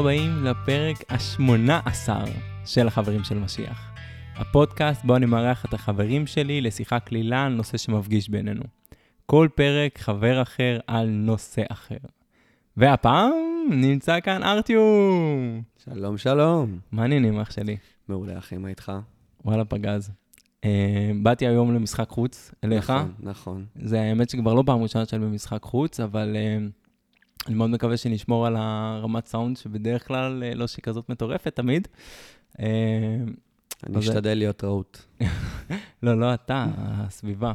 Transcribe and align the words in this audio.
הבאים 0.00 0.44
לפרק 0.44 0.96
השמונה 1.08 1.80
עשר 1.84 2.24
של 2.66 2.86
החברים 2.86 3.24
של 3.24 3.38
משיח. 3.38 3.92
הפודקאסט 4.36 5.04
בו 5.04 5.16
אני 5.16 5.26
מארח 5.26 5.64
את 5.64 5.74
החברים 5.74 6.26
שלי 6.26 6.60
לשיחה 6.60 7.00
קלילה 7.00 7.44
על 7.44 7.52
נושא 7.52 7.78
שמפגיש 7.78 8.28
בינינו. 8.28 8.62
כל 9.26 9.48
פרק 9.54 9.98
חבר 9.98 10.42
אחר 10.42 10.78
על 10.86 11.08
נושא 11.08 11.62
אחר. 11.68 11.96
והפעם 12.76 13.32
נמצא 13.70 14.20
כאן 14.20 14.42
ארטיום. 14.42 15.62
שלום, 15.84 16.18
שלום. 16.18 16.78
מה 16.92 17.02
העניינים 17.02 17.40
אח 17.40 17.50
שלי? 17.50 17.76
מעולה, 18.08 18.38
אחי, 18.38 18.56
מה 18.56 18.68
איתך? 18.68 18.92
וואלה 19.44 19.64
פגז. 19.64 20.10
Uh, 20.64 20.68
באתי 21.22 21.46
היום 21.46 21.74
למשחק 21.74 22.08
חוץ, 22.08 22.54
אליך. 22.64 22.90
נכון, 22.90 23.12
נכון. 23.20 23.64
זה 23.82 24.00
האמת 24.00 24.30
שכבר 24.30 24.54
לא 24.54 24.62
פעם 24.66 24.82
ראשונה 24.82 25.06
שאני 25.06 25.24
במשחק 25.24 25.62
חוץ, 25.62 26.00
אבל 26.00 26.36
uh, 26.36 26.79
אני 27.46 27.54
מאוד 27.54 27.70
מקווה 27.70 27.96
שנשמור 27.96 28.46
על 28.46 28.56
הרמת 28.58 29.26
סאונד, 29.26 29.56
שבדרך 29.56 30.06
כלל 30.08 30.42
uh, 30.52 30.54
לא 30.54 30.66
שהיא 30.66 30.82
כזאת 30.82 31.08
מטורפת 31.08 31.56
תמיד. 31.56 31.88
Uh, 32.52 32.60
אני 33.86 33.96
אז- 33.98 34.02
אשתדל 34.04 34.34
להיות 34.34 34.64
רהוט. 34.64 34.98
לא, 36.02 36.20
לא 36.20 36.34
אתה, 36.34 36.66
הסביבה. 36.76 37.52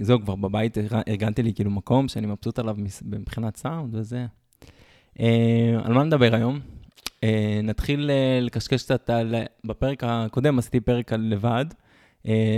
זהו, 0.00 0.20
כבר 0.22 0.34
בבית 0.36 0.78
אר- 0.78 1.00
ארגנתי 1.08 1.42
לי 1.42 1.54
כאילו 1.54 1.70
מקום 1.70 2.08
שאני 2.08 2.26
מבסוט 2.26 2.58
עליו 2.58 2.76
מבחינת 3.04 3.56
סאונד 3.56 3.94
וזה. 3.94 4.26
על 5.84 5.92
מה 5.92 6.02
נדבר 6.04 6.34
היום? 6.34 6.60
נתחיל 7.62 8.10
לקשקש 8.40 8.82
קצת 8.82 9.10
על... 9.10 9.34
בפרק 9.64 10.04
הקודם 10.06 10.58
עשיתי 10.58 10.80
פרק 10.80 11.12
על 11.12 11.20
לבד. 11.20 11.64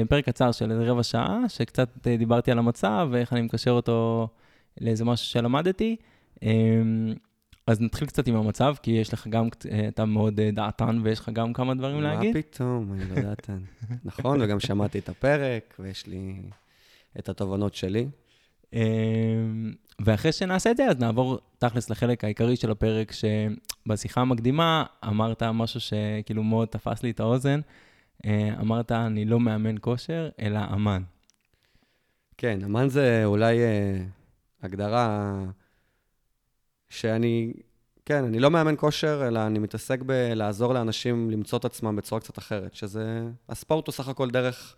פרק 0.08 0.24
קצר 0.24 0.52
של 0.52 0.72
רבע 0.72 1.02
שעה, 1.02 1.38
שקצת 1.48 1.88
דיברתי 2.18 2.50
על 2.52 2.58
המצב 2.58 3.08
ואיך 3.10 3.32
אני 3.32 3.42
מקשר 3.42 3.70
אותו 3.70 4.28
לאיזה 4.80 5.04
משהו 5.04 5.26
שלמדתי. 5.26 5.96
Uh, 6.34 6.38
אז 7.66 7.80
נתחיל 7.80 8.08
קצת 8.08 8.26
עם 8.26 8.36
המצב, 8.36 8.74
כי 8.82 8.90
יש 8.90 9.12
לך 9.12 9.26
גם, 9.26 9.48
אה, 9.70 9.88
אתה 9.88 10.04
מאוד 10.04 10.40
אה, 10.40 10.50
דעתן 10.50 10.98
ויש 11.02 11.20
לך 11.20 11.28
גם 11.28 11.52
כמה 11.52 11.74
דברים 11.74 12.00
להגיד. 12.00 12.36
מה 12.36 12.42
פתאום, 12.42 12.92
אני 12.92 13.10
לא 13.10 13.14
יודעת. 13.20 13.50
נכון, 14.04 14.42
וגם 14.42 14.60
שמעתי 14.60 14.98
את 14.98 15.08
הפרק, 15.08 15.74
ויש 15.78 16.06
לי 16.06 16.42
את 17.18 17.28
התובנות 17.28 17.74
שלי. 17.74 18.06
אמ, 18.72 19.72
ואחרי 20.04 20.32
שנעשה 20.32 20.70
את 20.70 20.76
זה, 20.76 20.84
אז 20.84 20.98
נעבור 20.98 21.38
תכלס 21.58 21.90
לחלק 21.90 22.24
העיקרי 22.24 22.56
של 22.56 22.70
הפרק, 22.70 23.12
שבשיחה 23.12 24.20
המקדימה 24.20 24.84
אמרת 25.06 25.42
משהו 25.42 25.80
שכאילו 25.80 26.42
מאוד 26.42 26.68
תפס 26.68 27.02
לי 27.02 27.10
את 27.10 27.20
האוזן. 27.20 27.60
אה, 28.26 28.54
אמרת, 28.60 28.92
אני 28.92 29.24
לא 29.24 29.40
מאמן 29.40 29.74
כושר, 29.80 30.28
אלא 30.40 30.60
אמן. 30.72 31.02
כן, 32.38 32.58
אמן 32.64 32.88
זה 32.88 33.22
אולי 33.24 33.58
הגדרה 34.64 35.34
שאני, 36.88 37.52
כן, 38.04 38.24
אני 38.24 38.38
לא 38.38 38.50
מאמן 38.50 38.74
כושר, 38.78 39.28
אלא 39.28 39.46
אני 39.46 39.58
מתעסק 39.58 40.02
בלעזור 40.02 40.74
לאנשים 40.74 41.30
למצוא 41.30 41.58
את 41.58 41.64
עצמם 41.64 41.96
בצורה 41.96 42.20
קצת 42.20 42.38
אחרת, 42.38 42.74
שזה, 42.74 43.28
הספורט 43.48 43.86
הוא 43.86 43.92
סך 43.92 44.08
הכל 44.08 44.30
דרך 44.30 44.76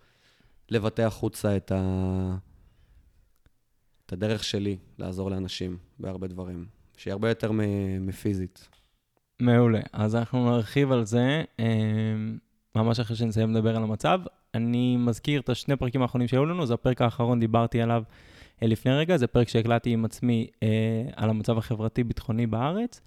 לבטא 0.70 1.02
החוצה 1.02 1.56
את, 1.56 1.72
ה... 1.72 2.36
את 4.06 4.12
הדרך 4.12 4.44
שלי 4.44 4.76
לעזור 4.98 5.30
לאנשים 5.30 5.78
בהרבה 5.98 6.26
דברים, 6.26 6.66
שהיא 6.96 7.12
הרבה 7.12 7.28
יותר 7.28 7.50
מפיזית. 8.00 8.68
מעולה. 9.40 9.80
אז 9.92 10.16
אנחנו 10.16 10.50
נרחיב 10.50 10.92
על 10.92 11.04
זה 11.04 11.44
אמ, 11.58 12.38
ממש 12.74 13.00
אחרי 13.00 13.16
שנסיים 13.16 13.54
לדבר 13.54 13.76
על 13.76 13.82
המצב. 13.82 14.20
אני 14.54 14.96
מזכיר 14.96 15.40
את 15.40 15.48
השני 15.48 15.76
פרקים 15.76 16.02
האחרונים 16.02 16.28
שהיו 16.28 16.46
לנו, 16.46 16.66
זה 16.66 16.74
הפרק 16.74 17.02
האחרון, 17.02 17.40
דיברתי 17.40 17.82
עליו 17.82 18.02
לפני 18.62 18.92
רגע, 18.92 19.16
זה 19.16 19.26
פרק 19.26 19.48
שהקלטתי 19.48 19.90
עם 19.90 20.04
עצמי 20.04 20.46
אה, 20.62 20.68
על 21.16 21.30
המצב 21.30 21.58
החברתי-ביטחוני 21.58 22.46
בארץ, 22.46 23.00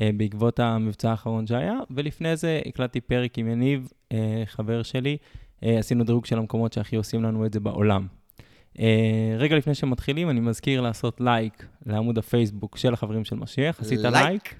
אה, 0.00 0.10
בעקבות 0.16 0.60
המבצע 0.60 1.10
האחרון 1.10 1.46
שהיה, 1.46 1.78
ולפני 1.90 2.36
זה 2.36 2.60
הקלטתי 2.66 3.00
פרק 3.00 3.38
עם 3.38 3.48
יניב, 3.48 3.88
אה, 4.12 4.42
חבר 4.46 4.82
שלי, 4.82 5.16
אה, 5.62 5.78
עשינו 5.78 6.04
דירוג 6.04 6.26
של 6.26 6.38
המקומות 6.38 6.72
שהכי 6.72 6.96
עושים 6.96 7.22
לנו 7.22 7.46
את 7.46 7.52
זה 7.52 7.60
בעולם. 7.60 8.06
אה, 8.78 9.34
רגע 9.38 9.56
לפני 9.56 9.74
שמתחילים, 9.74 10.30
אני 10.30 10.40
מזכיר 10.40 10.80
לעשות 10.80 11.20
לייק 11.20 11.66
לעמוד 11.86 12.18
הפייסבוק 12.18 12.76
של 12.76 12.92
החברים 12.92 13.24
של 13.24 13.36
משיח. 13.36 13.80
עשית 13.80 14.00
לייק? 14.00 14.54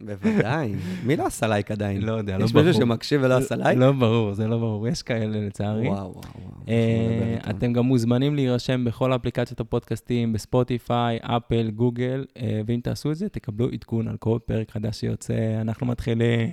בוודאי. 0.00 0.74
מי 1.06 1.16
לא 1.16 1.26
עשה 1.26 1.46
לייק 1.46 1.70
עדיין? 1.70 2.02
לא 2.02 2.12
יודע, 2.12 2.38
לא 2.38 2.44
יש 2.44 2.52
ברור. 2.52 2.66
מישהו 2.66 2.82
שמקשיב 2.82 3.20
ולא 3.24 3.34
עשה 3.34 3.56
לייק? 3.56 3.78
לא 3.78 3.92
ברור, 3.92 4.34
זה 4.34 4.48
לא 4.48 4.58
ברור, 4.58 4.88
יש 4.88 5.02
כאלה 5.02 5.40
לצערי. 5.40 5.88
וואו, 5.88 6.14
וואו. 6.14 6.22
אה. 6.68 7.50
אתם 7.50 7.72
גם 7.72 7.84
מוזמנים 7.84 8.34
להירשם 8.34 8.84
בכל 8.84 9.14
אפליקציות 9.14 9.60
הפודקאסטים, 9.60 10.32
בספוטיפיי, 10.32 11.18
אפל, 11.22 11.70
גוגל, 11.70 12.24
אה, 12.36 12.60
ואם 12.66 12.80
תעשו 12.82 13.10
את 13.10 13.16
זה, 13.16 13.28
תקבלו 13.28 13.68
עדכון 13.68 14.08
על 14.08 14.16
כל 14.16 14.38
פרק 14.46 14.70
חדש 14.70 15.00
שיוצא. 15.00 15.60
אנחנו 15.60 15.86
מתחילים. 15.86 16.50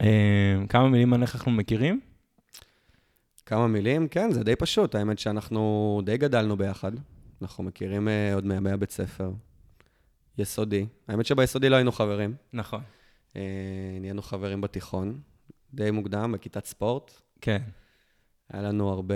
אה, 0.00 0.56
כמה 0.68 0.88
מילים 0.88 1.12
על 1.12 1.22
איך 1.22 1.34
אנחנו 1.34 1.50
מכירים? 1.50 2.00
כמה 3.46 3.66
מילים? 3.66 4.08
כן, 4.08 4.32
זה 4.32 4.44
די 4.44 4.56
פשוט. 4.56 4.94
האמת 4.94 5.18
שאנחנו 5.18 6.00
די 6.04 6.16
גדלנו 6.16 6.56
ביחד. 6.56 6.92
אנחנו 7.42 7.64
מכירים 7.64 8.08
עוד 8.34 8.46
מימי 8.46 8.70
הבית 8.70 8.90
ספר. 8.90 9.30
יסודי. 10.40 10.86
האמת 11.08 11.26
שביסודי 11.26 11.68
לא 11.68 11.76
היינו 11.76 11.92
חברים. 11.92 12.34
נכון. 12.52 12.80
אה, 13.36 13.42
נהיינו 14.00 14.22
חברים 14.22 14.60
בתיכון. 14.60 15.20
די 15.74 15.90
מוקדם, 15.90 16.32
בכיתת 16.32 16.64
ספורט. 16.64 17.12
כן. 17.40 17.62
היה 18.52 18.62
לנו 18.62 18.88
הרבה... 18.88 19.14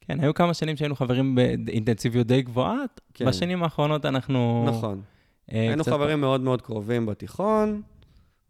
כן, 0.00 0.20
היו 0.20 0.34
כמה 0.34 0.54
שנים 0.54 0.76
שהיינו 0.76 0.96
חברים 0.96 1.34
באינטנסיביות 1.64 2.26
די 2.26 2.42
גבוהה. 2.42 2.76
כן. 3.14 3.24
בשנים 3.26 3.62
האחרונות 3.62 4.04
אנחנו... 4.04 4.64
נכון. 4.68 5.02
אה, 5.52 5.60
היינו 5.60 5.82
קצת- 5.84 5.92
חברים 5.92 6.20
מאוד 6.20 6.40
מאוד 6.40 6.62
קרובים 6.62 7.06
בתיכון, 7.06 7.82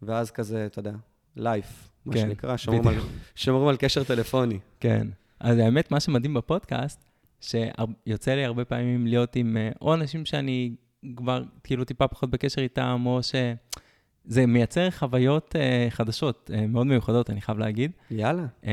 ואז 0.01 0.31
כזה, 0.31 0.65
אתה 0.65 0.79
יודע, 0.79 0.93
לייף, 1.35 1.89
מה 2.05 2.13
כן, 2.13 2.19
שנקרא, 2.19 2.57
שומרים 2.57 2.87
על, 2.87 2.95
שומרים 3.35 3.67
על 3.67 3.77
קשר 3.77 4.03
טלפוני. 4.03 4.59
כן. 4.79 5.07
אז 5.39 5.57
האמת, 5.57 5.91
מה 5.91 5.99
שמדהים 5.99 6.33
בפודקאסט, 6.33 7.09
שיוצא 7.41 8.31
לי 8.35 8.45
הרבה 8.45 8.65
פעמים 8.65 9.07
להיות 9.07 9.35
עם 9.35 9.57
אה, 9.57 9.69
או 9.81 9.93
אנשים 9.93 10.25
שאני 10.25 10.75
כבר 11.15 11.43
כאילו 11.63 11.85
טיפה 11.85 12.07
פחות 12.07 12.29
בקשר 12.29 12.61
איתם, 12.61 13.03
או 13.05 13.19
שזה 13.23 14.45
מייצר 14.47 14.91
חוויות 14.91 15.55
uh, 15.55 15.91
חדשות, 15.91 16.49
uh, 16.53 16.67
מאוד 16.67 16.87
מיוחדות, 16.87 17.29
אני 17.29 17.41
חייב 17.41 17.57
להגיד. 17.59 17.91
יאללה. 18.11 18.45
Uh, 18.63 18.67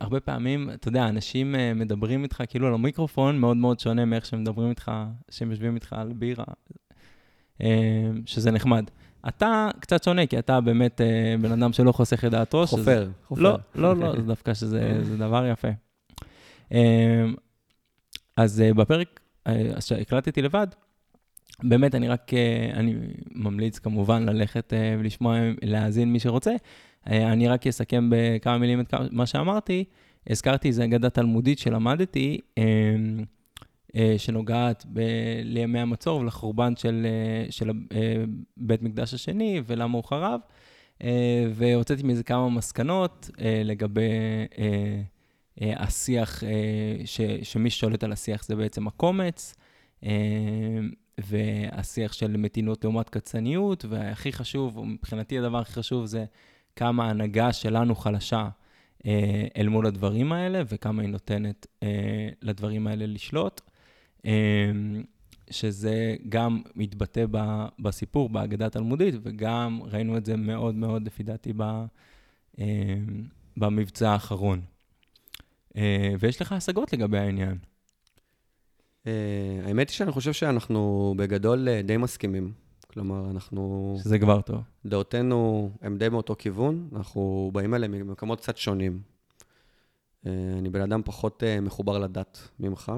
הרבה 0.00 0.20
פעמים, 0.20 0.70
אתה 0.70 0.88
יודע, 0.88 1.08
אנשים 1.08 1.54
uh, 1.54 1.78
מדברים 1.78 2.22
איתך 2.22 2.42
כאילו 2.48 2.66
על 2.66 2.74
המיקרופון, 2.74 3.38
מאוד 3.38 3.56
מאוד 3.56 3.80
שונה 3.80 4.04
מאיך 4.04 4.26
שהם 4.26 4.40
מדברים 4.40 4.70
איתך, 4.70 4.92
שהם 5.30 5.50
יושבים 5.50 5.74
איתך 5.74 5.92
על 5.92 6.12
בירה, 6.12 6.44
uh, 7.58 7.64
שזה 8.26 8.50
נחמד. 8.50 8.84
אתה 9.28 9.68
קצת 9.80 10.04
שונה, 10.04 10.26
כי 10.26 10.38
אתה 10.38 10.60
באמת 10.60 11.00
uh, 11.00 11.42
בן 11.42 11.52
אדם 11.52 11.72
שלא 11.72 11.92
חוסך 11.92 12.24
את 12.24 12.30
דעתו. 12.30 12.66
שזה- 12.66 12.76
חופר, 12.76 13.10
חופר. 13.26 13.42
לא, 13.42 13.58
לא, 13.74 13.96
לא, 13.96 14.16
זה 14.16 14.22
דווקא 14.22 14.54
שזה 14.54 14.98
זה 15.04 15.16
דבר 15.16 15.46
יפה. 15.46 15.68
אמ, 16.72 17.34
אז 18.36 18.60
אה, 18.60 18.74
בפרק 18.74 19.20
אה, 19.46 19.80
שהקלטתי 19.80 20.42
לבד, 20.42 20.66
באמת, 21.64 21.94
אני 21.94 22.08
רק, 22.08 22.34
אה, 22.34 22.70
אני 22.74 22.94
ממליץ 23.34 23.78
כמובן 23.78 24.28
ללכת 24.28 24.72
אה, 24.72 24.96
ולשמוע, 24.98 25.36
להאזין 25.62 26.12
מי 26.12 26.20
שרוצה. 26.20 26.52
אה, 27.10 27.32
אני 27.32 27.48
רק 27.48 27.66
אסכם 27.66 28.10
בכמה 28.12 28.58
מילים 28.58 28.80
את 28.80 28.94
מה 29.10 29.26
שאמרתי. 29.26 29.84
הזכרתי 30.30 30.68
איזו 30.68 30.84
אגדה 30.84 31.10
תלמודית 31.10 31.58
שלמדתי, 31.58 32.40
שנוגעת 34.18 34.84
ב- 34.92 35.40
לימי 35.44 35.78
המצור 35.78 36.20
ולחורבן 36.20 36.76
של, 36.76 37.06
של 37.50 37.70
בית 38.56 38.82
מקדש 38.82 39.14
השני 39.14 39.60
ולמה 39.66 39.96
הוא 39.96 40.04
חרב. 40.04 40.40
והוצאתי 41.54 42.02
מזה 42.02 42.22
כמה 42.22 42.48
מסקנות 42.48 43.30
לגבי 43.64 44.10
השיח, 45.60 46.42
ש, 47.04 47.20
שמי 47.42 47.70
ששולט 47.70 48.04
על 48.04 48.12
השיח 48.12 48.44
זה 48.44 48.56
בעצם 48.56 48.86
הקומץ, 48.86 49.54
והשיח 51.18 52.12
של 52.12 52.36
מתינות 52.36 52.84
לעומת 52.84 53.08
קצניות, 53.08 53.84
והכי 53.88 54.32
חשוב, 54.32 54.84
מבחינתי 54.84 55.38
הדבר 55.38 55.58
הכי 55.58 55.72
חשוב 55.72 56.06
זה 56.06 56.24
כמה 56.76 57.06
ההנהגה 57.06 57.52
שלנו 57.52 57.94
חלשה 57.94 58.48
אה, 59.06 59.46
אל 59.56 59.68
מול 59.68 59.86
הדברים 59.86 60.32
האלה, 60.32 60.62
וכמה 60.68 61.02
היא 61.02 61.10
נותנת 61.10 61.66
אה, 61.82 62.28
לדברים 62.42 62.86
האלה 62.86 63.06
לשלוט. 63.06 63.60
אה, 64.26 64.32
שזה 65.50 66.16
גם 66.28 66.62
מתבטא 66.76 67.24
ב, 67.30 67.64
בסיפור, 67.78 68.28
בהגדה 68.28 68.66
התלמודית, 68.66 69.14
וגם 69.22 69.80
ראינו 69.82 70.16
את 70.16 70.26
זה 70.26 70.36
מאוד 70.36 70.74
מאוד, 70.74 71.06
לפי 71.06 71.22
דעתי, 71.22 71.52
ב, 71.56 71.62
אה, 72.58 72.94
במבצע 73.56 74.10
האחרון. 74.10 74.60
אה, 75.76 76.14
ויש 76.20 76.42
לך 76.42 76.52
השגות 76.52 76.92
לגבי 76.92 77.18
העניין. 77.18 77.58
אה, 79.06 79.12
האמת 79.64 79.88
היא 79.88 79.94
שאני 79.94 80.12
חושב 80.12 80.32
שאנחנו 80.32 81.14
בגדול 81.16 81.68
אה, 81.68 81.82
די 81.82 81.96
מסכימים. 81.96 82.52
כלומר, 82.86 83.30
אנחנו, 83.30 83.96
שזה 84.02 84.18
כבר 84.18 84.40
טוב. 84.40 84.60
דעותינו 84.86 85.70
הם 85.82 85.98
די 85.98 86.08
מאותו 86.08 86.36
כיוון, 86.38 86.88
אנחנו 86.96 87.50
באים 87.52 87.74
אליהם 87.74 87.92
ממקומות 87.92 88.40
קצת 88.40 88.56
שונים. 88.56 89.00
אה, 90.26 90.32
אני 90.58 90.70
בן 90.70 90.80
אדם 90.80 91.02
פחות 91.04 91.42
אה, 91.42 91.60
מחובר 91.60 91.98
לדת 91.98 92.48
ממך, 92.60 92.92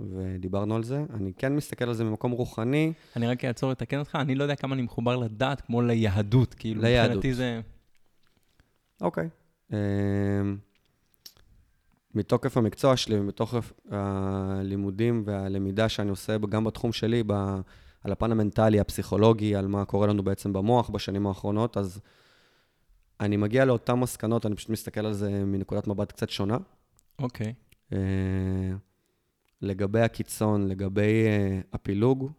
ודיברנו 0.00 0.76
על 0.76 0.82
זה. 0.82 1.04
אני 1.14 1.32
כן 1.38 1.56
מסתכל 1.56 1.84
על 1.84 1.94
זה 1.94 2.04
ממקום 2.04 2.32
רוחני. 2.32 2.92
אני 3.16 3.26
רק 3.26 3.44
אעצור 3.44 3.70
לתקן 3.70 3.98
אותך, 3.98 4.18
אני 4.20 4.34
לא 4.34 4.42
יודע 4.42 4.54
כמה 4.54 4.74
אני 4.74 4.82
מחובר 4.82 5.16
לדת 5.16 5.60
כמו 5.60 5.82
ליהדות, 5.82 6.54
כאילו, 6.54 6.82
ליהדות. 6.82 7.16
מבחינתי 7.16 7.34
זה... 7.34 7.60
אוקיי. 9.00 9.28
אמ, 9.72 9.76
מתוקף 12.14 12.56
המקצוע 12.56 12.96
שלי 12.96 13.18
ומתוקף 13.18 13.72
הלימודים 13.90 15.22
והלמידה 15.26 15.88
שאני 15.88 16.10
עושה 16.10 16.38
גם 16.38 16.64
בתחום 16.64 16.92
שלי, 16.92 17.22
ב, 17.26 17.32
על 18.04 18.12
הפן 18.12 18.32
המנטלי, 18.32 18.80
הפסיכולוגי, 18.80 19.56
על 19.56 19.66
מה 19.66 19.84
קורה 19.84 20.06
לנו 20.06 20.22
בעצם 20.22 20.52
במוח 20.52 20.90
בשנים 20.90 21.26
האחרונות, 21.26 21.76
אז 21.76 22.00
אני 23.20 23.36
מגיע 23.36 23.64
לאותן 23.64 23.94
מסקנות, 23.94 24.46
אני 24.46 24.56
פשוט 24.56 24.70
מסתכל 24.70 25.06
על 25.06 25.12
זה 25.12 25.44
מנקודת 25.44 25.86
מבט 25.86 26.12
קצת 26.12 26.30
שונה. 26.30 26.56
אוקיי. 27.18 27.54
אה, 27.92 27.98
לגבי 29.62 30.00
הקיצון, 30.00 30.68
לגבי 30.68 31.26
אה, 31.26 31.60
הפילוג, 31.72 32.32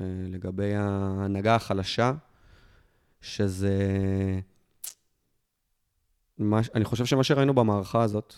אה, 0.00 0.06
לגבי 0.28 0.74
ההנהגה 0.74 1.54
החלשה, 1.54 2.12
שזה... 3.20 3.78
מה, 6.38 6.60
אני 6.74 6.84
חושב 6.84 7.04
שמה 7.04 7.24
שראינו 7.24 7.54
במערכה 7.54 8.02
הזאת, 8.02 8.34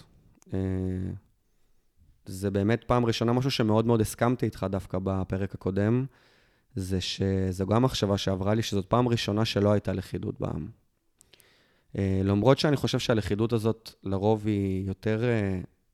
זה 2.27 2.51
באמת 2.51 2.85
פעם 2.85 3.05
ראשונה 3.05 3.33
משהו 3.33 3.51
שמאוד 3.51 3.87
מאוד 3.87 4.01
הסכמתי 4.01 4.47
איתך 4.47 4.67
דווקא 4.71 4.99
בפרק 5.03 5.55
הקודם, 5.55 6.07
זה 6.75 7.01
שזו 7.01 7.67
גם 7.67 7.83
מחשבה 7.83 8.19
שעברה 8.19 8.55
לי, 8.55 8.63
שזאת 8.63 8.87
פעם 8.87 9.09
ראשונה 9.09 9.45
שלא 9.45 9.73
הייתה 9.73 9.93
לכידות 9.93 10.41
בעם. 10.41 10.69
למרות 12.25 12.59
שאני 12.59 12.77
חושב 12.77 12.99
שהלכידות 12.99 13.53
הזאת 13.53 13.91
לרוב 14.05 14.47
היא 14.47 14.87
יותר 14.89 15.23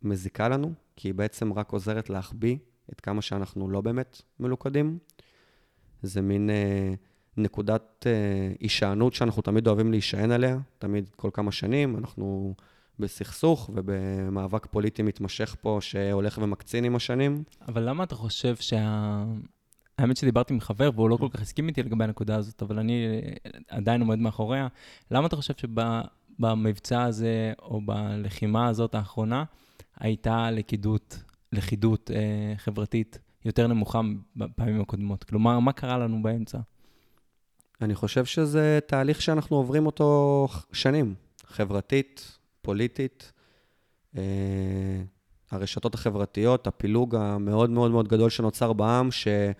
מזיקה 0.02 0.48
לנו, 0.48 0.72
כי 0.96 1.08
היא 1.08 1.14
בעצם 1.14 1.52
רק 1.52 1.72
עוזרת 1.72 2.10
להחביא 2.10 2.56
את 2.92 3.00
כמה 3.00 3.22
שאנחנו 3.22 3.70
לא 3.70 3.80
באמת 3.80 4.22
מלוכדים. 4.40 4.98
זה 6.02 6.22
מין 6.22 6.50
אה, 6.50 6.94
נקודת 7.36 8.06
אה, 8.06 8.52
הישענות 8.60 9.14
שאנחנו 9.14 9.42
תמיד 9.42 9.66
אוהבים 9.66 9.90
להישען 9.90 10.30
עליה, 10.30 10.58
תמיד 10.78 11.10
כל 11.16 11.30
כמה 11.32 11.52
שנים. 11.52 11.96
אנחנו 11.96 12.54
בסכסוך 12.98 13.70
ובמאבק 13.74 14.66
פוליטי 14.66 15.02
מתמשך 15.02 15.56
פה, 15.60 15.78
שהולך 15.80 16.38
ומקצין 16.42 16.84
עם 16.84 16.96
השנים. 16.96 17.42
אבל 17.68 17.88
למה 17.88 18.04
אתה 18.04 18.14
חושב 18.14 18.56
שה... 18.56 19.24
האמת 19.98 20.16
שדיברתי 20.16 20.54
עם 20.54 20.60
חבר 20.60 20.90
והוא 20.94 21.10
לא 21.10 21.16
כל 21.16 21.28
כך 21.30 21.40
הסכים 21.40 21.68
איתי 21.68 21.82
לגבי 21.82 22.04
הנקודה 22.04 22.36
הזאת, 22.36 22.62
אבל 22.62 22.78
אני 22.78 23.20
עדיין 23.68 24.00
עומד 24.00 24.18
מאחוריה. 24.18 24.68
למה 25.10 25.26
אתה 25.26 25.36
חושב 25.36 25.54
שבמבצע 25.56 27.02
הזה, 27.02 27.52
או 27.62 27.80
בלחימה 27.80 28.68
הזאת 28.68 28.94
האחרונה, 28.94 29.44
הייתה 30.00 30.50
לכידות, 30.50 31.18
לכידות 31.52 32.10
אה, 32.10 32.54
חברתית 32.56 33.18
יותר 33.44 33.66
נמוכה 33.66 34.00
בפעמים 34.36 34.80
הקודמות? 34.80 35.24
כלומר, 35.24 35.58
מה 35.58 35.72
קרה 35.72 35.98
לנו 35.98 36.22
באמצע? 36.22 36.58
אני 37.80 37.94
חושב 37.94 38.24
שזה 38.24 38.78
תהליך 38.86 39.22
שאנחנו 39.22 39.56
עוברים 39.56 39.86
אותו 39.86 40.48
שנים, 40.72 41.14
חברתית, 41.46 42.35
פוליטית. 42.66 43.32
אה, 44.16 44.22
הרשתות 45.50 45.94
החברתיות, 45.94 46.66
הפילוג 46.66 47.14
המאוד 47.14 47.70
מאוד 47.70 47.90
מאוד 47.90 48.08
גדול 48.08 48.30
שנוצר 48.30 48.72
בעם, 48.72 49.10
שאי 49.10 49.52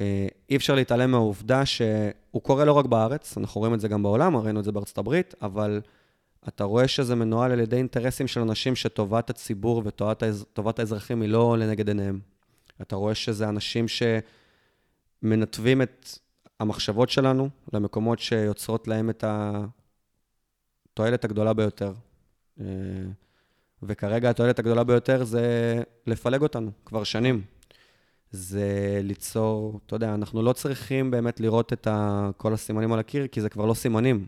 אה, 0.00 0.56
אפשר 0.56 0.74
להתעלם 0.74 1.10
מהעובדה 1.10 1.66
שהוא 1.66 2.42
קורה 2.42 2.64
לא 2.64 2.72
רק 2.72 2.86
בארץ, 2.86 3.38
אנחנו 3.38 3.58
רואים 3.58 3.74
את 3.74 3.80
זה 3.80 3.88
גם 3.88 4.02
בעולם, 4.02 4.36
ראינו 4.36 4.60
את 4.60 4.64
זה 4.64 4.72
בארצות 4.72 4.98
הברית, 4.98 5.34
אבל 5.42 5.80
אתה 6.48 6.64
רואה 6.64 6.88
שזה 6.88 7.14
מנוהל 7.14 7.52
על 7.52 7.60
ידי 7.60 7.76
אינטרסים 7.76 8.26
של 8.26 8.40
אנשים 8.40 8.76
שטובת 8.76 9.30
הציבור 9.30 9.82
וטובת 9.84 10.78
האזרחים 10.78 11.22
היא 11.22 11.30
לא 11.30 11.58
לנגד 11.58 11.88
עיניהם. 11.88 12.20
אתה 12.82 12.96
רואה 12.96 13.14
שזה 13.14 13.48
אנשים 13.48 13.86
שמנתבים 15.22 15.82
את 15.82 16.08
המחשבות 16.60 17.10
שלנו 17.10 17.48
למקומות 17.72 18.18
שיוצרות 18.18 18.88
להם 18.88 19.10
את 19.10 19.24
התועלת 20.98 21.24
הגדולה 21.24 21.52
ביותר. 21.52 21.92
אה, 22.60 22.66
וכרגע 23.82 24.30
התועלת 24.30 24.58
הגדולה 24.58 24.84
ביותר 24.84 25.24
זה 25.24 25.42
לפלג 26.06 26.42
אותנו, 26.42 26.70
כבר 26.84 27.04
שנים. 27.04 27.42
זה 28.30 29.00
ליצור, 29.02 29.80
אתה 29.86 29.96
יודע, 29.96 30.14
אנחנו 30.14 30.42
לא 30.42 30.52
צריכים 30.52 31.10
באמת 31.10 31.40
לראות 31.40 31.72
את 31.72 31.88
כל 32.36 32.54
הסימנים 32.54 32.92
על 32.92 32.98
הקיר, 32.98 33.26
כי 33.26 33.40
זה 33.40 33.48
כבר 33.48 33.66
לא 33.66 33.74
סימנים. 33.74 34.26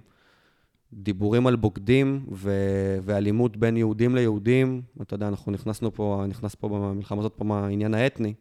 דיבורים 0.92 1.46
על 1.46 1.56
בוגדים 1.56 2.26
ו- 2.32 2.98
ואלימות 3.02 3.56
בין 3.56 3.76
יהודים 3.76 4.14
ליהודים. 4.14 4.82
אתה 5.02 5.14
יודע, 5.14 5.28
אנחנו 5.28 5.52
נכנסנו 5.52 5.94
פה, 5.94 6.24
נכנס 6.28 6.54
פה 6.54 6.68
במלחמה 6.68 7.20
הזאת 7.20 7.32
פה 7.36 7.44
מהעניין 7.44 7.94
האתני, 7.94 8.34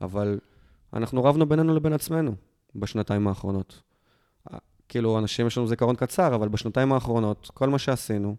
אבל 0.00 0.38
אנחנו 0.92 1.24
רבנו 1.24 1.46
בינינו 1.46 1.74
לבין 1.74 1.92
עצמנו 1.92 2.34
בשנתיים 2.74 3.28
האחרונות. 3.28 3.82
כאילו, 4.88 5.18
אנשים 5.18 5.46
יש 5.46 5.58
לנו 5.58 5.66
זיכרון 5.66 5.96
קצר, 5.96 6.34
אבל 6.34 6.48
בשנתיים 6.48 6.92
האחרונות, 6.92 7.50
כל 7.54 7.68
מה 7.68 7.78
שעשינו 7.78 8.36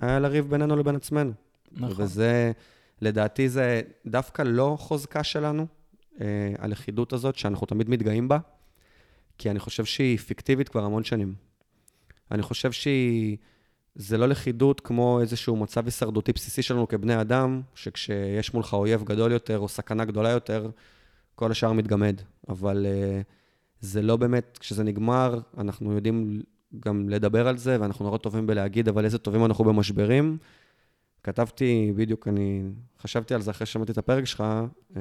היה 0.00 0.18
לריב 0.18 0.50
בינינו 0.50 0.76
לבין 0.76 0.96
עצמנו. 0.96 1.32
נכון. 1.72 2.04
וזה, 2.04 2.52
לדעתי, 3.00 3.48
זה 3.48 3.80
דווקא 4.06 4.42
לא 4.42 4.76
חוזקה 4.80 5.24
שלנו, 5.24 5.66
אה, 6.20 6.52
הלכידות 6.58 7.12
הזאת, 7.12 7.36
שאנחנו 7.36 7.66
תמיד 7.66 7.90
מתגאים 7.90 8.28
בה, 8.28 8.38
כי 9.38 9.50
אני 9.50 9.58
חושב 9.58 9.84
שהיא 9.84 10.18
פיקטיבית 10.18 10.68
כבר 10.68 10.84
המון 10.84 11.04
שנים. 11.04 11.34
אני 12.30 12.42
חושב 12.42 12.72
שהיא... 12.72 13.36
זה 13.94 14.18
לא 14.18 14.28
לכידות 14.28 14.80
כמו 14.80 15.20
איזשהו 15.20 15.56
מצב 15.56 15.84
הישרדותי 15.84 16.32
בסיסי 16.32 16.62
שלנו 16.62 16.88
כבני 16.88 17.20
אדם, 17.20 17.62
שכשיש 17.74 18.54
מולך 18.54 18.74
אויב 18.74 19.04
גדול 19.04 19.32
יותר 19.32 19.58
או 19.58 19.68
סכנה 19.68 20.04
גדולה 20.04 20.30
יותר, 20.30 20.70
כל 21.34 21.50
השאר 21.50 21.72
מתגמד. 21.72 22.20
אבל 22.48 22.86
uh, 22.86 23.37
זה 23.80 24.02
לא 24.02 24.16
באמת, 24.16 24.58
כשזה 24.60 24.84
נגמר, 24.84 25.40
אנחנו 25.58 25.92
יודעים 25.92 26.42
גם 26.80 27.08
לדבר 27.08 27.48
על 27.48 27.58
זה, 27.58 27.76
ואנחנו 27.80 28.04
נורא 28.04 28.18
טובים 28.18 28.46
בלהגיד, 28.46 28.88
אבל 28.88 29.04
איזה 29.04 29.18
טובים 29.18 29.44
אנחנו 29.44 29.64
במשברים. 29.64 30.38
כתבתי, 31.22 31.92
בדיוק, 31.96 32.28
אני 32.28 32.62
חשבתי 33.00 33.34
על 33.34 33.40
זה 33.40 33.50
אחרי 33.50 33.66
ששמעתי 33.66 33.92
את 33.92 33.98
הפרק 33.98 34.24
שלך, 34.24 34.44
uh, 34.92 34.96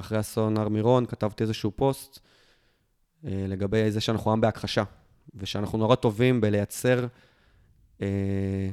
אחרי 0.00 0.20
אסון 0.20 0.56
הר 0.56 0.68
מירון, 0.68 1.06
כתבתי 1.06 1.42
איזשהו 1.42 1.70
פוסט 1.76 2.18
uh, 2.18 3.28
לגבי 3.48 3.90
זה 3.90 4.00
שאנחנו 4.00 4.32
עם 4.32 4.40
בהכחשה. 4.40 4.84
ושאנחנו 5.34 5.78
נורא 5.78 5.94
טובים 5.94 6.40
בלייצר 6.40 7.06
אה, 8.02 8.70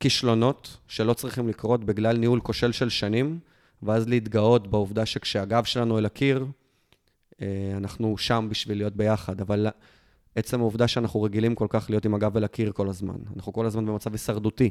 כישלונות 0.00 0.76
שלא 0.88 1.14
צריכים 1.14 1.48
לקרות 1.48 1.84
בגלל 1.84 2.16
ניהול 2.16 2.40
כושל 2.40 2.72
של 2.72 2.88
שנים, 2.88 3.38
ואז 3.82 4.08
להתגאות 4.08 4.66
בעובדה 4.66 5.06
שכשהגב 5.06 5.64
שלנו 5.64 5.98
אל 5.98 6.06
הקיר, 6.06 6.40
אה, 6.42 6.48
אנחנו 7.76 8.18
שם 8.18 8.46
בשביל 8.50 8.78
להיות 8.78 8.96
ביחד. 8.96 9.40
אבל 9.40 9.68
עצם 10.34 10.60
העובדה 10.60 10.88
שאנחנו 10.88 11.22
רגילים 11.22 11.54
כל 11.54 11.66
כך 11.68 11.90
להיות 11.90 12.04
עם 12.04 12.14
הגב 12.14 12.36
אל 12.36 12.44
הקיר 12.44 12.72
כל 12.72 12.88
הזמן, 12.88 13.16
אנחנו 13.36 13.52
כל 13.52 13.66
הזמן 13.66 13.86
במצב 13.86 14.12
הישרדותי, 14.12 14.70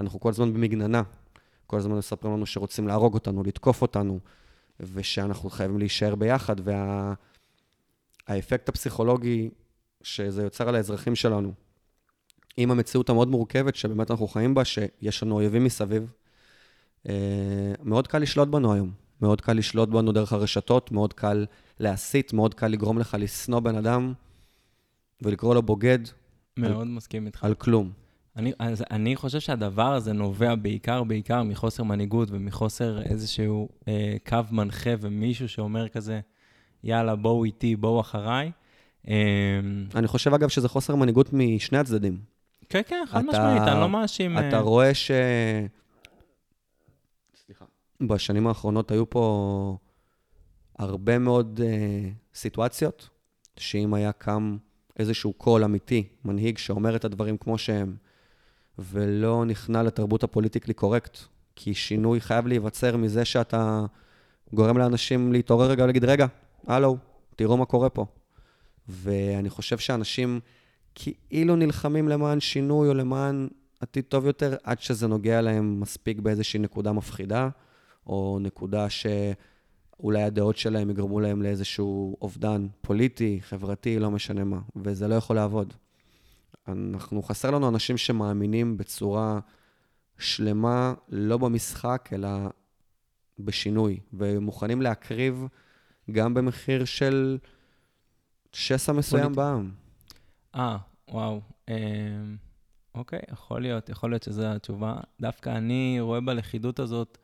אנחנו 0.00 0.20
כל 0.20 0.28
הזמן 0.28 0.52
במגננה, 0.52 1.02
כל 1.66 1.76
הזמן 1.76 1.96
מספרים 1.96 2.34
לנו 2.34 2.46
שרוצים 2.46 2.88
להרוג 2.88 3.14
אותנו, 3.14 3.42
לתקוף 3.42 3.82
אותנו, 3.82 4.18
ושאנחנו 4.80 5.50
חייבים 5.50 5.78
להישאר 5.78 6.14
ביחד, 6.14 6.56
והאפקט 8.28 8.68
וה... 8.68 8.72
הפסיכולוגי 8.72 9.50
שזה 10.02 10.42
יוצר 10.42 10.68
על 10.68 10.74
האזרחים 10.74 11.14
שלנו. 11.14 11.52
עם 12.56 12.70
המציאות 12.70 13.10
המאוד 13.10 13.28
מורכבת 13.28 13.76
שבאמת 13.76 14.10
אנחנו 14.10 14.28
חיים 14.28 14.54
בה, 14.54 14.64
שיש 14.64 15.22
לנו 15.22 15.34
אויבים 15.34 15.64
מסביב, 15.64 16.12
אה, 17.08 17.14
מאוד 17.82 18.06
קל 18.08 18.18
לשלוט 18.18 18.48
בנו 18.48 18.72
היום. 18.72 19.03
מאוד 19.24 19.40
קל 19.40 19.52
לשלוט 19.52 19.88
בנו 19.88 20.12
דרך 20.12 20.32
הרשתות, 20.32 20.92
מאוד 20.92 21.12
קל 21.12 21.46
להסית, 21.80 22.32
מאוד 22.32 22.54
קל 22.54 22.68
לגרום 22.68 22.98
לך 22.98 23.16
לשנוא 23.20 23.60
בן 23.60 23.76
אדם 23.76 24.12
ולקרוא 25.22 25.54
לו 25.54 25.62
בוגד. 25.62 25.98
מאוד 26.56 26.80
על, 26.80 26.88
מסכים 26.88 27.26
איתך. 27.26 27.44
על 27.44 27.54
כלום. 27.54 27.90
אני, 28.36 28.52
אז 28.58 28.84
אני 28.90 29.16
חושב 29.16 29.40
שהדבר 29.40 29.92
הזה 29.92 30.12
נובע 30.12 30.54
בעיקר, 30.54 31.04
בעיקר 31.04 31.42
מחוסר 31.42 31.82
מנהיגות 31.82 32.28
ומחוסר 32.30 33.02
איזשהו 33.02 33.68
אה, 33.88 34.16
קו 34.28 34.38
מנחה 34.50 34.90
ומישהו 35.00 35.48
שאומר 35.48 35.88
כזה, 35.88 36.20
יאללה, 36.84 37.16
בואו 37.16 37.44
איתי, 37.44 37.76
בואו 37.76 38.00
אחריי. 38.00 38.50
אמ, 39.08 39.12
אני 39.94 40.06
חושב, 40.06 40.34
אגב, 40.34 40.48
שזה 40.48 40.68
חוסר 40.68 40.94
מנהיגות 40.94 41.32
משני 41.32 41.78
הצדדים. 41.78 42.18
כן, 42.68 42.80
כן, 42.86 43.04
חד 43.08 43.24
משמעית, 43.24 43.62
אני 43.62 43.80
לא 43.80 43.88
מאשים... 43.88 44.38
אתה 44.38 44.56
אה, 44.56 44.60
רואה 44.60 44.94
ש... 44.94 45.10
בשנים 48.08 48.46
האחרונות 48.46 48.90
היו 48.90 49.10
פה 49.10 49.76
הרבה 50.78 51.18
מאוד 51.18 51.60
uh, 51.62 52.38
סיטואציות, 52.38 53.08
שאם 53.56 53.94
היה 53.94 54.12
קם 54.12 54.56
איזשהו 54.98 55.32
קול 55.32 55.64
אמיתי, 55.64 56.08
מנהיג 56.24 56.58
שאומר 56.58 56.96
את 56.96 57.04
הדברים 57.04 57.36
כמו 57.36 57.58
שהם, 57.58 57.96
ולא 58.78 59.44
נכנע 59.44 59.82
לתרבות 59.82 60.24
הפוליטיקלי 60.24 60.74
קורקט, 60.74 61.18
כי 61.56 61.74
שינוי 61.74 62.20
חייב 62.20 62.46
להיווצר 62.46 62.96
מזה 62.96 63.24
שאתה 63.24 63.86
גורם 64.52 64.78
לאנשים 64.78 65.32
להתעורר 65.32 65.70
רגע 65.70 65.82
ולהגיד, 65.84 66.04
רגע, 66.04 66.26
הלו, 66.66 66.96
תראו 67.36 67.56
מה 67.56 67.64
קורה 67.64 67.88
פה. 67.88 68.06
ואני 68.88 69.50
חושב 69.50 69.78
שאנשים 69.78 70.40
כאילו 70.94 71.56
נלחמים 71.56 72.08
למען 72.08 72.40
שינוי 72.40 72.88
או 72.88 72.94
למען 72.94 73.48
עתיד 73.80 74.04
טוב 74.04 74.26
יותר, 74.26 74.56
עד 74.64 74.80
שזה 74.80 75.06
נוגע 75.06 75.40
להם 75.40 75.80
מספיק 75.80 76.18
באיזושהי 76.18 76.60
נקודה 76.60 76.92
מפחידה, 76.92 77.48
או 78.06 78.38
נקודה 78.40 78.86
שאולי 78.90 80.22
הדעות 80.22 80.56
שלהם 80.56 80.90
יגרמו 80.90 81.20
להם 81.20 81.42
לאיזשהו 81.42 82.16
אובדן 82.22 82.66
פוליטי, 82.80 83.38
חברתי, 83.42 83.98
לא 83.98 84.10
משנה 84.10 84.44
מה, 84.44 84.60
וזה 84.76 85.08
לא 85.08 85.14
יכול 85.14 85.36
לעבוד. 85.36 85.74
אנחנו, 86.68 87.22
חסר 87.22 87.50
לנו 87.50 87.68
אנשים 87.68 87.96
שמאמינים 87.96 88.76
בצורה 88.76 89.40
שלמה, 90.18 90.94
לא 91.08 91.38
במשחק, 91.38 92.08
אלא 92.12 92.28
בשינוי, 93.38 94.00
ומוכנים 94.12 94.82
להקריב 94.82 95.46
גם 96.10 96.34
במחיר 96.34 96.84
של 96.84 97.38
שסע 98.52 98.92
מסוים 98.92 99.32
בעם. 99.32 99.70
אה, 100.54 100.76
וואו. 101.08 101.40
אה, 101.68 101.74
אוקיי, 102.94 103.20
יכול 103.32 103.62
להיות, 103.62 103.88
יכול 103.88 104.10
להיות 104.10 104.22
שזו 104.22 104.46
התשובה. 104.46 104.96
דווקא 105.20 105.50
אני 105.50 105.96
רואה 106.00 106.20
בלכידות 106.20 106.78
הזאת, 106.78 107.18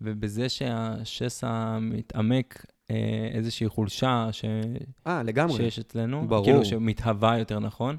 ובזה 0.00 0.48
שהשסע 0.48 1.78
מתעמק, 1.80 2.66
אה, 2.90 3.28
איזושהי 3.32 3.68
חולשה 3.68 4.28
ש... 4.32 4.44
אה, 5.06 5.22
לגמרי. 5.22 5.56
שיש 5.56 5.78
אצלנו. 5.78 6.28
ברור. 6.28 6.44
כאילו 6.44 6.64
שמתהווה 6.64 7.38
יותר 7.38 7.58
נכון. 7.58 7.96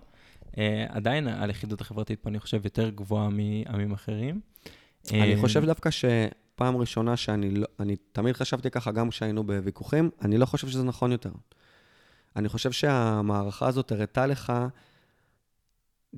אה, 0.57 0.85
עדיין 0.89 1.27
הלכידות 1.27 1.81
החברתית 1.81 2.19
פה, 2.19 2.29
אני 2.29 2.39
חושב, 2.39 2.61
יותר 2.63 2.89
גבוהה 2.89 3.29
מעמים 3.29 3.91
אחרים. 3.91 4.39
אני 5.11 5.35
אה, 5.35 5.41
חושב 5.41 5.65
דווקא 5.65 5.89
שפעם 5.89 6.77
ראשונה 6.77 7.17
שאני 7.17 7.51
לא, 7.51 7.67
אני 7.79 7.95
תמיד 8.11 8.35
חשבתי 8.35 8.71
ככה 8.71 8.91
גם 8.91 9.09
כשהיינו 9.09 9.43
בוויכוחים, 9.43 10.09
אני 10.21 10.37
לא 10.37 10.45
חושב 10.45 10.67
שזה 10.67 10.83
נכון 10.83 11.11
יותר. 11.11 11.31
אני 12.35 12.49
חושב 12.49 12.71
שהמערכה 12.71 13.67
הזאת 13.67 13.91
הראתה 13.91 14.25
לך, 14.27 14.53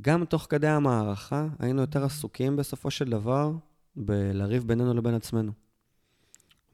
גם 0.02 0.26
תוך 0.26 0.48
כדי 0.50 0.68
המערכה, 0.68 1.48
היינו 1.60 1.82
יותר 1.82 2.06
עסוקים 2.06 2.56
בסופו 2.56 2.92
של 2.92 3.10
דבר 3.10 3.52
בלריב 3.96 4.64
בינינו 4.68 4.94
לבין 4.94 5.14
עצמנו. 5.14 5.52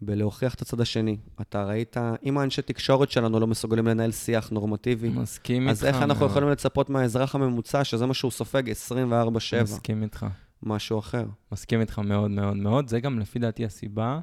בלהוכיח 0.02 0.54
את 0.54 0.62
הצד 0.62 0.82
השני. 0.82 1.18
אתה 1.42 1.66
ראית, 1.66 1.98
אם 2.24 2.38
האנשי 2.38 2.62
תקשורת 2.62 3.12
שלנו 3.12 3.40
לא 3.40 3.48
מסוגלים 3.48 3.88
לנהל 3.88 4.12
שיח 4.12 4.50
נורמטיבי, 4.50 5.10
מסכים 5.10 5.62
איתך. 5.62 5.72
אז 5.72 5.86
איך 5.86 5.96
אנחנו 5.96 6.20
מאוד. 6.20 6.32
יכולים 6.32 6.50
לצפות 6.50 6.90
מהאזרח 6.90 7.36
הממוצע, 7.36 7.84
שזה 7.84 8.06
מה 8.06 8.14
שהוא 8.14 8.32
סופג 8.32 8.64
24/7, 8.70 9.64
מסכים 9.64 10.04
איתך. 10.04 10.26
משהו 10.64 11.00
אחר? 11.00 11.26
מסכים 11.52 11.82
איתך 11.82 12.00
מאוד 12.00 12.32
מאוד 12.32 12.58
מאוד. 12.58 12.88
זה 12.88 13.00
גם 13.00 13.20
לפי 13.20 13.40
דעתי 13.40 13.66
הסיבה 13.66 14.20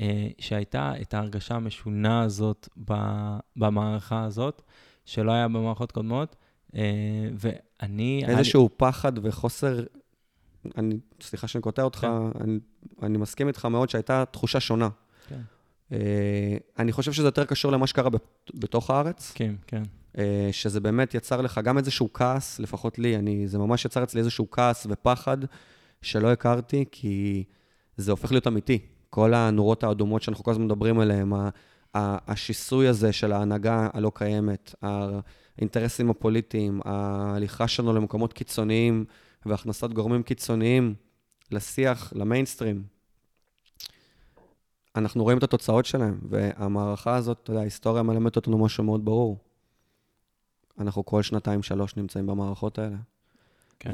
אה, 0.00 0.28
שהייתה 0.38 0.92
את 1.00 1.14
ההרגשה 1.14 1.54
המשונה 1.54 2.22
הזאת 2.22 2.68
ב- 2.84 3.38
במערכה 3.56 4.24
הזאת, 4.24 4.62
שלא 5.04 5.32
היה 5.32 5.48
במערכות 5.48 5.92
קודמות. 5.92 6.36
אה, 6.76 6.80
ואני... 7.34 8.22
איזשהו 8.28 8.70
פחד 8.76 9.12
וחוסר... 9.22 9.80
אני, 10.78 10.98
סליחה 11.20 11.48
שאני 11.48 11.62
קוטע 11.62 11.82
אותך, 11.82 11.98
כן. 12.00 12.40
אני, 12.40 12.58
אני 13.02 13.18
מסכים 13.18 13.48
איתך 13.48 13.64
מאוד 13.64 13.90
שהייתה 13.90 14.24
תחושה 14.24 14.60
שונה. 14.60 14.88
כן. 15.28 15.40
אה, 15.92 16.56
אני 16.78 16.92
חושב 16.92 17.12
שזה 17.12 17.26
יותר 17.26 17.44
קשור 17.44 17.72
למה 17.72 17.86
שקרה 17.86 18.10
בתוך 18.54 18.90
הארץ, 18.90 19.18
מסכים, 19.18 19.56
כן. 19.66 19.82
אה, 20.18 20.48
שזה 20.52 20.80
באמת 20.80 21.14
יצר 21.14 21.40
לך 21.40 21.60
גם 21.64 21.78
איזשהו 21.78 22.12
כעס, 22.12 22.60
לפחות 22.60 22.98
לי, 22.98 23.16
אני, 23.16 23.48
זה 23.48 23.58
ממש 23.58 23.84
יצר 23.84 24.02
אצלי 24.02 24.20
איזשהו 24.20 24.50
כעס 24.50 24.86
ופחד 24.90 25.38
שלא 26.02 26.32
הכרתי, 26.32 26.84
כי 26.90 27.44
זה 27.96 28.10
הופך 28.10 28.32
להיות 28.32 28.46
אמיתי. 28.46 28.78
כל 29.10 29.34
הנורות 29.34 29.84
האדומות 29.84 30.22
שאנחנו 30.22 30.44
כל 30.44 30.50
הזמן 30.50 30.64
מדברים 30.64 31.00
עליהן, 31.00 31.32
השיסוי 31.94 32.88
הזה 32.88 33.12
של 33.12 33.32
ההנהגה 33.32 33.88
הלא 33.92 34.12
קיימת, 34.14 34.74
האינטרסים 34.82 36.10
הפוליטיים, 36.10 36.80
ההליכה 36.84 37.68
שלנו 37.68 37.92
למקומות 37.92 38.32
קיצוניים 38.32 39.04
והכנסת 39.46 39.90
גורמים 39.90 40.22
קיצוניים 40.22 40.94
לשיח, 41.50 42.12
למיינסטרים. 42.16 42.84
אנחנו 44.96 45.22
רואים 45.22 45.38
את 45.38 45.42
התוצאות 45.42 45.86
שלהם, 45.86 46.20
והמערכה 46.28 47.16
הזאת, 47.16 47.40
אתה 47.42 47.50
יודע, 47.50 47.60
ההיסטוריה 47.60 48.02
מלמדת 48.02 48.36
אותנו 48.36 48.58
משהו 48.58 48.84
מאוד 48.84 49.04
ברור. 49.04 49.38
אנחנו 50.78 51.04
כל 51.04 51.22
שנתיים-שלוש 51.22 51.96
נמצאים 51.96 52.26
במערכות 52.26 52.78
האלה. 52.78 52.96
כן. 53.78 53.92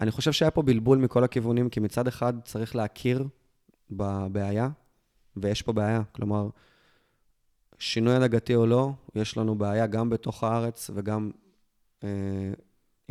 ואני 0.00 0.10
חושב 0.10 0.32
שהיה 0.32 0.50
פה 0.50 0.62
בלבול 0.62 0.98
מכל 0.98 1.24
הכיוונים, 1.24 1.70
כי 1.70 1.80
מצד 1.80 2.08
אחד 2.08 2.32
צריך 2.44 2.76
להכיר 2.76 3.28
בבעיה, 3.90 4.68
ויש 5.36 5.62
פה 5.62 5.72
בעיה. 5.72 6.02
כלומר, 6.12 6.48
שינוי 7.78 8.14
הנהגתי 8.14 8.54
או 8.54 8.66
לא, 8.66 8.90
יש 9.14 9.36
לנו 9.36 9.54
בעיה 9.54 9.86
גם 9.86 10.10
בתוך 10.10 10.44
הארץ 10.44 10.90
וגם 10.94 11.30
אה, 12.04 12.08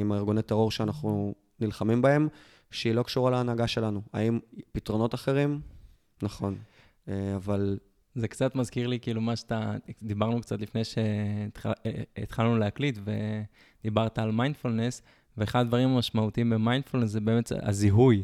עם 0.01 0.11
הארגוני 0.11 0.41
טרור 0.41 0.71
שאנחנו 0.71 1.35
נלחמים 1.59 2.01
בהם, 2.01 2.27
שהיא 2.71 2.93
לא 2.93 3.03
קשורה 3.03 3.31
להנהגה 3.31 3.67
שלנו. 3.67 4.01
האם 4.13 4.39
פתרונות 4.71 5.15
אחרים? 5.15 5.61
נכון. 6.21 6.55
אה, 7.07 7.35
אבל 7.35 7.77
זה 8.15 8.27
קצת 8.27 8.55
מזכיר 8.55 8.87
לי, 8.87 8.99
כאילו, 8.99 9.21
מה 9.21 9.35
שאתה, 9.35 9.73
דיברנו 10.01 10.41
קצת 10.41 10.61
לפני 10.61 10.81
שהתחלנו 10.83 12.57
להקליט, 12.57 12.99
ודיברת 13.03 14.19
על 14.19 14.31
מיינדפולנס, 14.31 15.01
ואחד 15.37 15.59
הדברים 15.59 15.89
המשמעותיים 15.89 16.49
במיינדפולנס 16.49 17.09
זה 17.09 17.19
באמת 17.21 17.51
הזיהוי. 17.61 18.23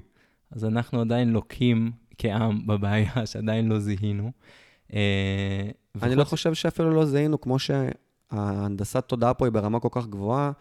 אז 0.51 0.65
אנחנו 0.65 1.01
עדיין 1.01 1.29
לוקים 1.29 1.91
כעם 2.17 2.67
בבעיה 2.67 3.11
שעדיין 3.25 3.67
לא 3.67 3.79
זיהינו. 3.79 4.31
אה, 4.93 5.69
אני 6.01 6.15
לא 6.15 6.23
חושב 6.23 6.53
שאפילו 6.53 6.91
לא 6.91 7.05
זיהינו, 7.05 7.41
כמו 7.41 7.57
שההנדסת 7.59 9.03
תודעה 9.07 9.33
פה 9.33 9.45
היא 9.45 9.51
ברמה 9.51 9.79
כל 9.79 9.89
כך 9.91 10.07
גבוהה, 10.07 10.51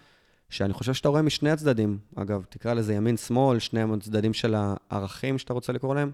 שאני 0.48 0.72
חושב 0.72 0.94
שאתה 0.94 1.08
רואה 1.08 1.22
משני 1.22 1.50
הצדדים. 1.50 1.98
אגב, 2.14 2.44
תקרא 2.48 2.74
לזה 2.74 2.94
ימין-שמאל, 2.94 3.58
שני 3.58 3.80
הצדדים 3.82 4.34
של 4.34 4.54
הערכים 4.58 5.38
שאתה 5.38 5.52
רוצה 5.52 5.72
לקרוא 5.72 5.94
להם. 5.94 6.10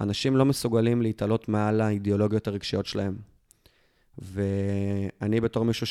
אנשים 0.00 0.36
לא 0.36 0.44
מסוגלים 0.44 1.02
להתעלות 1.02 1.48
מעל 1.48 1.80
האידיאולוגיות 1.80 2.48
הרגשיות 2.48 2.86
שלהם. 2.86 3.16
ואני 4.18 5.40
בתור 5.40 5.64
מישהו 5.64 5.86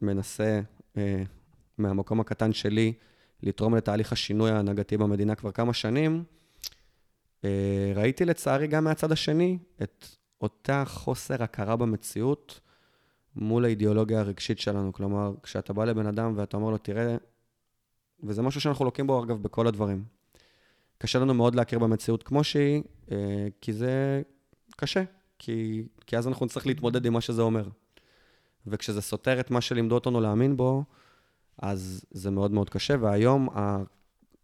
שמנסה 0.00 0.60
אה, 0.96 1.22
מהמקום 1.78 2.20
הקטן 2.20 2.52
שלי 2.52 2.92
לתרום 3.42 3.74
לתהליך 3.74 4.12
השינוי 4.12 4.50
ההנהגתי 4.50 4.96
במדינה 4.96 5.34
כבר 5.34 5.52
כמה 5.52 5.72
שנים, 5.72 6.24
אה, 7.44 7.92
ראיתי 7.94 8.24
לצערי 8.24 8.66
גם 8.66 8.84
מהצד 8.84 9.12
השני 9.12 9.58
את 9.82 10.06
אותה 10.40 10.84
חוסר 10.86 11.42
הכרה 11.42 11.76
במציאות 11.76 12.60
מול 13.36 13.64
האידיאולוגיה 13.64 14.20
הרגשית 14.20 14.58
שלנו. 14.58 14.92
כלומר, 14.92 15.34
כשאתה 15.42 15.72
בא 15.72 15.84
לבן 15.84 16.06
אדם 16.06 16.32
ואתה 16.36 16.56
אומר 16.56 16.70
לו, 16.70 16.78
תראה, 16.78 17.16
וזה 18.22 18.42
משהו 18.42 18.60
שאנחנו 18.60 18.84
לוקים 18.84 19.06
בו, 19.06 19.24
אגב, 19.24 19.42
בכל 19.42 19.66
הדברים. 19.66 20.04
קשה 20.98 21.18
לנו 21.18 21.34
מאוד 21.34 21.54
להכיר 21.54 21.78
במציאות 21.78 22.22
כמו 22.22 22.44
שהיא, 22.44 22.82
אה, 23.10 23.48
כי 23.60 23.72
זה 23.72 24.22
קשה, 24.76 25.04
כי, 25.38 25.84
כי 26.06 26.16
אז 26.16 26.28
אנחנו 26.28 26.46
נצטרך 26.46 26.66
להתמודד 26.66 27.06
עם 27.06 27.12
מה 27.12 27.20
שזה 27.20 27.42
אומר. 27.42 27.68
וכשזה 28.66 29.02
סותר 29.02 29.40
את 29.40 29.50
מה 29.50 29.60
שלימדו 29.60 29.94
אותנו 29.94 30.20
להאמין 30.20 30.56
בו, 30.56 30.84
אז 31.58 32.04
זה 32.10 32.30
מאוד 32.30 32.50
מאוד 32.50 32.70
קשה, 32.70 32.94
והיום 33.00 33.48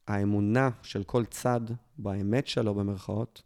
האמונה 0.09 0.71
של 0.83 1.05
כל 1.05 1.25
צד 1.25 1.61
באמת 1.99 2.47
שלו, 2.47 2.75
במרכאות, 2.75 3.43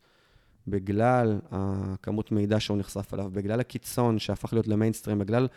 בגלל 0.69 1.41
הכמות 1.51 2.33
מידע 2.33 2.61
שהוא 2.61 2.79
נחשף 2.79 3.15
אליו, 3.15 3.31
בגלל 3.33 3.61
הקיצון 3.61 4.19
שהפך 4.19 4.53
להיות 4.53 4.69
למיינסטרים, 4.69 5.19
בגלל 5.19 5.49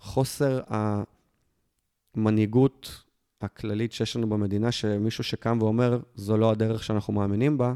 חוסר 0.00 0.60
המנהיגות 2.14 3.04
הכללית 3.40 3.92
שיש 3.92 4.16
לנו 4.16 4.28
במדינה, 4.28 4.72
שמישהו 4.72 5.24
שקם 5.24 5.58
ואומר, 5.60 6.00
זו 6.14 6.36
לא 6.36 6.50
הדרך 6.50 6.84
שאנחנו 6.84 7.12
מאמינים 7.12 7.58
בה, 7.58 7.74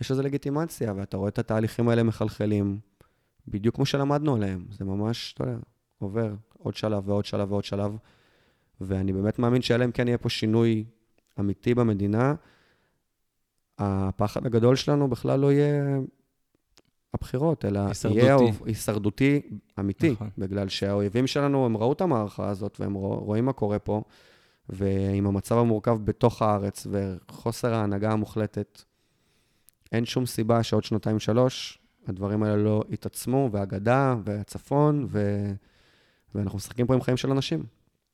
יש 0.00 0.10
לזה 0.10 0.22
לגיטימציה, 0.22 0.92
ואתה 0.96 1.16
רואה 1.16 1.28
את 1.28 1.38
התהליכים 1.38 1.88
האלה 1.88 2.02
מחלחלים, 2.02 2.78
בדיוק 3.48 3.74
כמו 3.74 3.86
שלמדנו 3.86 4.36
עליהם. 4.36 4.66
זה 4.70 4.84
ממש, 4.84 5.34
אתה 5.34 5.44
יודע, 5.44 5.56
עובר 5.98 6.34
עוד 6.58 6.74
שלב 6.74 7.08
ועוד 7.08 7.24
שלב 7.24 7.52
ועוד 7.52 7.64
שלב, 7.64 7.96
ואני 8.80 9.12
באמת 9.12 9.38
מאמין 9.38 9.62
שאלא 9.62 9.84
אם 9.84 9.92
כן 9.92 10.08
יהיה 10.08 10.18
פה 10.18 10.28
שינוי 10.28 10.84
אמיתי 11.40 11.74
במדינה, 11.74 12.34
הפחד 13.78 14.46
הגדול 14.46 14.76
שלנו 14.76 15.08
בכלל 15.08 15.40
לא 15.40 15.52
יהיה 15.52 15.98
הבחירות, 17.14 17.64
אלא 17.64 17.80
הישרדותי. 17.88 18.20
יהיה 18.20 18.36
הישרדותי 18.64 19.40
אמיתי, 19.80 20.10
נכון. 20.12 20.30
בגלל 20.38 20.68
שהאויבים 20.68 21.26
שלנו, 21.26 21.66
הם 21.66 21.76
ראו 21.76 21.92
את 21.92 22.00
המערכה 22.00 22.48
הזאת, 22.48 22.80
והם 22.80 22.94
רוא- 22.94 23.18
רואים 23.18 23.44
מה 23.44 23.52
קורה 23.52 23.78
פה, 23.78 24.02
ועם 24.68 25.26
המצב 25.26 25.58
המורכב 25.58 25.98
בתוך 26.04 26.42
הארץ 26.42 26.86
וחוסר 26.90 27.74
ההנהגה 27.74 28.12
המוחלטת, 28.12 28.82
אין 29.92 30.04
שום 30.04 30.26
סיבה 30.26 30.62
שעוד 30.62 30.84
שנתיים-שלוש 30.84 31.78
הדברים 32.06 32.42
האלה 32.42 32.56
לא 32.56 32.84
יתעצמו, 32.90 33.48
והגדה, 33.52 34.14
והצפון, 34.24 35.06
ו... 35.08 35.44
ואנחנו 36.34 36.56
משחקים 36.56 36.86
פה 36.86 36.94
עם 36.94 37.00
חיים 37.00 37.16
של 37.16 37.30
אנשים. 37.30 37.64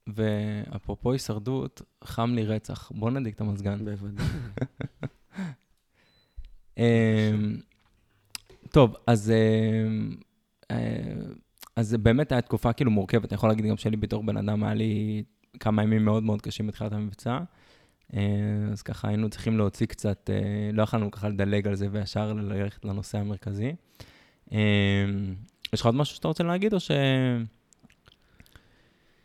ואפרופו 0.06 1.12
הישרדות, 1.12 1.82
חם 2.04 2.30
לי 2.34 2.44
רצח. 2.46 2.92
בוא 2.94 3.10
נדליק 3.10 3.34
את 3.34 3.40
המזגן. 3.40 3.84
בוודאי. 3.84 4.26
אמ, 6.78 7.56
טוב, 8.70 8.96
אז, 9.06 9.30
אמ, 9.30 10.14
אה, 10.70 10.76
אז 11.76 11.94
באמת 11.94 12.32
הייתה 12.32 12.46
תקופה 12.46 12.72
כאילו 12.72 12.90
מורכבת. 12.90 13.32
אני 13.32 13.34
יכול 13.34 13.48
להגיד 13.48 13.66
גם 13.66 13.76
שלי 13.76 13.96
בתור 13.96 14.22
בן 14.22 14.36
אדם, 14.36 14.64
היה 14.64 14.74
לי 14.74 15.22
כמה 15.60 15.82
ימים 15.82 16.04
מאוד 16.04 16.22
מאוד 16.22 16.42
קשים 16.42 16.66
בתחילת 16.66 16.92
המבצע. 16.92 17.38
אה, 18.14 18.20
אז 18.72 18.82
ככה 18.82 19.08
היינו 19.08 19.28
צריכים 19.28 19.58
להוציא 19.58 19.86
קצת, 19.86 20.30
אה, 20.32 20.70
לא 20.72 20.82
יכולנו 20.82 21.10
ככה 21.10 21.28
לדלג 21.28 21.68
על 21.68 21.74
זה 21.74 21.88
וישר 21.90 22.32
ללכת 22.32 22.84
לנושא 22.84 23.18
המרכזי. 23.18 23.74
אה, 24.52 24.58
יש 25.72 25.80
לך 25.80 25.86
עוד 25.86 25.94
משהו 25.94 26.16
שאתה 26.16 26.28
רוצה 26.28 26.44
להגיד, 26.44 26.74
או 26.74 26.78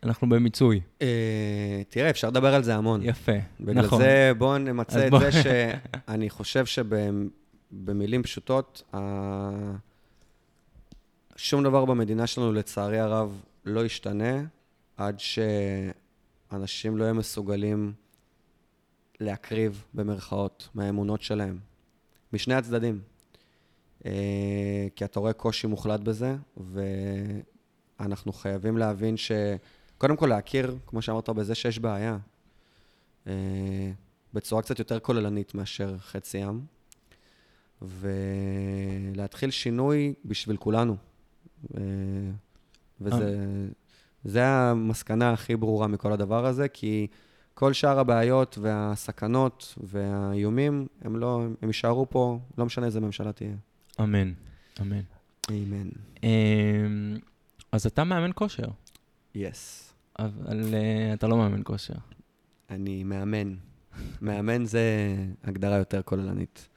שאנחנו 0.06 0.28
במיצוי? 0.28 0.80
אה, 1.02 1.82
תראה, 1.88 2.10
אפשר 2.10 2.28
לדבר 2.28 2.54
על 2.54 2.62
זה 2.62 2.74
המון. 2.74 3.00
יפה, 3.02 3.32
בגלל 3.60 3.84
נכון. 3.86 4.02
זה 4.02 4.32
בואו 4.38 4.58
נמצה 4.58 5.06
את 5.06 5.10
בוא- 5.10 5.18
זה 5.20 5.30
שאני 5.32 6.30
חושב 6.30 6.64
שבמילים 6.66 8.22
פשוטות, 8.22 8.82
שום 11.36 11.62
דבר 11.64 11.84
במדינה 11.84 12.26
שלנו, 12.26 12.52
לצערי 12.52 12.98
הרב, 12.98 13.42
לא 13.64 13.84
ישתנה 13.84 14.44
עד 14.96 15.20
שאנשים 16.50 16.96
לא 16.96 17.04
יהיו 17.04 17.14
מסוגלים 17.14 17.92
להקריב, 19.20 19.84
במרכאות, 19.94 20.68
מהאמונות 20.74 21.22
שלהם. 21.22 21.58
משני 22.32 22.54
הצדדים. 22.54 23.00
אה, 24.06 24.12
כי 24.96 25.04
אתה 25.04 25.20
רואה 25.20 25.32
קושי 25.32 25.66
מוחלט 25.66 26.00
בזה, 26.00 26.36
ואנחנו 28.00 28.32
חייבים 28.32 28.78
להבין 28.78 29.16
ש... 29.16 29.32
קודם 29.98 30.16
כל 30.16 30.26
להכיר, 30.26 30.76
כמו 30.86 31.02
שאמרת, 31.02 31.28
בזה 31.28 31.54
שיש 31.54 31.78
בעיה. 31.78 32.18
אה, 33.26 33.32
בצורה 34.34 34.62
קצת 34.62 34.78
יותר 34.78 34.98
כוללנית 34.98 35.54
מאשר 35.54 35.98
חצי 35.98 36.38
ים, 36.38 36.64
ולהתחיל 37.82 39.50
שינוי 39.50 40.14
בשביל 40.24 40.56
כולנו. 40.56 40.96
אה, 41.76 41.80
וזה 43.00 43.36
זה 44.24 44.46
המסקנה 44.46 45.32
הכי 45.32 45.56
ברורה 45.56 45.86
מכל 45.86 46.12
הדבר 46.12 46.46
הזה, 46.46 46.68
כי 46.68 47.06
כל 47.54 47.72
שאר 47.72 47.98
הבעיות 47.98 48.58
והסכנות 48.60 49.74
והאיומים, 49.82 50.86
הם 51.02 51.16
לא, 51.16 51.42
הם 51.62 51.68
יישארו 51.68 52.10
פה, 52.10 52.38
לא 52.58 52.66
משנה 52.66 52.86
איזה 52.86 53.00
ממשלה 53.00 53.32
תהיה. 53.32 53.54
אמן, 54.00 54.32
אמן. 54.80 55.00
אמן. 55.50 55.88
אמ, 56.22 57.16
אז 57.72 57.86
אתה 57.86 58.04
מאמן 58.04 58.30
כושר, 58.34 58.68
יס. 59.34 59.85
אבל 60.18 60.74
אה, 60.74 61.12
אתה 61.14 61.26
לא 61.26 61.36
מאמן 61.36 61.60
כושר. 61.64 61.94
אני 62.70 63.04
מאמן. 63.04 63.54
מאמן 64.22 64.64
זה 64.64 64.82
הגדרה 65.44 65.76
יותר 65.76 66.02
כוללנית. 66.02 66.68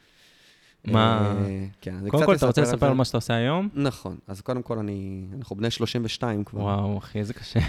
מה- 0.88 1.36
אה, 1.46 1.66
כן, 1.82 2.10
קודם 2.10 2.26
כל, 2.26 2.36
אתה 2.36 2.46
רוצה 2.46 2.62
לספר. 2.62 2.86
על 2.88 2.94
מה 2.94 3.06
שאתה 3.06 3.18
עושה 3.18 3.34
היום? 3.34 3.70
נכון. 3.74 4.18
אז 4.28 4.42
קודם 4.42 4.62
כל, 4.62 4.80
אני... 4.80 5.26
אנחנו 5.38 5.56
בני 5.56 5.72
32 5.72 6.44
כבר. 6.44 6.62
וואו, 6.62 6.98
אחי, 6.98 7.20
איזה 7.20 7.34
קשה. 7.34 7.60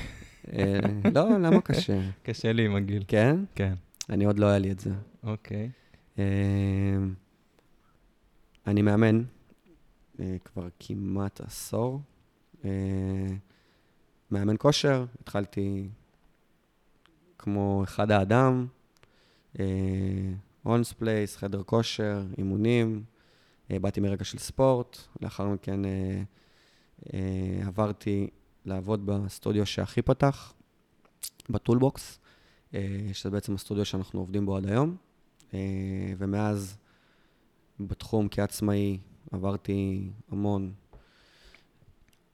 אה, 0.52 0.78
לא, 1.14 1.30
למה 1.38 1.60
קשה? 1.60 2.00
קשה 2.24 2.52
לי 2.52 2.66
עם 2.66 2.76
הגיל. 2.76 3.04
כן? 3.08 3.36
כן. 3.54 3.74
אני 4.10 4.24
עוד 4.24 4.38
לא 4.38 4.46
היה 4.46 4.58
לי 4.58 4.70
את 4.70 4.80
זה. 4.80 4.90
אוקיי. 5.22 5.70
אני 8.66 8.82
מאמן 8.82 9.22
כבר 10.44 10.68
כמעט 10.80 11.40
עשור. 11.40 12.00
אה, 14.32 14.38
מאמן 14.38 14.56
כושר, 14.58 15.04
התחלתי 15.20 15.88
כמו 17.38 17.84
אחד 17.84 18.10
האדם, 18.10 18.66
אונס 20.66 20.92
פלייס, 20.92 21.36
חדר 21.36 21.62
כושר, 21.62 22.22
אימונים, 22.38 23.04
אה, 23.70 23.78
באתי 23.78 24.00
מרקע 24.00 24.24
של 24.24 24.38
ספורט, 24.38 24.98
לאחר 25.20 25.48
מכן 25.48 25.84
אה, 25.84 26.22
אה, 27.14 27.66
עברתי 27.66 28.30
לעבוד 28.64 29.06
בסטודיו 29.06 29.66
שהכי 29.66 30.02
פתח, 30.02 30.52
בטולבוקס, 31.50 32.18
אה, 32.74 33.10
שזה 33.12 33.30
בעצם 33.30 33.54
הסטודיו 33.54 33.84
שאנחנו 33.84 34.20
עובדים 34.20 34.46
בו 34.46 34.56
עד 34.56 34.66
היום. 34.66 34.96
אה, 35.54 35.58
ומאז 36.18 36.76
בתחום 37.80 38.28
כעצמאי 38.30 38.98
עברתי 39.32 40.10
המון 40.30 40.72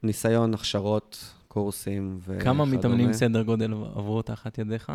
ניסיון, 0.03 0.53
הכשרות, 0.53 1.33
קורסים 1.47 2.19
וכדומה. 2.21 2.43
כמה 2.43 2.65
מתאמנים 2.65 3.13
סדר 3.13 3.43
גודל 3.43 3.73
עברו 3.73 4.21
תחת 4.21 4.57
ידיך? 4.57 4.91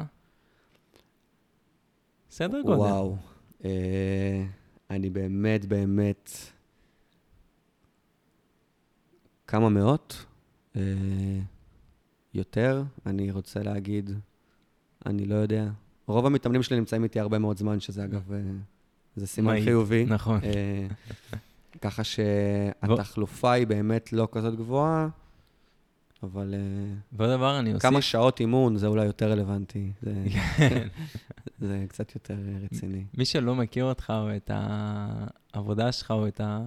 סדר 2.31 2.61
גודל. 2.63 2.79
וואו. 2.79 3.17
אה, 3.65 4.45
אני 4.91 5.11
באמת, 5.11 5.65
באמת... 5.65 6.31
כמה 9.47 9.69
מאות? 9.69 10.25
אה, 10.77 10.83
יותר? 12.35 12.83
אני 13.07 13.31
רוצה 13.31 13.63
להגיד, 13.63 14.11
אני 15.07 15.25
לא 15.25 15.35
יודע. 15.35 15.69
רוב 16.07 16.27
המתאמנים 16.27 16.63
שלי 16.63 16.77
נמצאים 16.77 17.05
איתי 17.05 17.21
הרבה 17.21 17.39
מאוד 17.39 17.57
זמן, 17.57 17.81
שזה 17.81 18.05
אגב, 18.05 18.33
אה, 18.33 18.39
זה 19.17 19.27
סימן 19.27 19.53
מעיד. 19.53 19.65
חיובי. 19.65 20.05
נכון. 20.05 20.41
אה, 20.45 20.87
ככה 21.81 22.05
שהתחלופה 22.05 23.53
היא 23.53 23.67
באמת 23.67 24.13
לא 24.13 24.29
כזאת 24.33 24.57
גבוהה, 24.57 25.09
אבל 26.23 26.55
אה, 26.55 26.59
ועוד 27.13 27.31
דבר, 27.31 27.59
אני 27.59 27.75
אוסיף... 27.75 27.83
כמה 27.91 28.03
שעות 28.03 28.41
אימון 28.41 28.77
זה 28.77 28.87
אולי 28.87 29.05
יותר 29.05 29.31
רלוונטי. 29.33 29.93
זה- 30.03 30.25
כן. 30.59 30.89
זה 31.61 31.85
קצת 31.89 32.15
יותר 32.15 32.35
אה, 32.35 32.59
רציני. 32.65 33.05
מי 33.19 33.25
שלא 33.25 33.55
מכיר 33.55 33.85
אותך 33.85 34.13
או 34.17 34.37
את 34.37 34.51
העבודה 35.55 35.93
שלך 35.93 36.11
או 36.11 36.29
את 36.29 36.41
ה... 36.41 36.61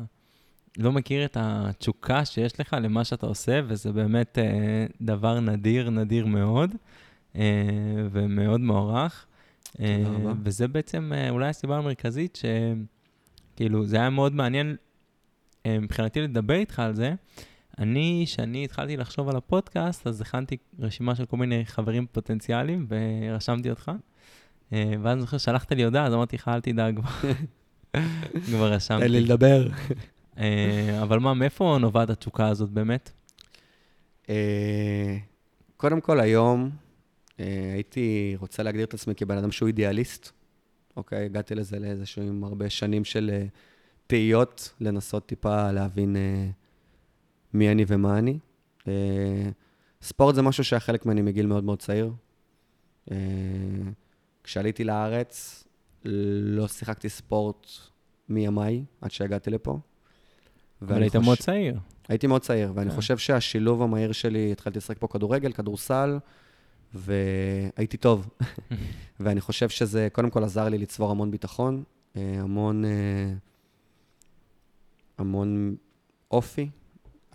לא 0.78 0.92
מכיר 0.92 1.26
את 1.26 1.38
התשוקה 1.40 2.26
שיש 2.26 2.60
לך 2.60 2.76
למה 2.82 3.04
שאתה 3.04 3.26
עושה, 3.26 3.60
וזה 3.68 3.92
באמת 3.92 4.38
אה, 4.40 4.86
דבר 5.02 5.40
נדיר, 5.40 5.90
נדיר 5.90 6.26
מאוד, 6.26 6.76
אה, 7.36 7.42
ומאוד 8.12 8.62
מוערך. 8.62 9.26
אה, 9.80 10.04
רבה. 10.06 10.34
וזה 10.44 10.68
בעצם 10.68 11.12
אה, 11.16 11.30
אולי 11.30 11.48
הסיבה 11.48 11.78
המרכזית 11.78 12.40
שכאילו, 13.54 13.86
זה 13.86 13.98
היה 13.98 14.10
מאוד 14.10 14.34
מעניין 14.36 14.76
אה, 15.66 15.80
מבחינתי 15.80 16.22
לדבר 16.22 16.54
איתך 16.56 16.80
על 16.80 16.94
זה. 16.96 17.14
אני, 17.80 18.24
כשאני 18.28 18.64
התחלתי 18.64 18.98
לחשוב 18.98 19.30
על 19.30 19.36
הפודקאסט, 19.36 20.08
אז 20.08 20.22
הכנתי 20.22 20.58
רשימה 20.80 21.16
של 21.16 21.26
כל 21.26 21.38
מיני 21.38 21.66
חברים 21.66 22.06
פוטנציאליים, 22.12 22.88
ורשמתי 22.90 23.70
אותך. 23.70 23.92
אה, 24.74 24.94
ואז 25.02 25.14
אני 25.14 25.22
זוכר, 25.22 25.38
שלחת 25.38 25.72
לי 25.72 25.84
הודעה, 25.84 26.06
אז 26.06 26.14
אמרתי 26.14 26.36
לך, 26.36 26.48
אל 26.48 26.60
תדאג, 26.62 27.00
כבר- 28.46 28.72
רשמתי. 28.74 29.06
תן 29.06 29.12
לי 29.12 29.22
לדבר. 29.22 29.68
אה, 30.38 31.00
אבל 31.02 31.20
מה, 31.20 31.34
מאיפה 31.34 31.78
נובעת 31.82 32.10
התשוקה 32.10 32.48
הזאת 32.48 32.70
באמת? 32.70 33.12
אה, 34.30 35.18
קודם 35.78 36.02
כל, 36.02 36.20
היום 36.20 36.70
הייתי 37.74 38.36
רוצה 38.40 38.64
להגדיר 38.64 38.86
את 38.86 38.94
עצמי 38.94 39.16
כבן 39.16 39.38
אדם 39.38 39.52
שהוא 39.52 39.68
אידיאליסט. 39.68 40.32
אוקיי, 40.98 41.26
הגעתי 41.26 41.56
לזה 41.56 41.80
לאיזשהו 41.80 42.22
עם 42.22 42.44
הרבה 42.44 42.70
שנים 42.70 43.06
של 43.06 43.32
תהיות, 44.08 44.74
לנסות 44.82 45.26
טיפה 45.26 45.72
להבין 45.72 46.16
אה, 46.16 46.48
מי 47.56 47.72
אני 47.72 47.86
ומה 47.88 48.18
אני. 48.18 48.40
אה, 48.88 49.50
ספורט 50.02 50.36
זה 50.36 50.42
משהו 50.42 50.64
שהיה 50.64 50.80
חלק 50.80 51.06
ממני 51.06 51.22
מגיל 51.22 51.46
מאוד 51.46 51.64
מאוד 51.64 51.80
צעיר. 51.80 52.12
אה, 53.12 53.18
כשעליתי 54.44 54.84
לארץ, 54.84 55.64
לא 56.06 56.68
שיחקתי 56.68 57.10
ספורט 57.10 57.68
מימיי, 58.30 58.84
עד 59.02 59.12
שהגעתי 59.12 59.50
לפה. 59.50 59.80
אבל 60.82 61.02
היית 61.02 61.16
חוש- 61.16 61.26
מאוד 61.26 61.38
צעיר. 61.38 61.80
הייתי 62.08 62.28
מאוד 62.28 62.42
צעיר, 62.42 62.72
ואני 62.76 62.90
כן. 62.90 62.96
חושב 62.96 63.18
שהשילוב 63.18 63.82
המהיר 63.82 64.12
שלי, 64.12 64.52
התחלתי 64.52 64.78
לשחק 64.78 64.98
פה 65.00 65.08
כדורגל, 65.08 65.52
כדורסל, 65.52 66.20
והייתי 66.94 67.98
טוב. 67.98 68.30
ואני 69.20 69.42
חושב 69.42 69.70
שזה, 69.70 70.08
קודם 70.12 70.30
כל 70.30 70.44
עזר 70.44 70.70
לי 70.70 70.78
לצבור 70.78 71.12
המון 71.12 71.32
ביטחון, 71.32 71.84
אה, 72.16 72.22
המון, 72.40 72.84
המון 75.18 75.76
אופי. 76.32 76.70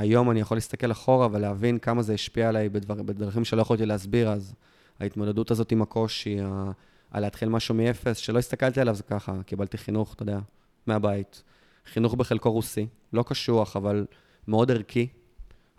היום 0.01 0.31
אני 0.31 0.41
יכול 0.41 0.57
להסתכל 0.57 0.93
אחורה 0.93 1.29
ולהבין 1.33 1.79
כמה 1.79 2.03
זה 2.03 2.15
השפיע 2.15 2.49
עליי 2.49 2.69
בדבר, 2.69 3.03
בדרכים 3.03 3.45
שלא 3.45 3.63
יכולתי 3.63 3.87
להסביר 3.87 4.29
אז. 4.29 4.55
ההתמודדות 5.01 5.51
הזאת 5.51 5.73
עם 5.73 5.83
הקושי, 5.83 6.41
ה- 6.41 6.71
על 7.11 7.23
להתחיל 7.23 7.49
משהו 7.49 7.75
מאפס, 7.75 8.17
שלא 8.17 8.39
הסתכלתי 8.39 8.81
עליו 8.81 8.95
זה 8.95 9.03
ככה, 9.03 9.43
קיבלתי 9.47 9.79
חינוך, 9.79 10.15
אתה 10.15 10.23
יודע, 10.23 10.39
מהבית. 10.87 11.43
חינוך 11.87 12.15
בחלקו 12.15 12.53
רוסי, 12.53 12.87
לא 13.13 13.23
קשוח, 13.23 13.77
אבל 13.77 14.07
מאוד 14.49 14.71
ערכי, 14.71 15.09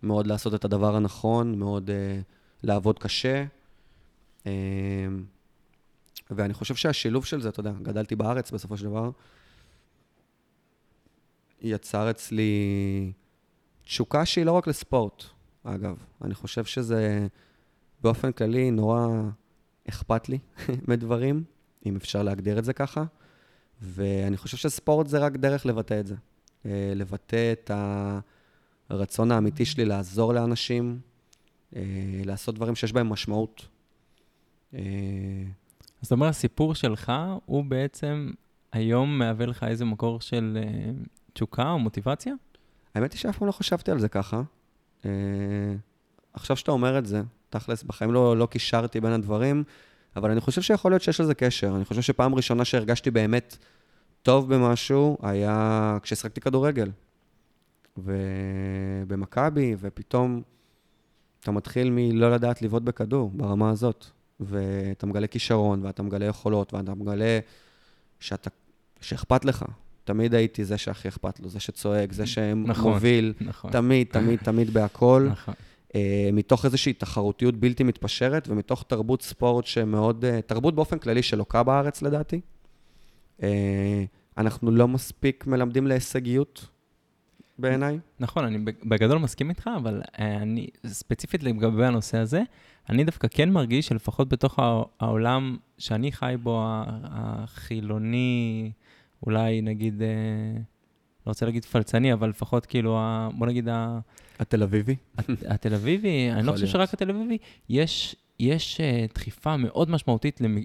מאוד 0.04 0.28
לעשות 0.28 0.56
את 0.56 0.66
הדבר 0.66 0.96
הנכון, 0.96 1.60
מאוד 1.60 1.90
uh, 1.90 2.24
לעבוד 2.64 3.00
קשה. 3.00 3.46
Um, 4.44 4.48
ואני 6.32 6.54
חושב 6.54 6.76
שהשילוב 6.76 7.26
של 7.26 7.42
זה, 7.42 7.50
אתה 7.50 7.60
יודע, 7.60 7.72
גדלתי 7.82 8.16
בארץ 8.16 8.52
בסופו 8.52 8.78
של 8.78 8.84
דבר, 8.84 9.10
יצר 11.62 12.10
אצלי 12.10 12.52
תשוקה 13.84 14.26
שהיא 14.26 14.46
לא 14.46 14.52
רק 14.52 14.68
לספורט, 14.68 15.24
אגב. 15.64 15.98
אני 16.22 16.34
חושב 16.34 16.66
שזה 16.66 17.28
באופן 18.02 18.32
כללי 18.32 18.72
נורא 18.72 19.08
אכפת 19.90 20.30
לי 20.30 20.40
מדברים, 20.88 21.44
אם 21.86 21.96
אפשר 21.96 22.24
להגדיר 22.24 22.60
את 22.60 22.66
זה 22.66 22.74
ככה. 22.74 23.04
ואני 23.82 24.38
חושב 24.38 24.58
שספורט 24.58 25.08
זה 25.08 25.20
רק 25.20 25.36
דרך 25.36 25.66
לבטא 25.66 26.00
את 26.00 26.08
זה. 26.08 26.16
אה, 26.66 26.94
לבטא 26.96 27.52
את 27.52 27.72
הרצון 28.90 29.32
האמיתי 29.32 29.66
שלי 29.66 29.86
לעזור 29.86 30.34
לאנשים, 30.34 31.00
אה, 31.76 31.82
לעשות 32.26 32.56
דברים 32.56 32.76
שיש 32.76 32.94
בהם 32.94 33.10
משמעות. 33.10 33.68
אה, 34.74 34.80
אז 36.02 36.06
זאת 36.06 36.12
אומרת, 36.12 36.30
הסיפור 36.30 36.76
שלך 36.76 37.12
הוא 37.46 37.66
בעצם 37.66 38.32
היום 38.72 39.20
מהווה 39.20 39.46
לך 39.46 39.64
איזה 39.64 39.86
מקור 39.86 40.22
של 40.22 40.58
תשוקה 41.34 41.72
או 41.72 41.80
מוטיבציה? 41.80 42.34
האמת 42.96 43.14
היא 43.14 43.20
שאף 43.20 43.38
פעם 43.38 43.48
לא 43.48 43.52
חשבתי 43.52 43.92
על 43.92 44.00
זה 44.00 44.10
ככה. 44.10 44.42
אה, 45.06 45.12
עכשיו 46.34 46.58
שאתה 46.58 46.72
אומר 46.72 46.98
את 46.98 47.06
זה, 47.06 47.22
תכלס, 47.50 47.84
בחיים 47.84 48.12
לא, 48.12 48.38
לא 48.38 48.46
קישרתי 48.46 49.02
בין 49.02 49.12
הדברים, 49.12 49.64
אבל 50.16 50.32
אני 50.32 50.42
חושב 50.42 50.62
שיכול 50.62 50.92
להיות 50.92 51.02
שיש 51.02 51.20
לזה 51.20 51.34
קשר. 51.34 51.76
אני 51.76 51.86
חושב 51.86 52.02
שפעם 52.02 52.36
ראשונה 52.36 52.66
שהרגשתי 52.66 53.12
באמת 53.12 53.58
טוב 54.24 54.54
במשהו, 54.54 55.18
היה 55.22 55.98
כששחקתי 56.02 56.42
כדורגל. 56.42 56.92
ובמכבי, 57.98 59.76
ופתאום 59.80 60.42
אתה 61.40 61.52
מתחיל 61.52 61.90
מלא 61.92 62.32
לדעת 62.32 62.62
לבעוט 62.62 62.84
בכדור 62.84 63.32
ברמה 63.34 63.70
הזאת. 63.70 64.06
ואתה 64.42 65.06
מגלה 65.06 65.28
כישרון, 65.28 65.86
ואתה 65.86 66.04
מגלה 66.04 66.26
יכולות, 66.26 66.74
ואתה 66.74 66.96
מגלה 66.96 67.40
שאתה, 68.20 68.50
שאכפת 69.02 69.46
לך. 69.46 69.66
תמיד 70.04 70.34
הייתי 70.34 70.66
זה 70.66 70.78
שהכי 70.78 71.08
אכפת 71.08 71.40
לו, 71.40 71.50
זה 71.50 71.60
שצועק, 71.60 72.14
זה 72.14 72.26
שמוביל, 72.26 73.34
נכון, 73.36 73.48
נכון. 73.48 73.72
תמיד, 73.72 74.08
תמיד, 74.12 74.40
תמיד 74.40 74.70
בהכל. 74.70 75.28
נכון. 75.32 75.54
uh, 75.90 75.94
מתוך 76.34 76.66
איזושהי 76.66 76.94
תחרותיות 76.94 77.56
בלתי 77.56 77.84
מתפשרת, 77.84 78.48
ומתוך 78.48 78.86
תרבות 78.88 79.22
ספורט 79.22 79.66
שמאוד, 79.66 80.26
uh, 80.26 80.42
תרבות 80.42 80.76
באופן 80.76 80.98
כללי 80.98 81.24
שלוקה 81.24 81.64
בארץ 81.64 82.02
לדעתי. 82.02 82.42
Uh, 83.40 83.44
אנחנו 84.38 84.72
לא 84.72 84.88
מספיק 84.88 85.48
מלמדים 85.48 85.88
להישגיות 85.88 86.68
בעיניי. 87.60 88.00
נכון, 88.20 88.46
אני 88.46 88.58
בגדול 88.86 89.18
מסכים 89.18 89.50
איתך, 89.50 89.70
אבל 89.78 90.02
אני, 90.20 90.68
ספציפית 90.88 91.44
לגבי 91.44 91.86
הנושא 91.86 92.18
הזה, 92.18 92.42
אני 92.90 93.04
דווקא 93.04 93.28
כן 93.32 93.50
מרגיש 93.50 93.88
שלפחות 93.88 94.30
בתוך 94.30 94.60
העולם 95.00 95.58
שאני 95.78 96.12
חי 96.12 96.36
בו, 96.44 96.62
החילוני, 97.04 98.72
אולי 99.26 99.62
נגיד, 99.62 100.02
אה, 100.02 100.08
לא 101.26 101.32
רוצה 101.32 101.46
להגיד 101.46 101.66
פלצני, 101.66 102.14
אבל 102.14 102.30
לפחות 102.30 102.66
כאילו, 102.66 103.00
בוא 103.38 103.48
נגיד... 103.48 103.68
התל 104.40 104.64
אביבי? 104.64 104.96
התל 105.48 105.74
אביבי, 105.74 106.30
אני 106.34 106.48
לא 106.48 106.52
חושב 106.52 106.68
שרק 106.68 106.94
התל 106.94 107.10
אביבי, 107.10 107.38
יש 107.70 108.16
יש 108.42 108.82
uh, 108.82 109.14
דחיפה 109.14 109.58
מאוד 109.58 109.90
משמעותית 109.90 110.42
למ, 110.42 110.58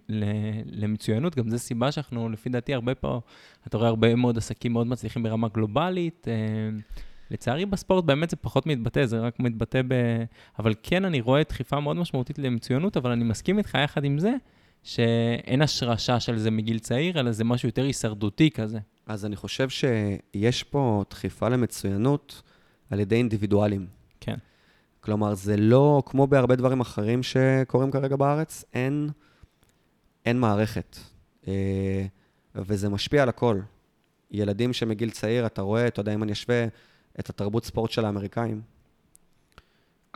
למצוינות, 0.67 1.37
גם 1.37 1.51
זו 1.51 1.59
סיבה 1.59 1.93
שאנחנו, 1.93 2.29
לפי 2.29 2.49
דעתי, 2.49 2.75
הרבה 2.75 2.95
פה, 2.95 3.21
אתה 3.67 3.77
רואה 3.77 3.89
הרבה 3.89 4.15
מאוד 4.15 4.39
עסקים 4.39 4.73
מאוד 4.73 4.87
מצליחים 4.87 5.23
ברמה 5.23 5.49
גלובלית. 5.49 6.27
Uh, 6.29 6.83
לצערי 7.31 7.67
בספורט 7.67 8.05
באמת 8.05 8.31
זה 8.31 8.37
פחות 8.37 8.67
מתבטא, 8.67 9.07
זה 9.07 9.19
רק 9.19 9.41
מתבטא 9.41 9.81
ב... 9.89 9.95
אבל 10.59 10.75
כן, 10.83 11.05
אני 11.05 11.21
רואה 11.21 11.43
דחיפה 11.49 11.81
מאוד 11.81 11.97
משמעותית 11.97 12.39
למצוינות, 12.39 12.97
אבל 12.97 13.11
אני 13.11 13.25
מסכים 13.25 13.59
איתך 13.59 13.79
יחד 13.85 14.05
עם 14.05 14.19
זה, 14.19 14.33
שאין 14.87 15.63
השרשה 15.63 16.21
של 16.21 16.39
זה 16.39 16.51
מגיל 16.51 16.79
צעיר, 16.79 17.21
אלא 17.21 17.33
זה 17.33 17.45
משהו 17.45 17.69
יותר 17.69 17.83
הישרדותי 17.83 18.51
כזה. 18.51 18.79
אז 19.07 19.25
אני 19.25 19.37
חושב 19.37 19.69
שיש 19.69 20.63
פה 20.63 21.05
דחיפה 21.11 21.49
למצוינות 21.49 22.43
על 22.91 23.01
ידי 23.01 23.17
אינדיבידואלים. 23.17 23.87
כן. 24.21 24.37
כלומר, 25.01 25.35
זה 25.35 25.57
לא, 25.57 26.03
כמו 26.07 26.27
בהרבה 26.27 26.57
דברים 26.57 26.81
אחרים 26.81 27.23
שקורים 27.23 27.91
כרגע 27.91 28.17
בארץ, 28.17 28.65
אין, 28.75 29.09
אין 30.27 30.41
מערכת. 30.41 30.97
אה, 31.49 32.07
וזה 32.55 32.89
משפיע 32.89 33.23
על 33.23 33.29
הכל. 33.29 33.61
ילדים 34.31 34.73
שמגיל 34.73 35.11
צעיר, 35.11 35.47
אתה 35.47 35.63
רואה, 35.63 35.87
אתה 35.87 36.01
יודע, 36.01 36.15
אם 36.15 36.23
אני 36.23 36.33
אשווה 36.33 36.67
את 37.21 37.31
התרבות 37.31 37.65
ספורט 37.65 37.91
של 37.91 38.05
האמריקאים, 38.05 38.61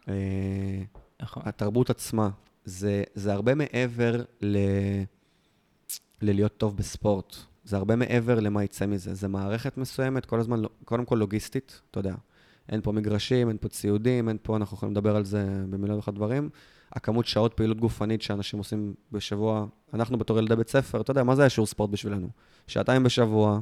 אה, 0.09 0.15
נכון. 1.23 1.43
התרבות 1.47 1.91
עצמה, 1.91 2.31
זה, 2.71 3.03
זה 3.15 3.33
הרבה 3.33 3.55
מעבר 3.55 4.23
ל... 4.41 4.57
ללהיות 6.23 6.57
טוב 6.57 6.77
בספורט. 6.77 7.37
זה 7.65 7.77
הרבה 7.77 7.97
מעבר 7.97 8.41
למה 8.41 8.65
יצא 8.65 8.87
מזה. 8.87 9.15
זה 9.15 9.29
מערכת 9.29 9.79
מסוימת, 9.79 10.27
כל 10.27 10.41
הזמן, 10.41 10.63
קודם 10.85 11.05
כל 11.05 11.17
לוגיסטית, 11.17 11.81
אתה 11.91 12.01
יודע. 12.01 12.15
אין 12.69 12.81
פה 12.81 12.93
מגרשים, 12.93 13.49
אין 13.49 13.57
פה 13.61 13.69
ציודים, 13.69 14.29
אין 14.29 14.37
פה, 14.43 14.57
אנחנו 14.57 14.77
יכולים 14.77 14.93
לדבר 14.93 15.17
על 15.17 15.25
זה 15.25 15.47
במיליון 15.71 15.97
ואחד 15.97 16.15
דברים. 16.15 16.49
הכמות 16.93 17.27
שעות 17.27 17.55
פעילות 17.55 17.81
גופנית 17.81 18.23
שאנשים 18.23 18.59
עושים 18.59 18.95
בשבוע, 19.13 19.67
אנחנו 19.95 20.19
בתור 20.19 20.39
ילדי 20.39 20.57
בית 20.57 20.69
ספר, 20.69 21.01
אתה 21.01 21.11
יודע, 21.11 21.23
מה 21.23 21.37
זה 21.37 21.43
היה 21.43 21.49
שיעור 21.49 21.67
ספורט 21.67 21.91
בשבילנו? 21.91 22.29
שעתיים 22.67 23.03
בשבוע, 23.03 23.61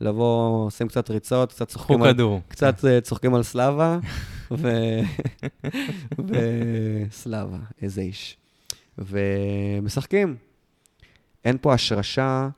לבוא, 0.00 0.66
עושים 0.66 0.88
קצת 0.88 1.10
ריצות, 1.10 1.52
קצת 1.52 1.68
צוחקים 1.68 2.02
על... 2.02 2.12
כדור. 2.12 2.40
קצת 2.48 2.78
uh, 2.78 3.00
צוחקים 3.00 3.34
על 3.34 3.42
סלאבה, 3.42 3.98
ו... 4.50 4.68
וסלאבה, 6.28 7.58
איזה 7.82 8.00
איש. 8.00 8.36
ומשחקים. 8.98 10.36
אין 11.44 11.58
פה 11.60 11.74
השרשה. 11.74 12.48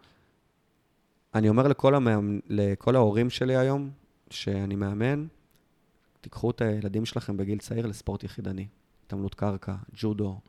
אני 1.35 1.49
אומר 1.49 1.69
לכל, 1.69 1.95
המאמנ... 1.95 2.39
לכל 2.49 2.97
ההורים 2.97 3.31
שלי 3.31 3.57
היום, 3.57 3.91
שאני 4.31 4.77
מאמן, 4.77 5.27
תיקחו 6.21 6.51
את 6.51 6.61
הילדים 6.61 7.05
שלכם 7.05 7.37
בגיל 7.37 7.59
צעיר 7.59 7.87
לספורט 7.87 8.25
יחידני. 8.25 8.67
התעמלות 9.07 9.35
קרקע, 9.35 9.75
ג'ודו. 9.95 10.41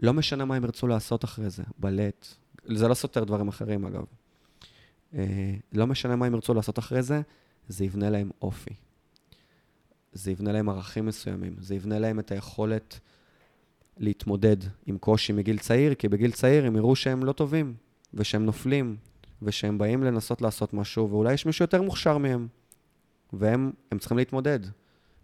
לא 0.00 0.12
משנה 0.12 0.44
מה 0.44 0.56
הם 0.56 0.64
ירצו 0.64 0.86
לעשות 0.86 1.24
אחרי 1.24 1.50
זה, 1.50 1.62
בלט. 1.78 2.26
זה 2.64 2.88
לא 2.88 2.94
סותר 2.94 3.24
דברים 3.24 3.48
אחרים, 3.48 3.86
אגב. 3.86 4.04
אה, 5.14 5.54
לא 5.72 5.86
משנה 5.86 6.16
מה 6.16 6.26
הם 6.26 6.34
ירצו 6.34 6.54
לעשות 6.54 6.78
אחרי 6.78 7.02
זה, 7.02 7.20
זה 7.68 7.84
יבנה 7.84 8.10
להם 8.10 8.30
אופי. 8.42 8.74
זה 10.12 10.30
יבנה 10.30 10.52
להם 10.52 10.68
ערכים 10.68 11.06
מסוימים. 11.06 11.54
זה 11.58 11.74
יבנה 11.74 11.98
להם 11.98 12.18
את 12.18 12.30
היכולת 12.30 13.00
להתמודד 14.02 14.56
עם 14.86 14.98
קושי 14.98 15.32
מגיל 15.32 15.58
צעיר, 15.58 15.94
כי 15.94 16.08
בגיל 16.08 16.30
צעיר 16.30 16.66
הם 16.66 16.76
יראו 16.76 16.96
שהם 16.96 17.24
לא 17.24 17.32
טובים, 17.32 17.74
ושהם 18.14 18.46
נופלים, 18.46 18.96
ושהם 19.42 19.78
באים 19.78 20.04
לנסות 20.04 20.42
לעשות 20.42 20.74
משהו, 20.74 21.10
ואולי 21.10 21.32
יש 21.32 21.46
מישהו 21.46 21.62
יותר 21.62 21.82
מוכשר 21.82 22.18
מהם, 22.18 22.46
והם 23.32 23.72
צריכים 23.98 24.18
להתמודד. 24.18 24.60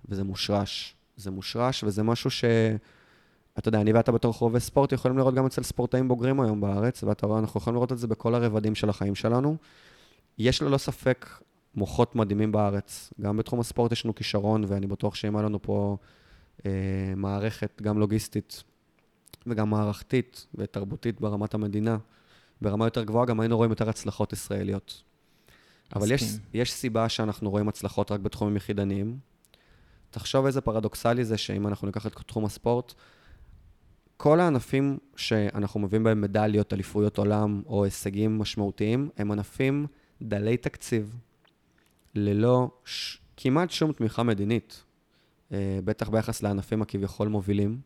וזה 0.08 0.24
מושרש. 0.24 0.94
זה 1.16 1.30
מושרש, 1.30 1.84
וזה 1.84 2.02
משהו 2.02 2.30
ש... 2.30 2.44
אתה 3.58 3.68
יודע, 3.68 3.80
אני 3.80 3.92
ואתה 3.92 4.12
בתור 4.12 4.32
חובבי 4.32 4.60
ספורט 4.60 4.92
יכולים 4.92 5.18
לראות 5.18 5.34
גם 5.34 5.46
אצל 5.46 5.62
ספורטאים 5.62 6.08
בוגרים 6.08 6.40
היום 6.40 6.60
בארץ, 6.60 7.04
ואתה 7.04 7.26
רואה, 7.26 7.38
אנחנו 7.38 7.60
יכולים 7.60 7.74
לראות 7.74 7.92
את 7.92 7.98
זה 7.98 8.06
בכל 8.06 8.34
הרבדים 8.34 8.74
של 8.74 8.88
החיים 8.88 9.14
שלנו. 9.14 9.56
יש 10.38 10.62
ללא 10.62 10.78
ספק 10.78 11.26
מוחות 11.74 12.16
מדהימים 12.16 12.52
בארץ. 12.52 13.12
גם 13.20 13.36
בתחום 13.36 13.60
הספורט 13.60 13.92
יש 13.92 14.04
לנו 14.04 14.14
כישרון, 14.14 14.64
ואני 14.68 14.86
בטוח 14.86 15.14
שאם 15.14 15.36
היה 15.36 15.46
לנו 15.46 15.62
פה 15.62 15.96
מערכת, 17.16 17.82
גם 17.82 17.98
לוגיסטית 17.98 18.62
וגם 19.46 19.70
מערכתית 19.70 20.46
ותרבותית 20.54 21.20
ברמת 21.20 21.54
המדינה, 21.54 21.98
ברמה 22.62 22.86
יותר 22.86 23.04
גבוהה, 23.04 23.26
גם 23.26 23.40
היינו 23.40 23.56
רואים 23.56 23.70
יותר 23.70 23.88
הצלחות 23.88 24.32
ישראליות. 24.32 25.02
אבל 25.96 26.12
יש, 26.12 26.22
יש 26.54 26.72
סיבה 26.72 27.08
שאנחנו 27.08 27.50
רואים 27.50 27.68
הצלחות 27.68 28.12
רק 28.12 28.20
בתחומים 28.20 28.56
יחידניים, 28.56 29.18
תחשוב 30.10 30.46
איזה 30.46 30.60
פרדוקסלי 30.60 31.24
זה 31.24 31.38
שאם 31.38 31.66
אנחנו 31.66 31.86
ניקח 31.86 32.06
את 32.06 32.12
תחום 32.26 32.44
הספורט, 32.44 32.94
כל 34.16 34.40
הענפים 34.40 34.98
שאנחנו 35.16 35.80
מביאים 35.80 36.04
בהם 36.04 36.20
מדליות, 36.20 36.72
אליפויות 36.72 37.18
עולם 37.18 37.62
או 37.66 37.84
הישגים 37.84 38.38
משמעותיים, 38.38 39.08
הם 39.16 39.32
ענפים 39.32 39.86
דלי 40.22 40.56
תקציב, 40.56 41.16
ללא 42.14 42.70
ש... 42.84 43.18
כמעט 43.36 43.70
שום 43.70 43.92
תמיכה 43.92 44.22
מדינית, 44.22 44.82
אה, 44.82 44.87
בטח 45.84 46.08
ביחס 46.08 46.42
לענפים 46.42 46.82
הכביכול 46.82 47.28
מובילים, 47.28 47.80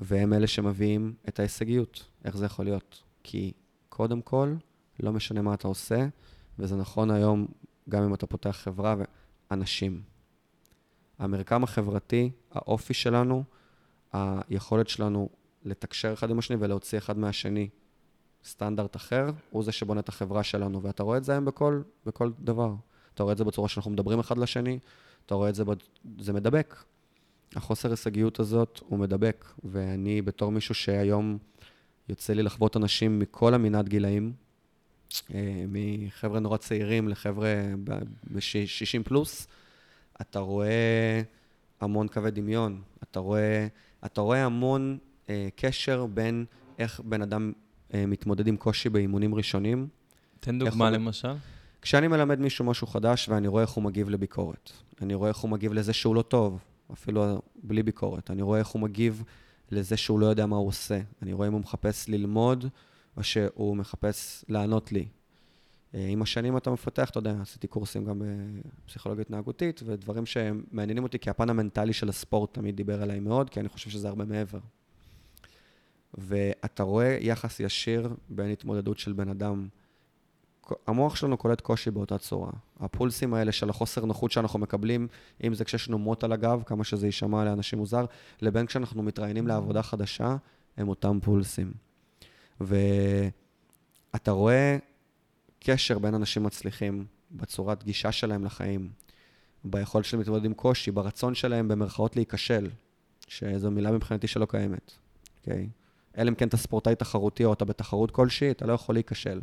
והם 0.00 0.32
אלה 0.32 0.46
שמביאים 0.46 1.14
את 1.28 1.38
ההישגיות. 1.38 2.06
איך 2.24 2.36
זה 2.36 2.44
יכול 2.46 2.64
להיות? 2.64 3.02
כי 3.22 3.52
קודם 3.88 4.22
כל, 4.22 4.54
לא 5.00 5.12
משנה 5.12 5.42
מה 5.42 5.54
אתה 5.54 5.68
עושה, 5.68 6.06
וזה 6.58 6.76
נכון 6.76 7.10
היום 7.10 7.46
גם 7.88 8.02
אם 8.02 8.14
אתה 8.14 8.26
פותח 8.26 8.50
חברה, 8.50 8.96
ואנשים. 9.50 10.02
המרקם 11.18 11.64
החברתי, 11.64 12.30
האופי 12.50 12.94
שלנו, 12.94 13.44
היכולת 14.12 14.88
שלנו 14.88 15.28
לתקשר 15.64 16.12
אחד 16.12 16.30
עם 16.30 16.38
השני 16.38 16.56
ולהוציא 16.60 16.98
אחד 16.98 17.18
מהשני 17.18 17.68
סטנדרט 18.44 18.96
אחר, 18.96 19.30
הוא 19.50 19.64
זה 19.64 19.72
שבונה 19.72 20.00
את 20.00 20.08
החברה 20.08 20.42
שלנו. 20.42 20.82
ואתה 20.82 21.02
רואה 21.02 21.18
את 21.18 21.24
זה 21.24 21.32
היום 21.32 21.44
בכל, 21.44 21.82
בכל 22.06 22.30
דבר. 22.40 22.74
אתה 23.14 23.22
רואה 23.22 23.32
את 23.32 23.38
זה 23.38 23.44
בצורה 23.44 23.68
שאנחנו 23.68 23.90
מדברים 23.90 24.18
אחד 24.18 24.38
לשני, 24.38 24.78
אתה 25.26 25.34
רואה 25.34 25.48
את 25.48 25.54
זה, 25.54 25.64
זה 26.18 26.32
מדבק. 26.32 26.84
החוסר 27.56 27.90
הישגיות 27.90 28.40
הזאת 28.40 28.80
הוא 28.88 28.98
מדבק, 28.98 29.44
ואני 29.64 30.22
בתור 30.22 30.52
מישהו 30.52 30.74
שהיום 30.74 31.38
יוצא 32.08 32.32
לי 32.32 32.42
לחוות 32.42 32.76
אנשים 32.76 33.18
מכל 33.18 33.54
המנעד 33.54 33.88
גילאים, 33.88 34.32
אה, 35.34 35.64
מחבר'ה 35.68 36.40
נורא 36.40 36.56
צעירים 36.56 37.08
לחבר'ה 37.08 37.54
ב-60 38.32 39.02
פלוס, 39.04 39.48
אתה 40.20 40.38
רואה 40.38 41.22
המון 41.80 42.08
קווי 42.08 42.30
דמיון, 42.30 42.82
אתה 43.02 43.20
רואה, 43.20 43.66
אתה 44.04 44.20
רואה 44.20 44.44
המון 44.44 44.98
אה, 45.28 45.48
קשר 45.56 46.06
בין 46.06 46.44
איך 46.78 47.00
בן 47.00 47.22
אדם 47.22 47.52
אה, 47.94 48.06
מתמודד 48.06 48.46
עם 48.46 48.56
קושי 48.56 48.88
באימונים 48.88 49.34
ראשונים. 49.34 49.88
תן 50.40 50.58
דוגמה 50.58 50.88
הוא... 50.88 50.96
למשל. 50.96 51.32
כשאני 51.82 52.08
מלמד 52.08 52.40
מישהו 52.40 52.64
משהו 52.64 52.86
חדש 52.86 53.28
ואני 53.28 53.48
רואה 53.48 53.62
איך 53.62 53.70
הוא 53.70 53.84
מגיב 53.84 54.08
לביקורת, 54.08 54.72
אני 55.02 55.14
רואה 55.14 55.28
איך 55.28 55.36
הוא 55.36 55.50
מגיב 55.50 55.72
לזה 55.72 55.92
שהוא 55.92 56.14
לא 56.14 56.22
טוב, 56.22 56.64
אפילו 56.92 57.42
בלי 57.62 57.82
ביקורת, 57.82 58.30
אני 58.30 58.42
רואה 58.42 58.58
איך 58.58 58.68
הוא 58.68 58.82
מגיב 58.82 59.22
לזה 59.70 59.96
שהוא 59.96 60.20
לא 60.20 60.26
יודע 60.26 60.46
מה 60.46 60.56
הוא 60.56 60.68
עושה. 60.68 61.00
אני 61.22 61.32
רואה 61.32 61.48
אם 61.48 61.52
הוא 61.52 61.60
מחפש 61.60 62.08
ללמוד, 62.08 62.66
או 63.16 63.22
שהוא 63.22 63.76
מחפש 63.76 64.44
לענות 64.48 64.92
לי. 64.92 65.08
אה, 65.94 66.06
עם 66.08 66.22
השנים 66.22 66.56
אתה 66.56 66.70
מפתח, 66.70 67.10
אתה 67.10 67.18
יודע, 67.18 67.34
עשיתי 67.40 67.66
קורסים 67.66 68.04
גם 68.04 68.22
בפסיכולוגיה 68.84 69.22
התנהגותית, 69.22 69.80
ודברים 69.86 70.26
שמעניינים 70.26 71.02
אותי, 71.02 71.18
כי 71.18 71.30
הפן 71.30 71.50
המנטלי 71.50 71.92
של 71.92 72.08
הספורט 72.08 72.54
תמיד 72.54 72.76
דיבר 72.76 73.02
עליי 73.02 73.20
מאוד, 73.20 73.50
כי 73.50 73.60
אני 73.60 73.68
חושב 73.68 73.90
שזה 73.90 74.08
הרבה 74.08 74.24
מעבר. 74.24 74.58
ואתה 76.14 76.82
רואה 76.82 77.18
יחס 77.20 77.60
ישיר 77.60 78.14
בין 78.28 78.50
התמודדות 78.50 78.98
של 78.98 79.12
בן 79.12 79.28
אדם. 79.28 79.68
המוח 80.86 81.16
שלנו 81.16 81.36
קולט 81.36 81.60
קושי 81.60 81.90
באותה 81.90 82.18
צורה. 82.18 82.50
הפולסים 82.80 83.34
האלה 83.34 83.52
של 83.52 83.70
החוסר 83.70 84.04
נוחות 84.04 84.32
שאנחנו 84.32 84.58
מקבלים, 84.58 85.08
אם 85.44 85.54
זה 85.54 85.64
כשיש 85.64 85.88
לנו 85.88 85.98
מוט 85.98 86.24
על 86.24 86.32
הגב, 86.32 86.62
כמה 86.66 86.84
שזה 86.84 87.06
יישמע 87.06 87.44
לאנשים 87.44 87.78
מוזר, 87.78 88.04
לבין 88.42 88.66
כשאנחנו 88.66 89.02
מתראיינים 89.02 89.46
לעבודה 89.46 89.82
חדשה, 89.82 90.36
הם 90.76 90.88
אותם 90.88 91.18
פולסים. 91.22 91.72
ואתה 92.60 94.30
רואה 94.30 94.76
קשר 95.60 95.98
בין 95.98 96.14
אנשים 96.14 96.42
מצליחים 96.42 97.04
בצורת 97.30 97.84
גישה 97.84 98.12
שלהם 98.12 98.44
לחיים, 98.44 98.90
ביכולת 99.64 100.04
שלהם 100.04 100.20
להתמודד 100.20 100.44
עם 100.44 100.54
קושי, 100.54 100.90
ברצון 100.90 101.34
שלהם 101.34 101.68
במרכאות 101.68 102.16
להיכשל, 102.16 102.70
שזו 103.28 103.70
מילה 103.70 103.92
מבחינתי 103.92 104.26
שלא 104.26 104.46
קיימת, 104.46 104.92
אוקיי? 105.40 105.68
Okay? 105.70 105.84
אלא 106.20 106.30
אם 106.30 106.34
כן 106.34 106.48
אתה 106.48 106.56
ספורטאי 106.56 106.94
תחרותי 106.94 107.44
או 107.44 107.52
אתה 107.52 107.64
בתחרות 107.64 108.10
כלשהי, 108.10 108.50
אתה 108.50 108.66
לא 108.66 108.72
יכול 108.72 108.94
להיכשל. 108.94 109.40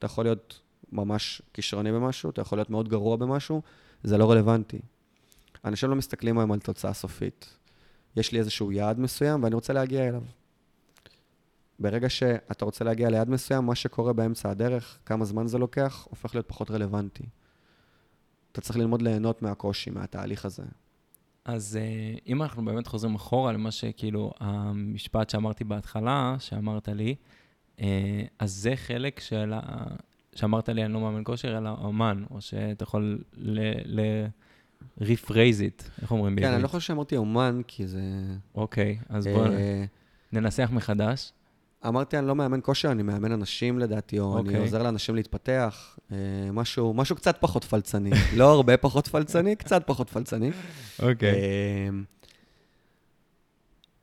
אתה 0.00 0.06
יכול 0.06 0.24
להיות 0.24 0.60
ממש 0.92 1.42
כישרוני 1.54 1.92
במשהו, 1.92 2.30
אתה 2.30 2.40
יכול 2.40 2.58
להיות 2.58 2.70
מאוד 2.70 2.88
גרוע 2.88 3.16
במשהו, 3.16 3.62
זה 4.02 4.18
לא 4.18 4.30
רלוונטי. 4.30 4.80
אנשים 5.64 5.90
לא 5.90 5.96
מסתכלים 5.96 6.38
היום 6.38 6.52
על 6.52 6.60
תוצאה 6.60 6.92
סופית. 6.92 7.56
יש 8.16 8.32
לי 8.32 8.38
איזשהו 8.38 8.72
יעד 8.72 9.00
מסוים 9.00 9.42
ואני 9.42 9.54
רוצה 9.54 9.72
להגיע 9.72 10.08
אליו. 10.08 10.22
ברגע 11.78 12.08
שאתה 12.08 12.64
רוצה 12.64 12.84
להגיע 12.84 13.10
ליעד 13.10 13.30
מסוים, 13.30 13.66
מה 13.66 13.74
שקורה 13.74 14.12
באמצע 14.12 14.50
הדרך, 14.50 14.98
כמה 15.06 15.24
זמן 15.24 15.46
זה 15.46 15.58
לוקח, 15.58 16.06
הופך 16.10 16.34
להיות 16.34 16.48
פחות 16.48 16.70
רלוונטי. 16.70 17.24
אתה 18.52 18.60
צריך 18.60 18.78
ללמוד 18.78 19.02
ליהנות 19.02 19.42
מהקושי, 19.42 19.90
מהתהליך 19.90 20.44
הזה. 20.44 20.62
אז 21.44 21.78
אה, 21.80 22.18
אם 22.26 22.42
אנחנו 22.42 22.64
באמת 22.64 22.86
חוזרים 22.86 23.14
אחורה 23.14 23.52
למה 23.52 23.70
שכאילו, 23.70 24.32
המשפט 24.40 25.30
שאמרתי 25.30 25.64
בהתחלה, 25.64 26.36
שאמרת 26.38 26.88
לי, 26.88 27.14
אז 28.38 28.52
זה 28.52 28.76
חלק 28.76 29.20
של 29.20 29.52
ה... 29.54 29.60
שאמרת 30.34 30.68
לי, 30.68 30.84
אני 30.84 30.92
לא 30.92 31.00
מאמן 31.00 31.22
כושר, 31.24 31.58
אלא 31.58 31.70
אומן, 31.84 32.24
או 32.30 32.40
שאתה 32.40 32.82
יכול 32.82 33.18
ל... 33.36 33.60
ל... 33.84 34.26
rephrase 35.00 35.60
it, 35.60 36.02
איך 36.02 36.10
אומרים 36.10 36.36
בעברית? 36.36 36.50
כן, 36.50 36.54
אני 36.54 36.62
לא 36.62 36.68
חושב 36.68 36.86
שאמרתי 36.86 37.16
אומן, 37.16 37.60
כי 37.66 37.86
זה... 37.86 38.00
אוקיי, 38.54 38.98
אז 39.08 39.26
בואו 39.26 39.52
אה, 39.52 39.84
ננסח 40.32 40.68
מחדש. 40.72 41.32
אמרתי, 41.86 42.18
אני 42.18 42.26
לא 42.26 42.34
מאמן 42.34 42.60
כושר, 42.62 42.90
אני 42.90 43.02
מאמן 43.02 43.32
אנשים 43.32 43.78
לדעתי, 43.78 44.18
או 44.18 44.36
okay. 44.36 44.40
אני 44.40 44.48
אוקיי. 44.48 44.60
עוזר 44.60 44.82
לאנשים 44.82 45.14
להתפתח. 45.14 45.98
אה, 46.12 46.16
משהו, 46.52 46.94
משהו 46.94 47.16
קצת 47.16 47.36
פחות 47.40 47.64
פלצני. 47.64 48.10
לא 48.36 48.52
הרבה 48.52 48.76
פחות 48.76 49.08
פלצני, 49.08 49.56
קצת 49.56 49.82
פחות 49.86 50.10
פלצני. 50.10 50.50
אוקיי. 51.02 51.32
Okay. 51.32 52.19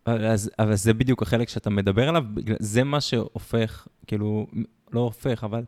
אז, 0.07 0.51
אבל 0.59 0.75
זה 0.75 0.93
בדיוק 0.93 1.21
החלק 1.21 1.49
שאתה 1.49 1.69
מדבר 1.69 2.09
עליו, 2.09 2.23
זה 2.59 2.83
מה 2.83 3.01
שהופך, 3.01 3.87
כאילו, 4.07 4.47
לא 4.91 4.99
הופך, 4.99 5.43
אבל 5.43 5.63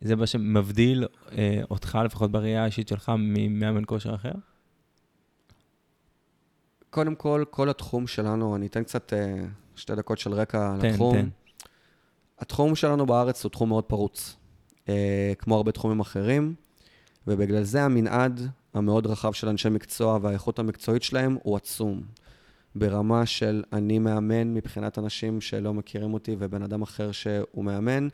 זה 0.00 0.16
מה 0.16 0.26
שמבדיל 0.26 1.06
אה, 1.32 1.60
אותך, 1.70 1.98
לפחות 2.04 2.30
בראייה 2.30 2.62
האישית 2.62 2.88
שלך, 2.88 3.12
ממאמן 3.18 3.82
כושר 3.86 4.14
אחר? 4.14 4.32
קודם 6.90 7.14
כל, 7.14 7.44
כל 7.50 7.68
התחום 7.68 8.06
שלנו, 8.06 8.56
אני 8.56 8.66
אתן 8.66 8.84
קצת 8.84 9.12
אה, 9.12 9.44
שתי 9.76 9.94
דקות 9.94 10.18
של 10.18 10.32
רקע 10.32 10.76
תן, 10.80 10.86
לתחום. 10.86 11.16
תן. 11.16 11.28
התחום 12.38 12.74
שלנו 12.74 13.06
בארץ 13.06 13.44
הוא 13.44 13.50
תחום 13.50 13.68
מאוד 13.68 13.84
פרוץ, 13.84 14.36
אה, 14.88 15.32
כמו 15.38 15.56
הרבה 15.56 15.72
תחומים 15.72 16.00
אחרים, 16.00 16.54
ובגלל 17.26 17.62
זה 17.62 17.82
המנעד 17.82 18.50
המאוד 18.74 19.06
רחב 19.06 19.32
של 19.32 19.48
אנשי 19.48 19.68
מקצוע 19.68 20.18
והאיכות 20.22 20.58
המקצועית 20.58 21.02
שלהם 21.02 21.38
הוא 21.42 21.56
עצום. 21.56 22.02
ברמה 22.78 23.26
של 23.26 23.62
אני 23.72 23.98
מאמן 23.98 24.54
מבחינת 24.54 24.98
אנשים 24.98 25.40
שלא 25.40 25.74
מכירים 25.74 26.14
אותי 26.14 26.36
ובן 26.38 26.62
אדם 26.62 26.82
אחר 26.82 27.12
שהוא 27.12 27.64
מאמן, 27.64 28.08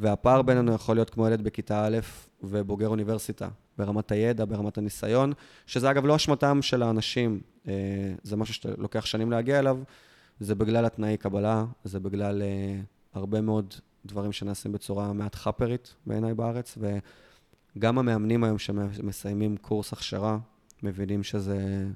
והפער 0.00 0.42
בינינו 0.42 0.72
יכול 0.72 0.96
להיות 0.96 1.10
כמו 1.10 1.26
ילד 1.26 1.42
בכיתה 1.42 1.86
א' 1.86 1.98
ובוגר 2.42 2.88
אוניברסיטה, 2.88 3.48
ברמת 3.78 4.12
הידע, 4.12 4.44
ברמת 4.44 4.78
הניסיון, 4.78 5.32
שזה 5.66 5.90
אגב 5.90 6.06
לא 6.06 6.16
אשמתם 6.16 6.62
של 6.62 6.82
האנשים, 6.82 7.40
אה, 7.68 7.72
זה 8.22 8.36
משהו 8.36 8.54
שלוקח 8.54 9.06
שנים 9.06 9.30
להגיע 9.30 9.58
אליו, 9.58 9.78
זה 10.40 10.54
בגלל 10.54 10.84
התנאי 10.84 11.16
קבלה, 11.16 11.64
זה 11.84 12.00
בגלל 12.00 12.42
אה, 12.42 12.80
הרבה 13.14 13.40
מאוד 13.40 13.74
דברים 14.06 14.32
שנעשים 14.32 14.72
בצורה 14.72 15.12
מעט 15.12 15.34
חאפרית 15.34 15.94
בעיניי 16.06 16.34
בארץ, 16.34 16.78
וגם 17.76 17.98
המאמנים 17.98 18.44
היום 18.44 18.58
שמסיימים 18.58 19.56
קורס 19.56 19.92
הכשרה, 19.92 20.38
מבינים 20.82 21.22
שזה 21.22 21.86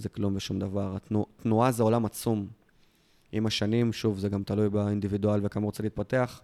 זה 0.00 0.08
כלום 0.08 0.36
ושום 0.36 0.58
דבר. 0.58 0.96
התנוע, 0.96 1.24
תנועה 1.36 1.72
זה 1.72 1.82
עולם 1.82 2.04
עצום. 2.04 2.46
עם 3.32 3.46
השנים, 3.46 3.92
שוב, 3.92 4.18
זה 4.18 4.28
גם 4.28 4.42
תלוי 4.42 4.68
באינדיבידואל 4.68 5.40
וכמה 5.42 5.64
רוצה 5.64 5.82
להתפתח. 5.82 6.40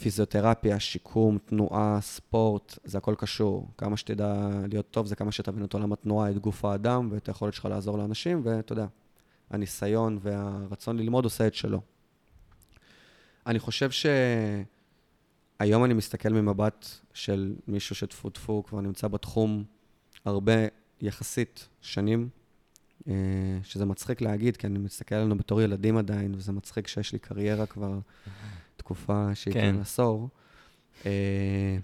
פיזיותרפיה, 0.00 0.80
שיקום, 0.80 1.38
תנועה, 1.38 1.98
ספורט, 2.00 2.78
זה 2.84 2.98
הכל 2.98 3.14
קשור. 3.18 3.68
כמה 3.78 3.96
שתדע 3.96 4.50
להיות 4.70 4.90
טוב, 4.90 5.06
זה 5.06 5.16
כמה 5.16 5.32
שתבין 5.32 5.64
את 5.64 5.74
עולם 5.74 5.92
התנועה, 5.92 6.30
את 6.30 6.38
גוף 6.38 6.64
האדם 6.64 7.08
ואת 7.12 7.28
היכולת 7.28 7.54
שלך 7.54 7.64
לעזור 7.64 7.98
לאנשים, 7.98 8.40
ואתה 8.44 8.72
יודע, 8.72 8.86
הניסיון 9.50 10.18
והרצון 10.22 10.98
ללמוד 10.98 11.24
עושה 11.24 11.46
את 11.46 11.54
שלו. 11.54 11.80
אני 13.46 13.58
חושב 13.58 13.90
שהיום 15.60 15.84
אני 15.84 15.94
מסתכל 15.94 16.28
ממבט 16.28 16.86
של 17.12 17.54
מישהו 17.68 17.94
שטפו 17.96 18.30
טפו 18.30 18.64
כבר 18.64 18.80
נמצא 18.80 19.08
בתחום 19.08 19.64
הרבה 20.24 20.52
יחסית 21.00 21.68
שנים, 21.80 22.28
שזה 23.62 23.84
מצחיק 23.84 24.20
להגיד, 24.20 24.56
כי 24.56 24.66
אני 24.66 24.78
מסתכל 24.78 25.14
עלינו 25.14 25.38
בתור 25.38 25.62
ילדים 25.62 25.96
עדיין, 25.96 26.34
וזה 26.34 26.52
מצחיק 26.52 26.86
שיש 26.86 27.12
לי 27.12 27.18
קריירה 27.18 27.66
כבר 27.66 27.98
תקופה 28.76 29.34
שהיא 29.34 29.54
כן 29.54 29.76
עשור. 29.80 30.28
אה, 31.06 31.76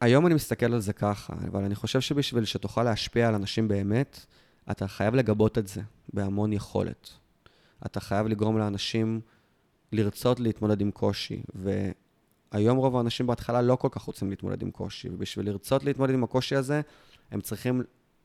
היום 0.00 0.26
אני 0.26 0.34
מסתכל 0.34 0.74
על 0.74 0.80
זה 0.80 0.92
ככה, 0.92 1.32
אבל 1.48 1.64
אני 1.64 1.74
חושב 1.74 2.00
שבשביל 2.00 2.44
שתוכל 2.44 2.82
להשפיע 2.82 3.28
על 3.28 3.34
אנשים 3.34 3.68
באמת, 3.68 4.26
אתה 4.70 4.88
חייב 4.88 5.14
לגבות 5.14 5.58
את 5.58 5.68
זה 5.68 5.82
בהמון 6.12 6.52
יכולת. 6.52 7.10
אתה 7.86 8.00
חייב 8.00 8.26
לגרום 8.26 8.58
לאנשים 8.58 9.20
לרצות 9.92 10.40
להתמודד 10.40 10.80
עם 10.80 10.90
קושי. 10.90 11.42
והיום 12.52 12.76
רוב 12.76 12.96
האנשים 12.96 13.26
בהתחלה 13.26 13.62
לא 13.62 13.76
כל 13.76 13.88
כך 13.90 14.02
רוצים 14.02 14.30
להתמודד 14.30 14.62
עם 14.62 14.70
קושי, 14.70 15.08
ובשביל 15.08 15.46
לרצות 15.46 15.84
להתמודד 15.84 16.14
עם 16.14 16.24
הקושי 16.24 16.56
הזה, 16.56 16.80
הם 17.30 17.40
צריכים 17.40 17.82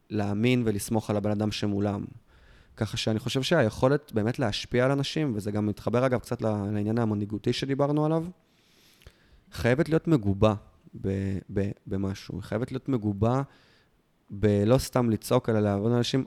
להאמין 0.09 0.63
ולסמוך 0.65 1.09
על 1.09 1.17
הבן 1.17 1.31
אדם 1.31 1.51
שמולם. 1.51 2.05
ככה 2.77 2.97
שאני 2.97 3.19
חושב 3.19 3.41
שהיכולת 3.41 4.11
באמת 4.13 4.39
להשפיע 4.39 4.85
על 4.85 4.91
אנשים, 4.91 5.33
וזה 5.35 5.51
גם 5.51 5.65
מתחבר 5.65 6.05
אגב 6.05 6.19
קצת 6.19 6.41
לעניין 6.41 6.97
המנהיגותי 6.97 7.53
שדיברנו 7.53 8.05
עליו, 8.05 8.25
חייבת 9.51 9.89
להיות 9.89 10.07
מגובה 10.07 10.53
ב- 11.01 11.37
ב- 11.53 11.71
במשהו. 11.87 12.41
חייבת 12.41 12.71
להיות 12.71 12.89
מגובה 12.89 13.41
בלא 14.29 14.77
סתם 14.77 15.09
לצעוק, 15.09 15.49
אלא 15.49 15.59
לעבוד 15.59 15.91
אנשים. 15.91 16.25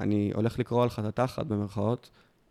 אני 0.00 0.32
הולך 0.34 0.58
לקרוא 0.58 0.82
על 0.82 0.90
חטא 0.90 1.10
תחת 1.10 1.46
במרכאות, 1.46 2.10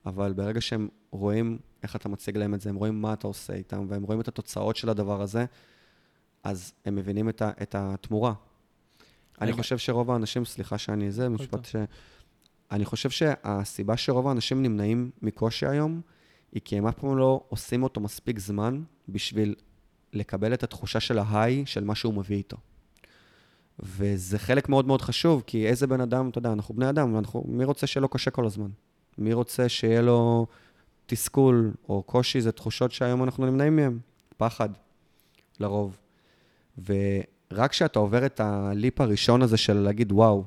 אבל 0.09 0.33
ברגע 0.33 0.61
שהם 0.61 0.87
רואים 1.11 1.59
איך 1.83 1.95
אתה 1.95 2.09
מציג 2.09 2.37
להם 2.37 2.53
את 2.53 2.61
זה, 2.61 2.69
הם 2.69 2.75
רואים 2.75 3.01
מה 3.01 3.13
אתה 3.13 3.27
עושה 3.27 3.53
איתם, 3.53 3.85
והם 3.89 4.03
רואים 4.03 4.21
את 4.21 4.27
התוצאות 4.27 4.75
של 4.75 4.89
הדבר 4.89 5.21
הזה, 5.21 5.45
אז 6.43 6.73
הם 6.85 6.95
מבינים 6.95 7.29
את, 7.29 7.41
ה, 7.41 7.51
את 7.61 7.75
התמורה. 7.75 8.33
אני 9.41 9.53
חושב 9.53 9.77
שרוב 9.77 10.11
האנשים, 10.11 10.45
סליחה 10.45 10.77
שאני 10.77 11.11
זה, 11.11 11.29
משפט 11.29 11.65
ש... 11.65 11.75
אני 12.71 12.85
חושב 12.85 13.09
שהסיבה 13.09 13.97
שרוב 13.97 14.27
האנשים 14.27 14.63
נמנעים 14.63 15.11
מקושי 15.21 15.65
היום, 15.65 16.01
היא 16.51 16.61
כי 16.65 16.77
הם 16.77 16.87
אף 16.87 16.99
פעם 16.99 17.17
לא 17.17 17.43
עושים 17.49 17.83
אותו 17.83 18.01
מספיק 18.01 18.39
זמן 18.39 18.83
בשביל 19.09 19.55
לקבל 20.13 20.53
את 20.53 20.63
התחושה 20.63 20.99
של 20.99 21.19
ההיי 21.19 21.65
של 21.65 21.83
מה 21.83 21.95
שהוא 21.95 22.13
מביא 22.13 22.37
איתו. 22.37 22.57
וזה 23.79 24.39
חלק 24.39 24.69
מאוד 24.69 24.87
מאוד 24.87 25.01
חשוב, 25.01 25.43
כי 25.47 25.67
איזה 25.67 25.87
בן 25.87 26.01
אדם, 26.01 26.29
אתה 26.29 26.37
יודע, 26.37 26.53
אנחנו 26.53 26.75
בני 26.75 26.89
אדם, 26.89 27.17
אנחנו, 27.17 27.43
מי 27.47 27.63
רוצה 27.63 27.85
לו 27.99 28.07
קשה 28.07 28.31
כל 28.31 28.45
הזמן? 28.45 28.69
מי 29.19 29.33
רוצה 29.33 29.69
שיהיה 29.69 30.01
לו 30.01 30.47
תסכול 31.05 31.71
או 31.89 32.03
קושי, 32.03 32.41
זה 32.41 32.51
תחושות 32.51 32.91
שהיום 32.91 33.23
אנחנו 33.23 33.45
נמנעים 33.45 33.75
מהן, 33.75 33.97
פחד, 34.37 34.69
לרוב. 35.59 35.97
ורק 36.85 37.71
כשאתה 37.71 37.99
עובר 37.99 38.25
את 38.25 38.39
הליפ 38.39 39.01
הראשון 39.01 39.41
הזה 39.41 39.57
של 39.57 39.73
להגיד, 39.73 40.11
וואו, 40.11 40.43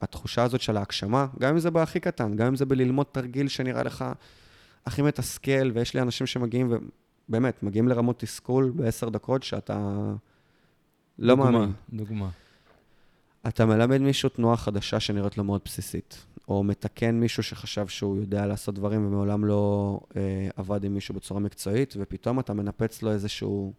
התחושה 0.00 0.42
הזאת 0.42 0.60
של 0.60 0.76
ההגשמה, 0.76 1.26
גם 1.38 1.52
אם 1.52 1.58
זה 1.58 1.70
בהכי 1.70 2.00
קטן, 2.00 2.36
גם 2.36 2.46
אם 2.46 2.56
זה 2.56 2.66
בללמוד 2.66 3.06
תרגיל 3.12 3.48
שנראה 3.48 3.82
לך 3.82 4.04
הכי 4.86 5.02
מתסכל, 5.02 5.70
ויש 5.74 5.94
לי 5.94 6.00
אנשים 6.00 6.26
שמגיעים, 6.26 6.72
ובאמת, 7.28 7.62
מגיעים 7.62 7.88
לרמות 7.88 8.18
תסכול 8.18 8.72
בעשר 8.76 9.08
דקות 9.08 9.42
שאתה 9.42 10.00
לא 11.18 11.34
דוגמה, 11.34 11.50
מאמין. 11.50 11.72
דוגמה. 11.92 12.28
אתה 13.48 13.66
מלמד 13.66 13.98
מישהו 13.98 14.28
תנועה 14.28 14.56
חדשה 14.56 15.00
שנראית 15.00 15.38
לו 15.38 15.44
מאוד 15.44 15.60
בסיסית, 15.64 16.24
או 16.48 16.64
מתקן 16.64 17.14
מישהו 17.14 17.42
שחשב 17.42 17.86
שהוא 17.86 18.16
יודע 18.16 18.46
לעשות 18.46 18.74
דברים 18.74 19.06
ומעולם 19.06 19.44
לא 19.44 20.00
אה, 20.16 20.48
עבד 20.56 20.84
עם 20.84 20.94
מישהו 20.94 21.14
בצורה 21.14 21.40
מקצועית, 21.40 21.94
ופתאום 21.98 22.40
אתה 22.40 22.52
מנפץ 22.54 23.02
לו 23.02 23.10
איזשהו, 23.10 23.72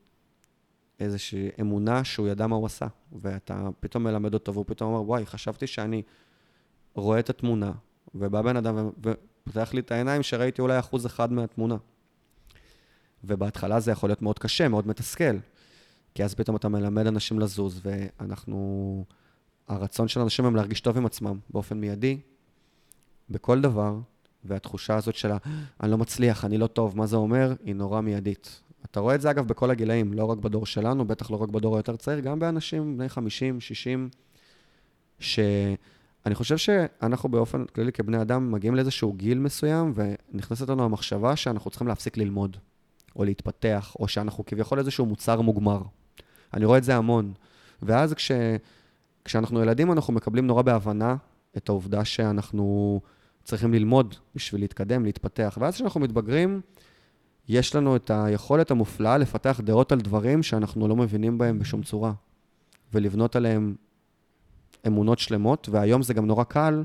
איזושהי 1.00 1.50
אמונה 1.62 2.04
שהוא 2.04 2.28
ידע 2.28 2.48
מה 2.48 2.56
הוא 2.56 2.66
עשה, 2.66 2.88
ואתה 3.22 3.70
פתאום 3.80 4.04
מלמד 4.04 4.34
אותו, 4.34 4.54
והוא 4.54 4.66
פתאום 4.68 4.94
אומר, 4.94 5.10
וואי, 5.10 5.26
חשבתי 5.26 5.68
שאני 5.68 6.02
רואה 6.96 7.20
את 7.20 7.30
התמונה, 7.30 7.72
ובא 8.16 8.42
בן 8.42 8.58
אדם 8.58 8.90
ופותח 9.04 9.74
לי 9.74 9.80
את 9.80 9.92
העיניים 9.92 10.24
שראיתי 10.24 10.62
אולי 10.62 10.80
אחוז 10.80 11.06
אחד 11.06 11.32
מהתמונה. 11.32 11.78
ובהתחלה 13.24 13.80
זה 13.80 13.92
יכול 13.92 14.10
להיות 14.10 14.22
מאוד 14.22 14.40
קשה, 14.40 14.68
מאוד 14.68 14.88
מתסכל, 14.88 15.38
כי 16.16 16.24
אז 16.24 16.36
פתאום 16.36 16.56
אתה 16.56 16.70
מלמד 16.70 17.08
אנשים 17.08 17.40
לזוז, 17.40 17.82
ואנחנו... 17.84 19.06
הרצון 19.68 20.08
של 20.08 20.20
אנשים 20.20 20.46
הם 20.46 20.56
להרגיש 20.56 20.82
טוב 20.82 20.98
עם 20.98 21.06
עצמם 21.06 21.40
באופן 21.50 21.78
מיידי, 21.78 22.20
בכל 23.30 23.62
דבר, 23.62 23.96
והתחושה 24.46 24.96
הזאת 24.96 25.16
של 25.16 25.32
אני 25.84 25.92
לא 25.92 25.98
מצליח, 25.98 26.46
אני 26.46 26.58
לא 26.58 26.68
טוב, 26.68 26.98
מה 26.98 27.06
זה 27.06 27.16
אומר, 27.16 27.54
היא 27.64 27.76
נורא 27.76 28.02
מיידית. 28.02 28.62
אתה 28.86 29.00
רואה 29.00 29.16
את 29.16 29.22
זה, 29.22 29.32
אגב, 29.32 29.48
בכל 29.48 29.72
הגילאים, 29.72 30.14
לא 30.14 30.26
רק 30.26 30.38
בדור 30.38 30.66
שלנו, 30.66 31.06
בטח 31.06 31.32
לא 31.32 31.44
רק 31.44 31.50
בדור 31.50 31.76
היותר 31.76 31.96
צעיר, 31.96 32.20
גם 32.20 32.40
באנשים 32.40 32.98
בני 32.98 33.10
50, 33.10 33.62
60, 33.62 34.10
שאני 35.20 36.36
חושב 36.36 36.58
שאנחנו 36.58 37.30
באופן 37.30 37.66
כללי 37.66 37.92
כבני 37.92 38.22
אדם 38.22 38.52
מגיעים 38.52 38.76
לאיזשהו 38.76 39.14
גיל 39.14 39.40
מסוים, 39.40 39.94
ונכנסת 39.96 40.70
לנו 40.70 40.84
המחשבה 40.84 41.36
שאנחנו 41.36 41.70
צריכים 41.70 41.88
להפסיק 41.88 42.18
ללמוד, 42.18 42.58
או 43.16 43.24
להתפתח, 43.24 43.96
או 44.00 44.08
שאנחנו 44.08 44.46
כביכול 44.46 44.80
איזשהו 44.80 45.06
מוצר 45.06 45.42
מוגמר. 45.42 45.82
אני 46.54 46.66
רואה 46.66 46.78
את 46.78 46.84
זה 46.84 46.96
המון. 46.96 47.34
ואז 47.82 48.14
כש... 48.14 48.32
כשאנחנו 49.26 49.62
ילדים, 49.62 49.92
אנחנו 49.92 50.14
מקבלים 50.14 50.48
נורא 50.48 50.62
בהבנה 50.62 51.16
את 51.58 51.70
העובדה 51.70 52.06
שאנחנו 52.06 53.00
צריכים 53.44 53.74
ללמוד 53.74 54.16
בשביל 54.36 54.62
להתקדם, 54.62 55.06
להתפתח. 55.06 55.58
ואז 55.62 55.76
כשאנחנו 55.76 56.00
מתבגרים, 56.00 56.62
יש 57.48 57.76
לנו 57.76 57.96
את 57.96 58.12
היכולת 58.14 58.72
המופלאה 58.72 59.18
לפתח 59.18 59.60
דעות 59.64 59.92
על 59.92 60.02
דברים 60.02 60.44
שאנחנו 60.44 60.88
לא 60.88 60.96
מבינים 60.96 61.38
בהם 61.38 61.60
בשום 61.60 61.84
צורה, 61.84 62.14
ולבנות 62.94 63.36
עליהם 63.36 63.76
אמונות 64.88 65.20
שלמות, 65.20 65.70
והיום 65.72 66.02
זה 66.02 66.14
גם 66.14 66.26
נורא 66.26 66.44
קל, 66.44 66.84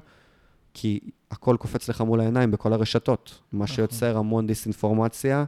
כי 0.75 1.01
הכל 1.31 1.57
קופץ 1.59 1.88
לך 1.88 2.01
מול 2.01 2.21
העיניים 2.21 2.51
בכל 2.51 2.73
הרשתות, 2.73 3.40
מה 3.53 3.64
נכון. 3.64 3.77
שיוצר 3.77 4.16
המון 4.16 4.47
דיסאינפורמציה 4.47 5.44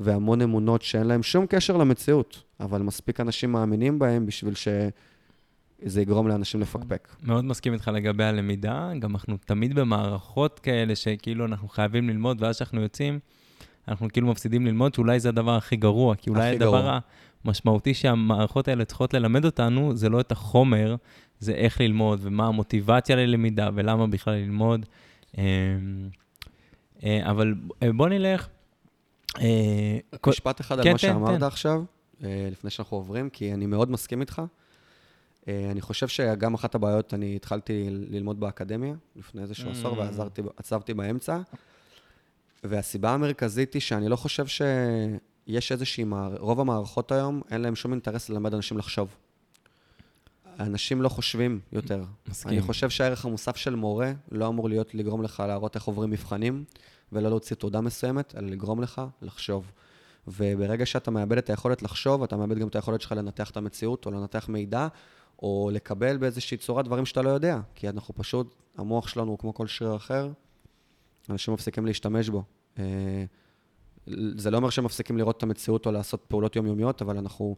והמון 0.00 0.40
אמונות 0.40 0.82
שאין 0.82 1.06
להן 1.06 1.22
שום 1.22 1.46
קשר 1.46 1.76
למציאות, 1.76 2.42
אבל 2.60 2.82
מספיק 2.82 3.20
אנשים 3.20 3.52
מאמינים 3.52 3.98
בהם 3.98 4.26
בשביל 4.26 4.54
שזה 5.84 6.02
יגרום 6.02 6.28
לאנשים 6.28 6.60
לפקפק. 6.60 7.08
מאוד 7.22 7.44
מסכים 7.44 7.72
איתך 7.72 7.88
לגבי 7.94 8.24
הלמידה, 8.24 8.90
גם 8.98 9.14
אנחנו 9.14 9.36
תמיד 9.36 9.74
במערכות 9.74 10.58
כאלה 10.58 10.96
שכאילו 10.96 11.44
אנחנו 11.44 11.68
חייבים 11.68 12.08
ללמוד, 12.08 12.42
ואז 12.42 12.56
כשאנחנו 12.56 12.80
יוצאים, 12.80 13.18
אנחנו 13.88 14.08
כאילו 14.12 14.26
מפסידים 14.26 14.66
ללמוד, 14.66 14.94
שאולי 14.94 15.20
זה 15.20 15.28
הדבר 15.28 15.56
הכי 15.56 15.76
גרוע, 15.76 16.14
כי 16.14 16.30
אולי 16.30 16.54
הדבר 16.54 16.80
גרוע. 16.80 16.98
המשמעותי 17.44 17.94
שהמערכות 17.94 18.68
האלה 18.68 18.84
צריכות 18.84 19.14
ללמד 19.14 19.44
אותנו, 19.44 19.96
זה 19.96 20.08
לא 20.08 20.20
את 20.20 20.32
החומר, 20.32 20.96
זה 21.40 21.52
איך 21.52 21.80
ללמוד, 21.80 22.20
ומה 22.22 22.46
המוטיבציה 22.46 23.16
ללמידה, 23.16 23.70
ולמה 23.74 24.06
בכלל 24.06 24.34
ללמוד. 24.34 24.86
אמ, 25.38 25.42
אה, 27.04 27.30
אבל 27.30 27.54
בוא 27.96 28.08
נלך. 28.08 28.48
אה, 29.40 29.98
משפט 30.26 30.60
אחד 30.60 30.80
כן, 30.82 30.88
על 30.88 30.92
מה 30.92 30.98
תן, 30.98 31.08
שאמרת 31.08 31.38
תן. 31.38 31.42
עכשיו, 31.42 31.82
אה, 32.24 32.48
לפני 32.52 32.70
שאנחנו 32.70 32.96
עוברים, 32.96 33.30
כי 33.30 33.54
אני 33.54 33.66
מאוד 33.66 33.90
מסכים 33.90 34.20
איתך. 34.20 34.42
אה, 35.48 35.70
אני 35.70 35.80
חושב 35.80 36.08
שגם 36.08 36.54
אחת 36.54 36.74
הבעיות, 36.74 37.14
אני 37.14 37.36
התחלתי 37.36 37.86
ללמוד 37.90 38.40
באקדמיה 38.40 38.94
לפני 39.16 39.42
איזשהו 39.42 39.68
Mm. 39.68 39.72
עשור, 39.72 39.98
ועצרתי 39.98 40.94
באמצע, 40.94 41.40
והסיבה 42.64 43.10
המרכזית 43.10 43.74
היא 43.74 43.82
שאני 43.82 44.08
לא 44.08 44.16
חושב 44.16 44.46
שיש 44.46 45.72
איזושהי, 45.72 46.04
מער... 46.04 46.36
רוב 46.36 46.60
המערכות 46.60 47.12
היום, 47.12 47.42
אין 47.50 47.60
להם 47.60 47.76
שום 47.76 47.92
אינטרס 47.92 48.28
ללמד 48.28 48.54
אנשים 48.54 48.78
לחשוב. 48.78 49.16
אנשים 50.60 51.02
לא 51.02 51.08
חושבים 51.08 51.60
יותר. 51.72 52.04
מסכים. 52.28 52.52
אני 52.52 52.60
חושב 52.60 52.90
שהערך 52.90 53.24
המוסף 53.24 53.56
של 53.56 53.74
מורה 53.74 54.12
לא 54.32 54.48
אמור 54.48 54.68
להיות 54.68 54.94
לגרום 54.94 55.22
לך 55.22 55.42
להראות 55.46 55.74
איך 55.74 55.84
עוברים 55.84 56.10
מבחנים, 56.10 56.64
ולא 57.12 57.28
להוציא 57.28 57.56
תעודה 57.56 57.80
מסוימת, 57.80 58.34
אלא 58.36 58.50
לגרום 58.50 58.82
לך 58.82 59.02
לחשוב. 59.22 59.70
וברגע 60.26 60.86
שאתה 60.86 61.10
מאבד 61.10 61.38
את 61.38 61.50
היכולת 61.50 61.82
לחשוב, 61.82 62.22
אתה 62.22 62.36
מאבד 62.36 62.58
גם 62.58 62.68
את 62.68 62.76
היכולת 62.76 63.00
שלך 63.00 63.12
לנתח 63.12 63.50
את 63.50 63.56
המציאות, 63.56 64.06
או 64.06 64.10
לנתח 64.10 64.48
מידע, 64.48 64.88
או 65.42 65.70
לקבל 65.72 66.16
באיזושהי 66.16 66.56
צורה 66.56 66.82
דברים 66.82 67.06
שאתה 67.06 67.22
לא 67.22 67.30
יודע. 67.30 67.60
כי 67.74 67.88
אנחנו 67.88 68.14
פשוט, 68.14 68.54
המוח 68.76 69.08
שלנו 69.08 69.30
הוא 69.30 69.38
כמו 69.38 69.54
כל 69.54 69.66
שריר 69.66 69.96
אחר, 69.96 70.32
אנשים 71.30 71.54
מפסיקים 71.54 71.86
להשתמש 71.86 72.28
בו. 72.28 72.42
אה, 72.78 73.24
זה 74.36 74.50
לא 74.50 74.56
אומר 74.56 74.70
שהם 74.70 74.84
מפסיקים 74.84 75.18
לראות 75.18 75.36
את 75.36 75.42
המציאות 75.42 75.86
או 75.86 75.92
לעשות 75.92 76.24
פעולות 76.28 76.56
יומיומיות, 76.56 77.02
אבל 77.02 77.18
אנחנו 77.18 77.56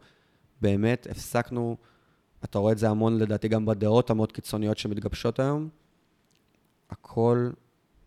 באמת 0.60 1.06
הפסקנו, 1.10 1.76
אתה 2.44 2.58
רואה 2.58 2.72
את 2.72 2.78
זה 2.78 2.90
המון 2.90 3.18
לדעתי 3.18 3.48
גם 3.48 3.66
בדעות 3.66 4.10
המאוד 4.10 4.32
קיצוניות 4.32 4.78
שמתגבשות 4.78 5.40
היום. 5.40 5.68
הכל, 6.90 7.50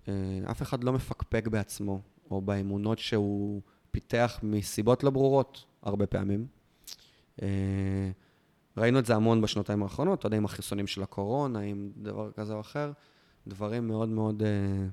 אה, 0.08 0.13
אף 0.51 0.62
אחד 0.62 0.84
לא 0.84 0.93
מפקפק 0.93 1.47
בעצמו, 1.47 2.01
או 2.32 2.41
באמונות 2.41 2.99
שהוא 2.99 3.62
פיתח 3.91 4.39
מסיבות 4.43 5.03
לא 5.03 5.10
ברורות, 5.10 5.65
הרבה 5.84 6.08
פעמים. 6.08 6.47
אה, 8.79 8.83
ראינו 8.83 8.99
את 8.99 9.05
זה 9.05 9.15
המון 9.15 9.41
בשנתיים 9.41 9.83
האחרונות, 9.83 10.19
אתה 10.19 10.27
יודע, 10.27 10.37
עם 10.37 10.45
החיסונים 10.45 10.87
של 10.87 11.03
הקורונה, 11.03 11.59
עם 11.59 11.89
דבר 11.97 12.31
כזה 12.31 12.53
או 12.53 12.59
אחר, 12.59 12.91
דברים 13.47 13.87
מאוד 13.87 14.09
מאוד... 14.09 14.43
אה, 14.43 14.87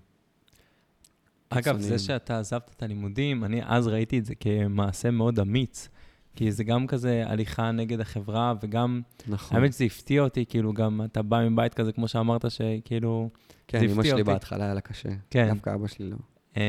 אגב, 1.48 1.64
זה 1.64 1.72
קיצוניים. 1.72 1.98
שאתה 1.98 2.38
עזבת 2.38 2.70
את 2.76 2.82
הלימודים, 2.82 3.44
אני 3.44 3.60
אז 3.64 3.86
ראיתי 3.86 4.18
את 4.18 4.24
זה 4.24 4.34
כמעשה 4.34 5.10
מאוד 5.10 5.40
אמיץ, 5.40 5.88
כי 6.36 6.52
זה 6.52 6.64
גם 6.64 6.86
כזה 6.86 7.24
הליכה 7.26 7.70
נגד 7.70 8.00
החברה, 8.00 8.54
וגם, 8.62 9.02
נכון. 9.28 9.56
האמת 9.58 9.72
שזה 9.72 9.84
הפתיע 9.84 10.22
אותי, 10.22 10.44
כאילו, 10.48 10.72
גם 10.72 11.00
אתה 11.04 11.22
בא 11.22 11.48
מבית 11.48 11.74
כזה, 11.74 11.92
כמו 11.92 12.08
שאמרת, 12.08 12.50
שכאילו, 12.50 13.30
כן, 13.68 13.78
זה 13.78 13.84
אמא 13.84 13.92
הפתיע 13.92 14.10
שלי 14.10 14.20
אותי. 14.20 14.22
בהתחלה 14.32 14.64
היה 14.64 14.74
לה 14.74 14.80
קשה. 14.80 15.08
כן. 15.30 15.48
דווקא 15.48 15.74
אבא 15.74 15.86
שלי 15.86 16.10
לא. 16.10 16.16
אמ, 16.56 16.62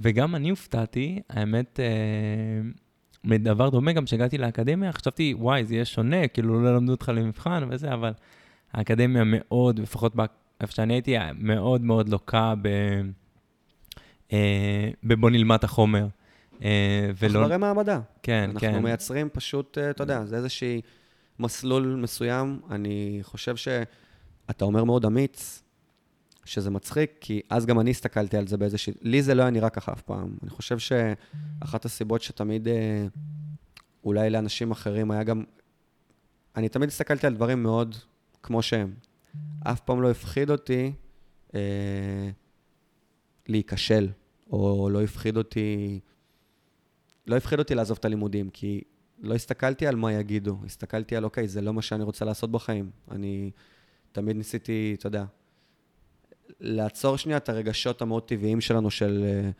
וגם 0.00 0.34
אני 0.34 0.50
הופתעתי, 0.50 1.20
האמת, 1.30 1.80
אמ, 1.80 2.72
מדבר 3.26 3.68
דומה, 3.68 3.92
גם 3.92 4.04
כשהגעתי 4.04 4.38
לאקדמיה, 4.38 4.92
חשבתי, 4.92 5.34
וואי, 5.38 5.64
זה 5.64 5.74
יהיה 5.74 5.84
שונה, 5.84 6.28
כאילו, 6.28 6.62
לא 6.62 6.76
למדו 6.76 6.92
אותך 6.92 7.12
למבחן 7.14 7.68
וזה, 7.70 7.94
אבל 7.94 8.12
האקדמיה 8.72 9.22
מאוד, 9.24 9.78
לפחות 9.78 10.12
איפה 10.60 10.72
שאני 10.72 10.94
הייתי, 10.94 11.16
מאוד 11.34 11.80
מאוד 11.80 12.08
לוקה 12.08 12.54
ב... 12.62 12.68
אה, 14.32 14.90
בבוא 15.04 15.30
נלמד 15.30 15.64
החומר. 15.64 16.06
אה, 16.62 17.10
ולא... 17.18 17.40
מחברי 17.40 17.56
מעבדה. 17.56 18.00
כן, 18.22 18.50
אנחנו 18.54 18.60
כן. 18.60 18.82
מייצרים 18.82 19.28
פשוט, 19.32 19.78
אה, 19.78 19.90
אתה 19.90 20.02
יודע, 20.02 20.24
זה 20.24 20.36
איזשהי 20.36 20.80
מסלול 21.38 21.98
מסוים. 22.02 22.60
אני 22.70 23.18
חושב 23.22 23.56
שאתה 23.56 24.64
אומר 24.64 24.84
מאוד 24.84 25.04
אמיץ, 25.04 25.62
שזה 26.46 26.70
מצחיק, 26.70 27.10
כי 27.20 27.40
אז 27.50 27.66
גם 27.66 27.80
אני 27.80 27.90
הסתכלתי 27.90 28.36
על 28.36 28.46
זה 28.46 28.56
באיזושהי... 28.56 28.92
לי 29.02 29.22
זה 29.22 29.34
לא 29.34 29.42
היה 29.42 29.50
נראה 29.50 29.70
ככה 29.70 29.92
אף 29.92 30.02
פעם. 30.02 30.36
אני 30.42 30.50
חושב 30.50 30.78
שאחת 30.78 31.84
הסיבות 31.84 32.22
שתמיד, 32.22 32.68
אה, 32.68 33.06
אולי 34.04 34.30
לאנשים 34.30 34.70
אחרים 34.70 35.10
היה 35.10 35.22
גם... 35.22 35.44
אני 36.56 36.68
תמיד 36.68 36.88
הסתכלתי 36.88 37.26
על 37.26 37.34
דברים 37.34 37.62
מאוד 37.62 37.96
כמו 38.42 38.62
שהם. 38.62 38.94
אף 39.60 39.80
פעם 39.80 40.02
לא 40.02 40.10
הפחיד 40.10 40.50
אותי 40.50 40.92
אה, 41.54 42.30
להיכשל, 43.48 44.08
או 44.50 44.88
לא 44.92 45.02
הפחיד 45.02 45.36
אותי... 45.36 46.00
לא 47.26 47.36
הפחיד 47.36 47.58
אותי 47.58 47.74
לעזוב 47.74 47.96
את 48.00 48.04
הלימודים, 48.04 48.50
כי 48.50 48.80
לא 49.18 49.34
הסתכלתי 49.34 49.86
על 49.86 49.96
מה 49.96 50.12
יגידו, 50.12 50.58
הסתכלתי 50.64 51.16
על, 51.16 51.24
אוקיי, 51.24 51.48
זה 51.48 51.60
לא 51.60 51.72
מה 51.72 51.82
שאני 51.82 52.04
רוצה 52.04 52.24
לעשות 52.24 52.50
בחיים. 52.50 52.90
אני 53.10 53.50
תמיד 54.12 54.36
ניסיתי, 54.36 54.96
אתה 54.98 55.06
יודע, 55.06 55.24
לעצור 56.60 57.16
שנייה 57.16 57.36
את 57.36 57.48
הרגשות 57.48 58.02
המאוד 58.02 58.22
טבעיים 58.22 58.60
שלנו 58.60 58.90
של 58.90 59.24
אה, 59.24 59.50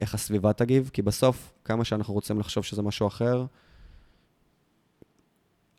איך 0.00 0.14
הסביבה 0.14 0.52
תגיב, 0.52 0.90
כי 0.92 1.02
בסוף, 1.02 1.52
כמה 1.64 1.84
שאנחנו 1.84 2.14
רוצים 2.14 2.40
לחשוב 2.40 2.64
שזה 2.64 2.82
משהו 2.82 3.06
אחר, 3.06 3.46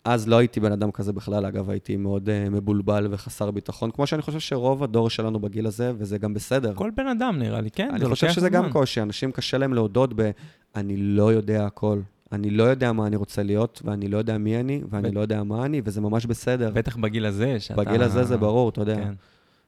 אז 0.07 0.27
לא 0.27 0.37
הייתי 0.37 0.59
בן 0.59 0.71
אדם 0.71 0.91
כזה 0.91 1.13
בכלל, 1.13 1.45
אגב, 1.45 1.69
הייתי 1.69 1.97
מאוד 1.97 2.29
uh, 2.29 2.49
מבולבל 2.49 3.07
וחסר 3.11 3.51
ביטחון, 3.51 3.91
כמו 3.91 4.07
שאני 4.07 4.21
חושב 4.21 4.39
שרוב 4.39 4.83
הדור 4.83 5.09
שלנו 5.09 5.39
בגיל 5.39 5.67
הזה, 5.67 5.91
וזה 5.97 6.17
גם 6.17 6.33
בסדר. 6.33 6.73
כל 6.75 6.91
בן 6.95 7.07
אדם 7.07 7.39
נראה 7.39 7.61
לי, 7.61 7.71
כן, 7.71 7.89
אני 7.93 8.05
חושב 8.05 8.31
שזה 8.31 8.49
גם. 8.49 8.71
קושי, 8.71 9.01
אנשים 9.01 9.31
קשה 9.31 9.57
להם 9.57 9.73
להודות 9.73 10.13
ב... 10.15 10.31
אני 10.75 10.97
לא 10.97 11.33
יודע 11.33 11.65
הכל. 11.65 11.99
אני 12.31 12.49
לא 12.49 12.63
יודע 12.63 12.91
מה 12.91 13.07
אני 13.07 13.15
רוצה 13.15 13.43
להיות, 13.43 13.81
ואני 13.85 14.07
לא 14.07 14.17
יודע 14.17 14.37
מי 14.37 14.59
אני, 14.59 14.81
ואני 14.89 15.11
ב- 15.11 15.13
לא 15.13 15.19
יודע 15.19 15.43
מה 15.43 15.65
אני, 15.65 15.81
וזה 15.85 16.01
ממש 16.01 16.25
בסדר. 16.25 16.71
בטח 16.73 16.95
בגיל 16.97 17.25
הזה, 17.25 17.59
שאתה... 17.59 17.83
בגיל 17.83 18.03
הזה 18.03 18.23
זה 18.23 18.37
ברור, 18.37 18.69
אתה 18.69 18.81
יודע. 18.81 18.95
כן. 18.95 19.13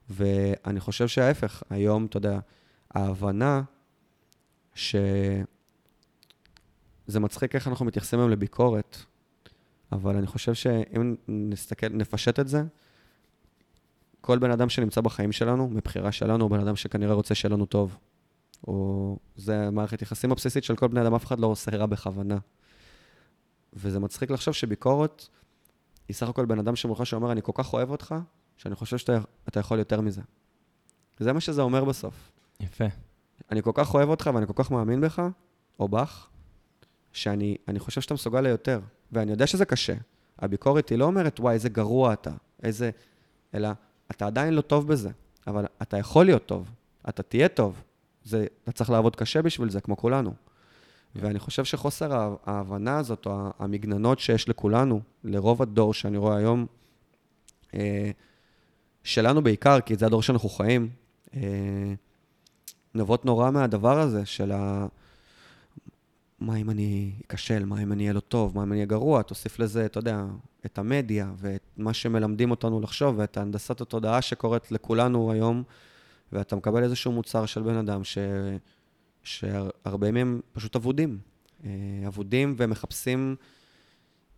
ואני 0.09 0.79
חושב 0.79 1.07
שההפך, 1.07 1.63
היום, 1.69 2.05
אתה 2.05 2.17
יודע, 2.17 2.39
ההבנה 2.91 3.61
ש... 4.75 4.95
זה 7.07 7.19
מצחיק 7.19 7.55
איך 7.55 7.67
אנחנו 7.67 7.85
מתייחסים 7.85 8.19
היום 8.19 8.29
לביקורת, 8.29 8.97
אבל 9.91 10.15
אני 10.15 10.27
חושב 10.27 10.53
שאם 10.53 11.15
נסתכל, 11.27 11.87
נפשט 11.89 12.39
את 12.39 12.47
זה, 12.47 12.63
כל 14.21 14.39
בן 14.39 14.51
אדם 14.51 14.69
שנמצא 14.69 15.01
בחיים 15.01 15.31
שלנו, 15.31 15.69
מבחירה 15.69 16.11
שלנו, 16.11 16.43
הוא 16.43 16.51
בן 16.51 16.59
אדם 16.59 16.75
שכנראה 16.75 17.13
רוצה 17.13 17.35
שיהיה 17.35 17.53
לנו 17.53 17.65
טוב. 17.65 17.97
או 18.67 19.17
זה 19.35 19.69
מערכת 19.71 20.01
יחסים 20.01 20.31
הבסיסית 20.31 20.63
של 20.63 20.75
כל 20.75 20.87
בני 20.87 21.01
אדם, 21.01 21.13
אף 21.13 21.25
אחד 21.25 21.39
לא 21.39 21.47
עושה 21.47 21.71
רע 21.77 21.85
בכוונה. 21.85 22.37
וזה 23.73 23.99
מצחיק 23.99 24.31
לחשוב 24.31 24.53
שביקורת 24.53 25.27
היא 26.07 26.15
סך 26.15 26.29
הכל 26.29 26.45
בן 26.45 26.59
אדם 26.59 26.75
שמולך 26.75 27.05
שאומר, 27.05 27.31
אני 27.31 27.41
כל 27.43 27.51
כך 27.55 27.73
אוהב 27.73 27.89
אותך, 27.89 28.15
שאני 28.59 28.75
חושב 28.75 28.97
שאתה 28.97 29.59
יכול 29.59 29.79
יותר 29.79 30.01
מזה. 30.01 30.21
זה 31.19 31.33
מה 31.33 31.39
שזה 31.39 31.61
אומר 31.61 31.83
בסוף. 31.85 32.31
יפה. 32.59 32.85
אני 33.51 33.61
כל 33.61 33.71
כך 33.73 33.93
אוהב 33.93 34.09
אותך 34.09 34.29
ואני 34.33 34.47
כל 34.47 34.53
כך 34.55 34.71
מאמין 34.71 35.01
בך, 35.01 35.21
או 35.79 35.87
בך, 35.87 36.27
שאני 37.13 37.57
חושב 37.77 38.01
שאתה 38.01 38.13
מסוגל 38.13 38.41
ליותר. 38.41 38.79
ואני 39.11 39.31
יודע 39.31 39.47
שזה 39.47 39.65
קשה. 39.65 39.93
הביקורת 40.39 40.89
היא 40.89 40.97
לא 40.97 41.05
אומרת, 41.05 41.39
וואי, 41.39 41.53
איזה 41.53 41.69
גרוע 41.69 42.13
אתה, 42.13 42.31
איזה... 42.63 42.89
אלא, 43.53 43.69
אתה 44.11 44.27
עדיין 44.27 44.53
לא 44.53 44.61
טוב 44.61 44.87
בזה, 44.87 45.09
אבל 45.47 45.65
אתה 45.81 45.97
יכול 45.97 46.25
להיות 46.25 46.45
טוב, 46.45 46.71
אתה 47.09 47.23
תהיה 47.23 47.47
טוב. 47.47 47.83
זה, 48.23 48.45
אתה 48.63 48.71
צריך 48.71 48.89
לעבוד 48.89 49.15
קשה 49.15 49.41
בשביל 49.41 49.69
זה, 49.69 49.81
כמו 49.81 49.97
כולנו. 49.97 50.33
ואני 51.15 51.39
חושב 51.39 51.63
שחוסר 51.63 52.35
ההבנה 52.45 52.97
הזאת, 52.97 53.25
או 53.25 53.51
המגננות 53.59 54.19
שיש 54.19 54.49
לכולנו, 54.49 55.01
לרוב 55.23 55.61
הדור 55.61 55.93
שאני 55.93 56.17
רואה 56.17 56.37
היום, 56.37 56.65
אה, 57.73 58.11
שלנו 59.09 59.41
בעיקר, 59.41 59.81
כי 59.81 59.95
זה 59.95 60.05
הדור 60.05 60.21
שאנחנו 60.21 60.49
חיים, 60.49 60.89
אה, 61.35 61.93
נובעות 62.93 63.25
נורא 63.25 63.51
מהדבר 63.51 63.99
הזה 63.99 64.25
של 64.25 64.51
ה... 64.51 64.87
מה 66.39 66.55
אם 66.55 66.69
אני 66.69 67.11
אכשל, 67.27 67.65
מה 67.65 67.83
אם 67.83 67.91
אני 67.91 68.03
אהיה 68.03 68.13
לא 68.13 68.19
טוב, 68.19 68.55
מה 68.55 68.63
אם 68.63 68.71
אני 68.71 68.77
אהיה 68.77 68.85
גרוע, 68.85 69.21
תוסיף 69.21 69.59
לזה, 69.59 69.85
אתה 69.85 69.99
יודע, 69.99 70.25
את 70.65 70.77
המדיה 70.77 71.31
ואת 71.37 71.63
מה 71.77 71.93
שמלמדים 71.93 72.51
אותנו 72.51 72.81
לחשוב, 72.81 73.15
ואת 73.17 73.37
הנדסת 73.37 73.81
התודעה 73.81 74.21
שקורית 74.21 74.71
לכולנו 74.71 75.31
היום, 75.31 75.63
ואתה 76.31 76.55
מקבל 76.55 76.83
איזשהו 76.83 77.11
מוצר 77.11 77.45
של 77.45 77.61
בן 77.61 77.75
אדם 77.75 78.03
ש... 78.03 78.17
שהרבה 79.23 80.11
מהם 80.11 80.41
פשוט 80.53 80.75
אבודים. 80.75 81.17
אה, 81.65 81.69
אבודים 82.07 82.55
ומחפשים 82.57 83.35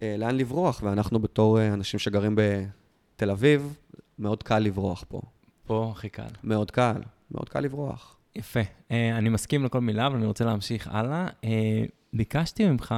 אה, 0.02 0.16
לאן 0.18 0.38
לברוח, 0.38 0.82
ואנחנו 0.84 1.20
בתור 1.20 1.60
אה, 1.60 1.74
אנשים 1.74 2.00
שגרים 2.00 2.36
בתל 2.36 3.32
אביב, 3.32 3.78
מאוד 4.22 4.44
קל 4.44 4.60
לברוח 4.60 5.04
פה. 5.08 5.22
פה 5.66 5.92
הכי 5.96 6.10
קל. 6.10 6.24
מאוד 6.44 6.72
קל, 6.72 7.02
מאוד 7.32 7.50
קל 7.50 7.60
לברוח. 7.60 8.18
יפה. 8.36 8.60
אני 8.90 9.30
מסכים 9.30 9.66
לכל 9.66 9.82
מילה, 9.82 10.08
אבל 10.08 10.16
אני 10.16 10.26
רוצה 10.26 10.46
להמשיך 10.46 10.88
הלאה. 10.92 11.28
ביקשתי 12.14 12.70
ממך, 12.70 12.96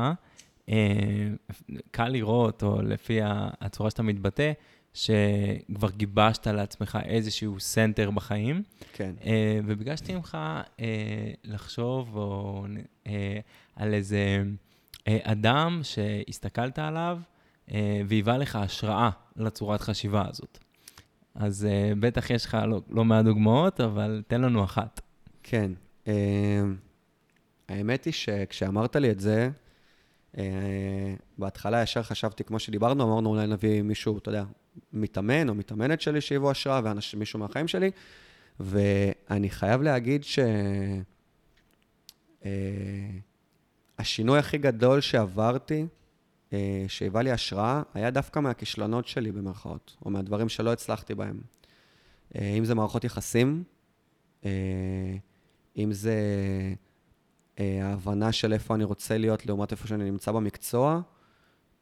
קל 1.92 2.08
לראות, 2.10 2.64
או 2.64 2.82
לפי 2.82 3.20
הצורה 3.62 3.90
שאתה 3.90 4.04
מתבטא, 4.04 4.52
שכבר 4.94 5.90
גיבשת 5.92 6.48
לעצמך 6.48 6.98
איזשהו 7.06 7.60
center 7.60 8.12
בחיים. 8.12 8.64
כן. 8.94 9.14
אה, 9.20 9.26
וביקשתי 9.66 10.16
ממך 10.16 10.38
אה, 10.78 10.82
לחשוב 11.44 12.18
או, 12.18 12.66
uh, 13.04 13.10
על 13.76 13.94
איזה 13.94 14.44
uh, 14.94 15.00
אדם 15.24 15.80
שהסתכלת 15.84 16.80
עליו 16.80 17.20
uh, 17.68 17.72
והיווה 18.08 18.38
לך 18.38 18.56
השראה 18.56 19.10
לצורת 19.36 19.82
חשיבה 19.82 20.26
הזאת. 20.30 20.60
אז 21.36 21.68
uh, 21.70 21.96
בטח 22.00 22.30
יש 22.30 22.46
לך 22.46 22.58
לא, 22.68 22.82
לא 22.90 23.06
מעט 23.06 23.26
דוגמאות, 23.26 23.82
אבל 23.82 24.24
תן 24.28 24.42
לנו 24.42 24.64
אחת. 24.64 25.02
כן. 25.44 25.72
Uh, 26.06 26.10
האמת 27.70 28.06
היא 28.06 28.14
שכשאמרת 28.14 28.96
לי 28.96 29.12
את 29.12 29.20
זה, 29.20 29.50
uh, 30.36 30.40
בהתחלה 31.38 31.82
ישר 31.84 32.04
חשבתי, 32.04 32.44
כמו 32.44 32.60
שדיברנו, 32.60 33.04
אמרנו 33.04 33.30
אולי 33.30 33.48
נביא 33.48 33.82
מישהו, 33.82 34.18
אתה 34.18 34.30
יודע, 34.30 34.44
מתאמן 34.94 35.50
או 35.50 35.56
מתאמנת 35.56 36.02
שלי 36.02 36.22
שהיוו 36.22 36.52
השראה, 36.52 36.82
ומישהו 37.14 37.40
מהחיים 37.40 37.68
שלי, 37.68 37.92
ואני 38.60 39.50
חייב 39.50 39.82
להגיד 39.82 40.24
שהשינוי 44.00 44.36
אה, 44.36 44.40
הכי 44.40 44.58
גדול 44.58 45.02
שעברתי, 45.02 45.86
שהיווה 46.88 47.22
לי 47.22 47.32
השראה, 47.32 47.82
היה 47.94 48.12
דווקא 48.12 48.40
מהכישלונות 48.40 49.08
שלי 49.08 49.32
במרכאות, 49.32 49.98
או 50.06 50.12
מהדברים 50.12 50.50
שלא 50.50 50.74
הצלחתי 50.74 51.16
בהם. 51.16 51.42
אה, 52.36 52.56
אם 52.58 52.66
זה 52.66 52.76
מערכות 52.76 53.04
יחסים, 53.04 53.64
אם 55.78 55.92
זה 55.92 56.16
ההבנה 57.58 58.32
של 58.32 58.54
איפה 58.54 58.76
אני 58.76 58.84
רוצה 58.84 59.18
להיות 59.18 59.46
לעומת 59.46 59.72
איפה 59.72 59.88
שאני 59.88 60.04
נמצא 60.04 60.32
במקצוע, 60.32 61.02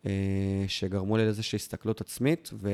אה, 0.05 0.65
שגרמו 0.67 1.17
לי 1.17 1.25
לאיזושהי 1.25 1.55
הסתכלות 1.55 2.01
עצמית, 2.01 2.49
ו... 2.53 2.69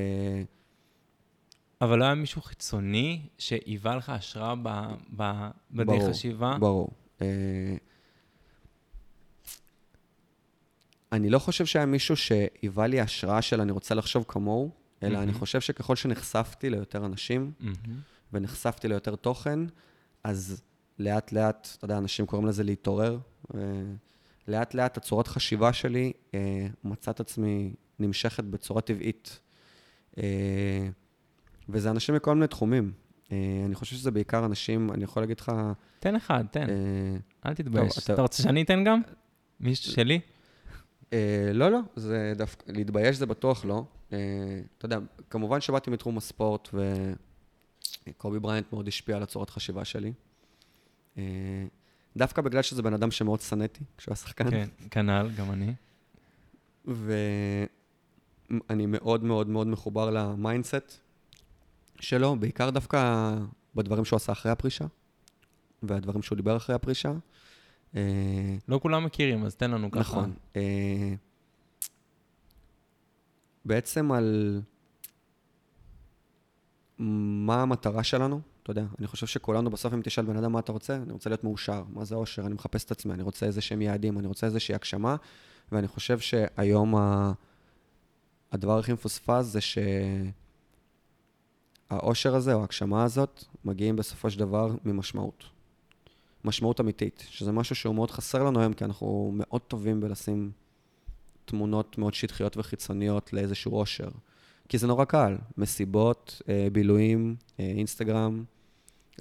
אבל 1.82 2.00
לא 2.00 2.06
היה 2.06 2.16
מישהו 2.16 2.41
חיצוני 2.41 3.22
שהיווה 3.38 3.95
לך 3.95 4.10
השראה 4.10 4.56
ב, 4.64 4.70
ב, 5.16 5.48
בדרך 5.72 6.10
חשיבה? 6.10 6.58
ברור. 6.60 6.89
אה, 7.22 7.28
אני 11.12 11.30
לא 11.30 11.39
חושב 11.39 11.66
שהיה 11.66 11.86
מישהו 11.86 12.16
שהיווה 12.16 12.88
לי 12.88 13.01
השראה 13.01 13.41
של 13.41 13.62
אני 13.62 13.72
רוצה 13.72 13.95
לחשוב 13.95 14.26
כמוהו, 14.28 14.72
אלא 15.03 15.18
mm-hmm. 15.18 15.22
אני 15.22 15.34
חושב 15.34 15.62
שככל 15.62 15.95
שנחשפתי 15.95 16.70
ליותר 16.70 17.05
אנשים, 17.05 17.51
mm-hmm. 17.62 17.89
ונחשפתי 18.34 18.88
ליותר 18.88 19.16
תוכן, 19.16 19.60
אז 20.24 20.62
לאט 20.99 21.32
לאט, 21.32 21.68
אתה 21.78 21.86
יודע, 21.86 21.97
אנשים 21.97 22.26
קוראים 22.26 22.47
לזה 22.47 22.64
להתעורר. 22.64 23.18
לאט 24.47 24.74
לאט 24.74 24.97
הצורת 24.97 25.28
חשיבה 25.28 25.74
שלי 25.74 26.14
אה, 26.34 26.68
מצאת 26.84 27.20
עצמי 27.20 27.74
נמשכת 27.99 28.43
בצורה 28.43 28.82
טבעית. 28.82 29.39
אה, 30.18 30.88
וזה 31.70 31.91
אנשים 31.91 32.16
מכל 32.16 32.34
מיני 32.34 32.47
תחומים. 32.47 32.91
אה, 33.32 33.38
אני 33.66 33.76
חושב 33.76 33.95
שזה 33.95 34.12
בעיקר 34.12 34.45
אנשים, 34.45 34.91
אני 34.91 35.03
יכול 35.03 35.24
להגיד 35.24 35.39
לך... 35.39 35.51
תן 35.99 36.16
אחד, 36.16 36.43
תן. 36.51 36.70
אה, 36.70 37.18
אל 37.45 37.53
תתבייש. 37.53 37.93
טוב, 37.93 38.03
אתה... 38.03 38.14
אתה 38.14 38.22
רוצה 38.22 38.43
שאני 38.43 38.62
אתן 38.62 38.84
גם? 38.84 39.01
מישהו 39.60 39.91
שלי? 39.91 40.20
אה, 41.14 41.51
לא, 41.53 41.72
לא, 41.72 41.80
זה 41.95 42.34
דווקא, 42.36 42.72
להתבייש 42.72 43.18
זה 43.18 43.26
בטוח 43.26 43.66
לא. 43.66 43.84
אה, 44.14 44.18
אתה 44.78 44.86
יודע, 44.86 44.99
כמובן 45.30 45.62
שבאתי 45.62 45.89
מתחום 45.89 46.18
הספורט, 46.18 46.70
וקובי 48.08 48.39
בריינט 48.39 48.74
מאוד 48.74 48.88
השפיע 48.88 49.16
על 49.16 49.24
הצורת 49.24 49.49
חשיבה 49.49 49.86
שלי. 49.86 50.14
אה, 51.18 51.24
דווקא 52.18 52.41
בגלל 52.41 52.62
שזה 52.62 52.82
בן 52.82 52.93
אדם 52.93 53.12
שמאוד 53.12 53.41
שנאתי 53.41 53.84
כשהוא 53.97 54.12
היה 54.12 54.16
שחקן. 54.16 54.51
כן, 54.51 54.68
כנ"ל, 54.91 55.30
גם 55.38 55.51
אני. 55.51 55.74
ואני 56.86 58.86
מאוד 58.86 59.24
מאוד 59.24 59.49
מאוד 59.49 59.68
מחובר 59.68 60.10
ל 60.10 60.21
mindset 60.21 60.99
שלו, 61.99 62.36
בעיקר 62.36 62.70
דווקא 62.70 63.34
בדברים 63.76 64.05
שהוא 64.05 64.18
עשה 64.18 64.32
אחרי 64.32 64.51
הפרישה, 64.51 64.86
והדברים 65.84 66.22
שהוא 66.22 66.36
דיבר 66.36 66.58
אחרי 66.58 66.76
הפרישה. 66.76 67.12
אה, 67.96 68.02
לא 68.68 68.80
כולם 68.80 69.06
מכירים, 69.06 69.46
אז 69.46 69.56
תן 69.56 69.72
לנו 69.72 69.92
ככה. 69.92 70.00
נכון. 70.00 70.34
אה, 70.56 71.14
בעצם 73.66 74.12
על 74.12 74.62
מה 76.98 77.62
המטרה 77.62 78.04
שלנו, 78.04 78.42
אתה 78.64 78.72
יודע, 78.72 78.86
אני 79.00 79.08
חושב 79.08 79.28
שכולנו 79.28 79.70
בסוף, 79.70 79.94
אם 79.94 80.02
תשאל 80.04 80.26
בן 80.26 80.38
אדם 80.38 80.52
מה 80.52 80.60
אתה 80.60 80.72
רוצה, 80.72 80.96
אני 80.96 81.14
רוצה 81.14 81.30
להיות 81.30 81.44
מאושר. 81.44 81.84
מה 81.90 82.06
זה 82.06 82.16
אושר? 82.16 82.46
אני 82.46 82.54
מחפש 82.54 82.84
את 82.84 82.92
עצמי, 82.92 83.14
אני 83.14 83.24
רוצה 83.24 83.46
איזה 83.46 83.62
שהם 83.62 83.82
יעדים, 83.82 84.20
אני 84.20 84.28
רוצה 84.28 84.48
איזושהי 84.48 84.76
הגשמה, 84.76 85.16
ואני 85.72 85.88
חושב 85.88 86.20
שהיום 86.20 86.96
ה... 86.96 87.32
הדבר 88.52 88.80
הכי 88.80 88.94
מפוספס 88.94 89.46
זה 89.46 89.60
שהאושר 91.92 92.36
הזה, 92.36 92.54
או 92.54 92.60
ההגשמה 92.60 93.04
הזאת, 93.04 93.44
מגיעים 93.66 93.96
בסופו 93.96 94.30
של 94.30 94.40
דבר 94.40 94.76
ממשמעות. 94.86 95.44
משמעות 96.48 96.80
אמיתית, 96.80 97.24
שזה 97.30 97.52
משהו 97.52 97.76
שהוא 97.76 97.95
מאוד 97.95 98.12
חסר 98.12 98.43
לנו 98.43 98.60
היום, 98.60 98.74
כי 98.74 98.86
אנחנו 98.86 99.32
מאוד 99.34 99.62
טובים 99.62 100.00
בלשים 100.00 100.52
תמונות 101.45 101.98
מאוד 101.98 102.14
שטחיות 102.14 102.58
וחיצוניות 102.58 103.34
לאיזשהו 103.34 103.80
אושר. 103.80 104.10
כי 104.70 104.78
זה 104.78 104.88
נורא 104.88 105.06
קל, 105.06 105.38
מסיבות, 105.58 106.41
אה, 106.50 106.68
בילויים, 106.72 107.36
אה, 107.60 107.66
אינסטגרם, 107.66 108.43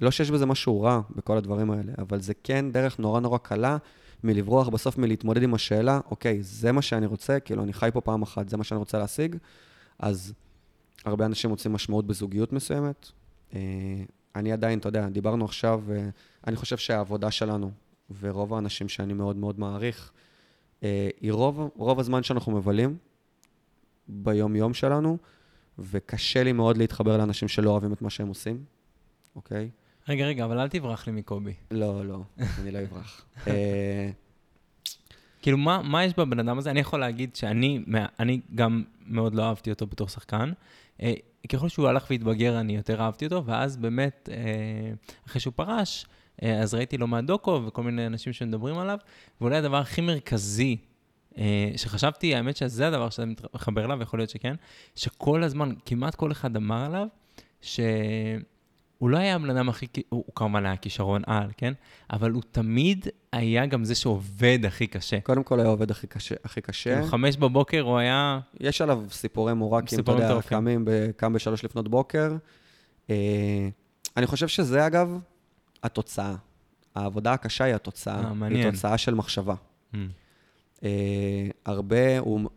לא 0.01 0.11
שיש 0.11 0.31
בזה 0.31 0.45
משהו 0.45 0.81
רע 0.81 1.01
בכל 1.15 1.37
הדברים 1.37 1.71
האלה, 1.71 1.93
אבל 1.97 2.21
זה 2.21 2.33
כן 2.43 2.71
דרך 2.71 2.99
נורא 2.99 3.19
נורא 3.19 3.37
קלה 3.37 3.77
מלברוח 4.23 4.69
בסוף 4.69 4.97
מלהתמודד 4.97 5.43
עם 5.43 5.53
השאלה, 5.53 5.99
אוקיי, 6.11 6.43
זה 6.43 6.71
מה 6.71 6.81
שאני 6.81 7.05
רוצה, 7.05 7.39
כאילו, 7.39 7.63
אני 7.63 7.73
חי 7.73 7.89
פה 7.93 8.01
פעם 8.01 8.21
אחת, 8.21 8.49
זה 8.49 8.57
מה 8.57 8.63
שאני 8.63 8.77
רוצה 8.77 8.97
להשיג, 8.97 9.35
אז 9.99 10.33
הרבה 11.05 11.25
אנשים 11.25 11.49
מוצאים 11.49 11.73
משמעות 11.73 12.07
בזוגיות 12.07 12.53
מסוימת. 12.53 13.11
אה, 13.53 13.59
אני 14.37 14.51
עדיין, 14.51 14.79
אתה 14.79 14.89
יודע, 14.89 15.09
דיברנו 15.09 15.45
עכשיו, 15.45 15.83
אה, 15.91 16.09
אני 16.47 16.55
חושב 16.55 16.77
שהעבודה 16.77 17.31
שלנו, 17.31 17.71
ורוב 18.19 18.53
האנשים 18.53 18.89
שאני 18.89 19.13
מאוד 19.13 19.35
מאוד 19.35 19.59
מעריך, 19.59 20.11
אה, 20.83 21.09
היא 21.21 21.31
רוב, 21.31 21.69
רוב 21.75 21.99
הזמן 21.99 22.23
שאנחנו 22.23 22.51
מבלים 22.51 22.97
ביום-יום 24.07 24.73
שלנו, 24.73 25.17
וקשה 25.79 26.43
לי 26.43 26.51
מאוד 26.51 26.77
להתחבר 26.77 27.17
לאנשים 27.17 27.47
שלא 27.47 27.69
אוהבים 27.69 27.93
את 27.93 28.01
מה 28.01 28.09
שהם 28.09 28.27
עושים, 28.27 28.63
אוקיי? 29.35 29.69
רגע, 30.09 30.25
רגע, 30.25 30.45
אבל 30.45 30.59
אל 30.59 30.67
תברח 30.67 31.07
לי 31.07 31.13
מקובי. 31.13 31.53
לא, 31.71 32.05
לא, 32.05 32.21
אני 32.61 32.71
לא 32.71 32.79
אברח. 32.79 33.25
אה, 33.47 34.09
כאילו, 35.41 35.57
מה, 35.57 35.81
מה 35.81 36.05
יש 36.05 36.13
בבן 36.17 36.39
אדם 36.39 36.57
הזה? 36.57 36.71
אני 36.71 36.79
יכול 36.79 36.99
להגיד 36.99 37.35
שאני 37.35 37.83
אני 38.19 38.41
גם 38.55 38.83
מאוד 39.07 39.35
לא 39.35 39.43
אהבתי 39.43 39.69
אותו 39.69 39.87
בתור 39.87 40.07
שחקן. 40.07 40.51
אה, 41.01 41.13
ככל 41.49 41.69
שהוא 41.69 41.87
הלך 41.87 42.07
והתבגר, 42.09 42.59
אני 42.59 42.75
יותר 42.75 43.01
אהבתי 43.01 43.25
אותו, 43.25 43.45
ואז 43.45 43.77
באמת, 43.77 44.29
אה, 44.31 44.93
אחרי 45.27 45.41
שהוא 45.41 45.53
פרש, 45.55 46.05
אה, 46.43 46.59
אז 46.59 46.73
ראיתי 46.73 46.97
לו 46.97 47.07
מהדוקו 47.07 47.61
וכל 47.67 47.83
מיני 47.83 48.07
אנשים 48.07 48.33
שמדברים 48.33 48.77
עליו, 48.77 48.97
ואולי 49.41 49.57
הדבר 49.57 49.77
הכי 49.77 50.01
מרכזי, 50.01 50.77
שחשבתי, 51.75 52.35
האמת 52.35 52.57
שזה 52.57 52.87
הדבר 52.87 53.09
שאתה 53.09 53.25
מתחבר 53.25 53.85
אליו, 53.85 54.01
יכול 54.01 54.19
להיות 54.19 54.29
שכן, 54.29 54.55
שכל 54.95 55.43
הזמן, 55.43 55.71
כמעט 55.85 56.15
כל 56.15 56.31
אחד 56.31 56.55
אמר 56.55 56.85
עליו, 56.85 57.07
שהוא 58.97 59.09
לא 59.09 59.17
היה 59.17 59.35
הבן 59.35 59.49
אדם 59.49 59.69
הכי, 59.69 59.87
הוא, 59.95 60.03
הוא 60.09 60.35
כמובן 60.35 60.65
היה 60.65 60.77
כישרון 60.77 61.21
על, 61.25 61.49
כן? 61.57 61.73
אבל 62.11 62.31
הוא 62.31 62.43
תמיד 62.51 63.07
היה 63.31 63.65
גם 63.65 63.83
זה 63.83 63.95
שעובד 63.95 64.59
הכי 64.67 64.87
קשה. 64.87 65.19
קודם 65.19 65.43
כל 65.43 65.59
היה 65.59 65.69
עובד 65.69 65.91
הכי 65.91 66.07
קשה. 66.07 66.35
הכי 66.43 66.61
קשה. 66.61 66.93
כאילו, 66.93 67.07
חמש 67.07 67.37
בבוקר 67.37 67.81
הוא 67.81 67.97
היה... 67.97 68.39
יש 68.59 68.81
עליו 68.81 69.03
סיפורי 69.11 69.53
מורקים, 69.53 69.99
אתה 69.99 70.11
יודע. 70.11 70.41
קמים 70.41 70.85
ב- 70.85 71.11
קם 71.15 71.33
בשלוש 71.33 71.65
לפנות 71.65 71.87
בוקר. 71.87 72.35
אה, 73.09 73.69
אני 74.17 74.27
חושב 74.27 74.47
שזה, 74.47 74.87
אגב, 74.87 75.19
התוצאה. 75.83 76.35
העבודה 76.95 77.33
הקשה 77.33 77.63
היא 77.63 77.75
התוצאה. 77.75 78.19
אה, 78.19 78.27
היא 78.27 78.35
מעניין. 78.35 78.71
תוצאה 78.71 78.97
של 78.97 79.13
מחשבה. 79.13 79.55
Mm. 79.93 79.97
אה, 80.83 80.89
הרבה, 81.65 82.19
הוא, 82.19 82.49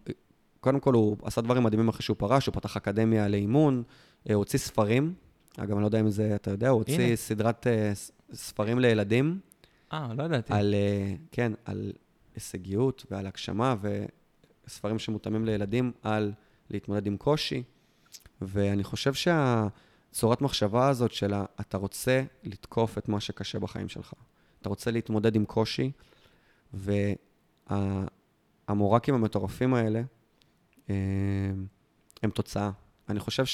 קודם 0.60 0.80
כל 0.80 0.94
הוא 0.94 1.16
עשה 1.22 1.40
דברים 1.40 1.62
מדהימים 1.62 1.88
אחרי 1.88 2.02
שהוא 2.02 2.16
פרש, 2.18 2.46
הוא 2.46 2.54
פתח 2.54 2.76
אקדמיה 2.76 3.28
לאימון, 3.28 3.82
אה, 4.28 4.34
הוא 4.34 4.38
הוציא 4.38 4.58
ספרים. 4.58 5.14
אגב, 5.62 5.72
אני 5.72 5.80
לא 5.80 5.86
יודע 5.86 6.00
אם 6.00 6.10
זה, 6.10 6.34
אתה 6.34 6.50
יודע, 6.50 6.68
הוא 6.68 6.78
הוציא 6.78 7.00
הנה. 7.00 7.16
סדרת 7.16 7.66
ס- 7.94 8.10
ספרים 8.32 8.78
לילדים. 8.78 9.40
אה, 9.92 10.14
לא 10.14 10.22
ידעתי. 10.22 10.52
על, 10.52 10.74
אה, 10.74 11.14
כן, 11.32 11.52
על 11.64 11.92
הישגיות 12.34 13.06
ועל 13.10 13.26
הגשמה, 13.26 13.74
וספרים 14.66 14.98
שמותאמים 14.98 15.44
לילדים 15.44 15.92
על 16.02 16.32
להתמודד 16.70 17.06
עם 17.06 17.16
קושי. 17.16 17.62
ואני 18.42 18.84
חושב 18.84 19.12
שהצורת 19.14 20.40
מחשבה 20.40 20.88
הזאת 20.88 21.12
של 21.12 21.34
אתה 21.60 21.76
רוצה 21.76 22.22
לתקוף 22.44 22.98
את 22.98 23.08
מה 23.08 23.20
שקשה 23.20 23.58
בחיים 23.58 23.88
שלך. 23.88 24.12
אתה 24.60 24.68
רוצה 24.68 24.90
להתמודד 24.90 25.34
עם 25.36 25.44
קושי, 25.44 25.90
והמורקים 28.68 29.14
המטורפים 29.14 29.74
האלה 29.74 30.02
אה, 30.90 30.94
הם 32.22 32.30
תוצאה. 32.30 32.70
אני 33.08 33.20
חושב 33.20 33.44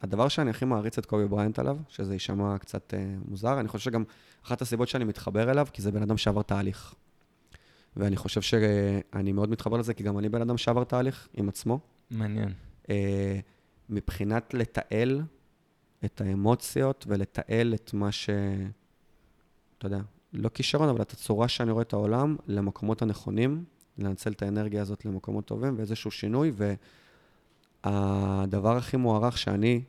שהדבר 0.00 0.28
שאני 0.28 0.50
הכי 0.50 0.64
מעריץ 0.64 0.98
את 0.98 1.06
קובי 1.06 1.28
בריינט 1.28 1.58
עליו, 1.58 1.76
שזה 1.88 2.12
יישמע 2.12 2.58
קצת 2.58 2.94
אה, 2.94 3.14
מוזר, 3.28 3.60
אני 3.60 3.68
חושב 3.68 3.84
שגם 3.84 4.04
אחת 4.44 4.62
הסיבות 4.62 4.88
שאני 4.88 5.04
מתחבר 5.04 5.50
אליו, 5.50 5.66
כי 5.72 5.82
זה 5.82 5.92
בן 5.92 6.02
אדם 6.02 6.16
שעבר 6.16 6.42
תהליך. 6.42 6.94
ואני 7.96 8.16
חושב 8.16 8.40
שאני 8.40 9.32
מאוד 9.32 9.50
מתחבר 9.50 9.76
לזה, 9.76 9.94
כי 9.94 10.02
גם 10.02 10.18
אני 10.18 10.28
בן 10.28 10.40
אדם 10.40 10.58
שעבר 10.58 10.84
תהליך 10.84 11.28
עם 11.34 11.48
עצמו. 11.48 11.80
מעניין. 12.10 12.52
אה, 12.90 13.40
מבחינת 13.88 14.54
לתעל 14.54 15.22
את 16.04 16.20
האמוציות 16.20 17.04
ולתעל 17.08 17.74
את 17.74 17.94
מה 17.94 18.12
ש... 18.12 18.30
אתה 19.78 19.86
יודע, 19.86 20.00
לא 20.32 20.48
כישרון, 20.48 20.88
אבל 20.88 21.02
את 21.02 21.12
הצורה 21.12 21.48
שאני 21.48 21.70
רואה 21.70 21.82
את 21.82 21.92
העולם 21.92 22.36
למקומות 22.46 23.02
הנכונים, 23.02 23.64
לנצל 23.98 24.32
את 24.32 24.42
האנרגיה 24.42 24.82
הזאת 24.82 25.04
למקומות 25.04 25.44
טובים 25.44 25.74
ואיזשהו 25.76 26.10
שינוי. 26.10 26.52
והדבר 27.84 28.76
הכי 28.76 28.96
מוערך 28.96 29.38
שאני 29.38 29.82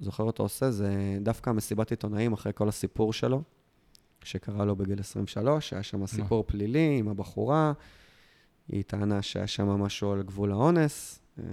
זוכר 0.00 0.24
אותו 0.24 0.42
עושה, 0.42 0.70
זה 0.70 1.18
דווקא 1.22 1.50
המסיבת 1.50 1.90
עיתונאים 1.90 2.32
אחרי 2.32 2.52
כל 2.54 2.68
הסיפור 2.68 3.12
שלו, 3.12 3.42
שקרה 4.24 4.64
לו 4.64 4.76
בגיל 4.76 5.00
23, 5.00 5.72
היה 5.72 5.82
שם 5.82 6.06
סיפור 6.06 6.44
פלילי 6.46 6.96
עם 6.98 7.08
הבחורה, 7.08 7.72
היא 8.68 8.82
טענה 8.82 9.22
שהיה 9.22 9.46
שם 9.46 9.68
משהו 9.68 10.12
על 10.12 10.22
גבול 10.22 10.52
האונס. 10.52 11.20
אה, 11.38 11.44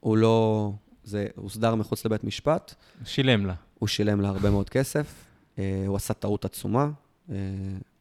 הוא 0.00 0.16
לא, 0.16 0.72
זה 1.04 1.26
הוסדר 1.36 1.74
מחוץ 1.74 2.04
לבית 2.04 2.24
משפט, 2.24 2.74
שילם 3.04 3.46
לה. 3.46 3.54
הוא 3.78 3.88
שילם 3.88 4.20
לה 4.20 4.28
הרבה 4.28 4.50
מאוד 4.50 4.70
כסף, 4.70 5.24
אה, 5.58 5.84
הוא 5.86 5.96
עשה 5.96 6.14
טעות 6.14 6.44
עצומה, 6.44 6.90
אה, 7.30 7.36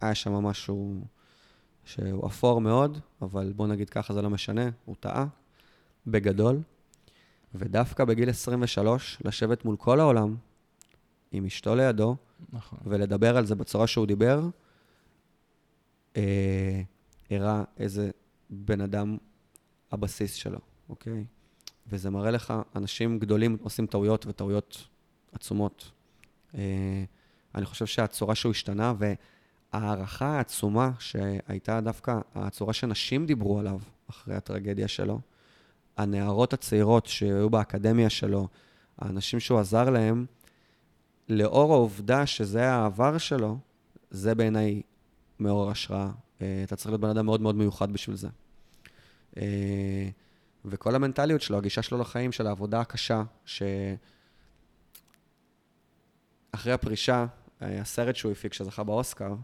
היה 0.02 0.16
שם 0.16 0.34
משהו 0.34 1.02
שהוא 1.86 2.28
אפור 2.28 2.62
מאוד, 2.62 3.00
אבל 3.22 3.54
בוא 3.56 3.68
נגיד 3.68 3.90
ככה, 3.90 4.14
זה 4.14 4.22
לא 4.22 4.30
משנה, 4.30 4.70
הוא 4.86 4.96
טעה, 5.00 5.26
בגדול. 6.12 6.62
ודווקא 7.56 8.06
בגיל 8.06 8.30
23, 8.30 9.18
לשבת 9.26 9.66
מול 9.66 9.76
כל 9.76 10.00
העולם, 10.00 10.36
עם 11.32 11.46
אשתו 11.46 11.76
לידו, 11.76 12.16
נכון. 12.54 12.80
ולדבר 12.86 13.38
על 13.38 13.46
זה 13.46 13.56
בצורה 13.56 13.88
שהוא 13.88 14.06
דיבר, 14.06 14.42
אה, 16.18 16.82
הראה 17.32 17.64
איזה 17.78 18.12
בן 18.50 18.82
אדם 18.82 19.18
הבסיס 19.92 20.34
שלו, 20.34 20.60
אוקיי? 20.90 21.26
וזה 21.88 22.10
מראה 22.10 22.32
לך, 22.32 22.54
אנשים 22.76 23.20
גדולים 23.20 23.58
עושים 23.62 23.88
טעויות 23.88 24.26
וטעויות 24.26 24.88
עצומות. 25.32 25.92
אה, 26.56 27.04
אני 27.56 27.66
חושב 27.66 27.86
שהצורה 27.86 28.36
שהוא 28.36 28.52
השתנה, 28.52 28.94
וההערכה 28.98 30.28
העצומה 30.28 30.92
שהייתה 31.00 31.82
דווקא 31.82 32.20
הצורה 32.36 32.74
שנשים 32.74 33.26
דיברו 33.26 33.60
עליו 33.60 33.80
אחרי 34.10 34.36
הטרגדיה 34.36 34.88
שלו, 34.88 35.20
הנערות 36.00 36.54
הצעירות 36.54 37.06
שהיו 37.06 37.50
באקדמיה 37.50 38.10
שלו, 38.10 38.48
האנשים 38.98 39.40
שהוא 39.40 39.60
עזר 39.60 39.90
להם, 39.90 40.26
לאור 41.30 41.74
העובדה 41.74 42.26
שזה 42.26 42.70
העבר 42.70 43.18
שלו, 43.18 43.58
זה 44.12 44.36
בעיניי 44.36 44.82
מעורר 45.40 45.70
השראה. 45.70 46.12
אה, 46.42 46.62
אתה 46.64 46.76
צריך 46.76 46.90
להיות 46.90 47.02
בן 47.02 47.10
אדם 47.10 47.26
מאוד 47.26 47.42
מאוד 47.42 47.56
מיוחד 47.56 47.94
בשביל 47.94 48.16
זה. 48.16 48.28
אה, 49.38 50.10
וכל 50.66 50.96
המנטליות 50.96 51.42
שלו, 51.42 51.58
הגישה 51.58 51.82
שלו 51.82 51.98
לחיים, 51.98 52.32
של 52.32 52.48
העבודה 52.48 52.80
הקשה, 52.82 53.24
שאחרי 53.46 53.74
הפרישה, 56.74 57.26
אה, 57.62 57.82
הסרט 57.82 58.16
שהוא 58.16 58.32
הפיק 58.32 58.54
שזכה 58.54 58.84
באוסקר, 58.84 59.36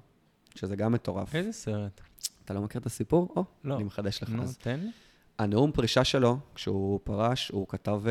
שזה 0.55 0.75
גם 0.75 0.91
מטורף. 0.91 1.35
איזה 1.35 1.51
סרט? 1.51 2.01
אתה 2.45 2.53
לא 2.53 2.61
מכיר 2.61 2.81
את 2.81 2.85
הסיפור? 2.85 3.33
או, 3.35 3.43
לא. 3.63 3.75
אני 3.75 3.83
מחדש 3.83 4.23
לך 4.23 4.29
נו, 4.29 4.43
אז. 4.43 4.57
תן 4.57 4.79
לי. 4.79 4.91
הנאום 5.39 5.71
פרישה 5.71 6.03
שלו, 6.03 6.37
כשהוא 6.55 6.99
פרש, 7.03 7.49
הוא 7.49 7.67
כתב 7.67 8.01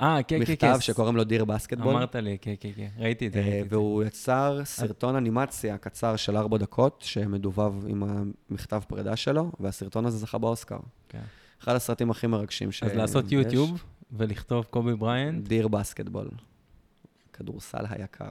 אה, 0.00 0.22
כן, 0.22 0.38
כן, 0.38 0.44
כן. 0.44 0.52
מכתב 0.52 0.76
שקוראים 0.80 1.16
לו 1.16 1.24
דיר 1.24 1.44
בסקטבול. 1.44 1.94
אמרת 1.94 2.14
לי, 2.14 2.38
כן, 2.40 2.54
כן, 2.60 2.70
כן. 2.76 2.88
ראיתי 2.98 3.26
את 3.26 3.32
זה. 3.32 3.38
אה, 3.38 3.44
ראיתי 3.44 3.60
את 3.60 3.70
זה. 3.70 3.76
והוא 3.76 4.04
יצר 4.04 4.60
סרטון 4.64 5.16
אנימציה 5.16 5.78
קצר 5.78 6.16
של 6.16 6.36
ארבע 6.36 6.58
דקות, 6.58 7.02
שמדובב 7.06 7.86
עם 7.86 8.02
המכתב 8.50 8.82
פרידה 8.88 9.16
שלו, 9.16 9.52
והסרטון 9.60 10.06
הזה 10.06 10.18
זכה 10.18 10.38
באוסקר. 10.38 10.78
כן. 11.08 11.22
אחד 11.62 11.74
הסרטים 11.74 12.10
הכי 12.10 12.26
מרגשים 12.26 12.72
ש... 12.72 12.82
אז 12.82 12.92
לעשות. 12.92 13.32
יוטיוב 13.32 13.84
ולכתוב 14.12 14.64
קובי 14.70 14.94
בריינט. 14.94 15.48
דיר 15.48 15.68
בסקטבול. 15.68 16.28
כדורסל 17.32 17.84
היקר. 17.88 18.30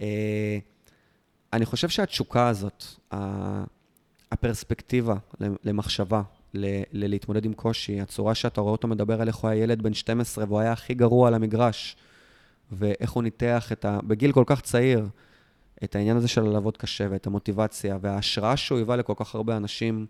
אה, 0.00 0.58
אני 1.52 1.66
חושב 1.66 1.88
שהתשוקה 1.88 2.48
הזאת, 2.48 2.84
הפרספקטיבה 4.32 5.14
למחשבה, 5.40 6.22
ל- 6.54 6.82
ללהתמודד 6.92 7.44
עם 7.44 7.52
קושי, 7.52 8.00
הצורה 8.00 8.34
שאתה 8.34 8.60
רואה 8.60 8.72
אותו 8.72 8.88
מדבר 8.88 9.22
על 9.22 9.28
איך 9.28 9.36
הוא 9.36 9.50
היה 9.50 9.62
ילד 9.62 9.82
בן 9.82 9.94
12 9.94 10.44
והוא 10.48 10.60
היה 10.60 10.72
הכי 10.72 10.94
גרוע 10.94 11.28
על 11.28 11.34
המגרש, 11.34 11.96
ואיך 12.72 13.10
הוא 13.12 13.22
ניתח 13.22 13.72
את 13.72 13.84
ה... 13.84 13.98
בגיל 14.06 14.32
כל 14.32 14.44
כך 14.46 14.60
צעיר, 14.60 15.08
את 15.84 15.96
העניין 15.96 16.16
הזה 16.16 16.28
של 16.28 16.42
לעבוד 16.42 16.76
קשה 16.76 17.06
ואת 17.10 17.26
המוטיבציה 17.26 17.98
וההשראה 18.00 18.56
שהוא 18.56 18.78
היווה 18.78 18.96
לכל 18.96 19.14
כך 19.16 19.34
הרבה 19.34 19.56
אנשים 19.56 20.06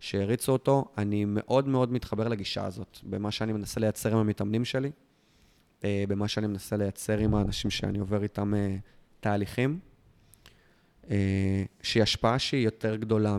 שהריצו 0.00 0.52
אותו, 0.52 0.84
אני 0.98 1.24
מאוד 1.24 1.68
מאוד 1.68 1.92
מתחבר 1.92 2.28
לגישה 2.28 2.66
הזאת, 2.66 2.98
במה 3.02 3.30
שאני 3.30 3.52
מנסה 3.52 3.80
לייצר 3.80 4.12
עם 4.12 4.18
המתאמנים 4.18 4.64
שלי, 4.64 4.90
אה, 5.84 6.04
במה 6.08 6.28
שאני 6.28 6.46
מנסה 6.46 6.76
לייצר 6.76 7.18
עם 7.18 7.34
האנשים 7.34 7.70
שאני 7.70 7.98
עובר 7.98 8.22
איתם 8.22 8.54
אה, 8.54 8.76
תהליכים, 9.20 9.78
אה, 11.10 11.64
שהיא 11.82 12.02
השפעה 12.02 12.38
שהיא 12.38 12.64
יותר 12.64 12.96
גדולה 12.96 13.38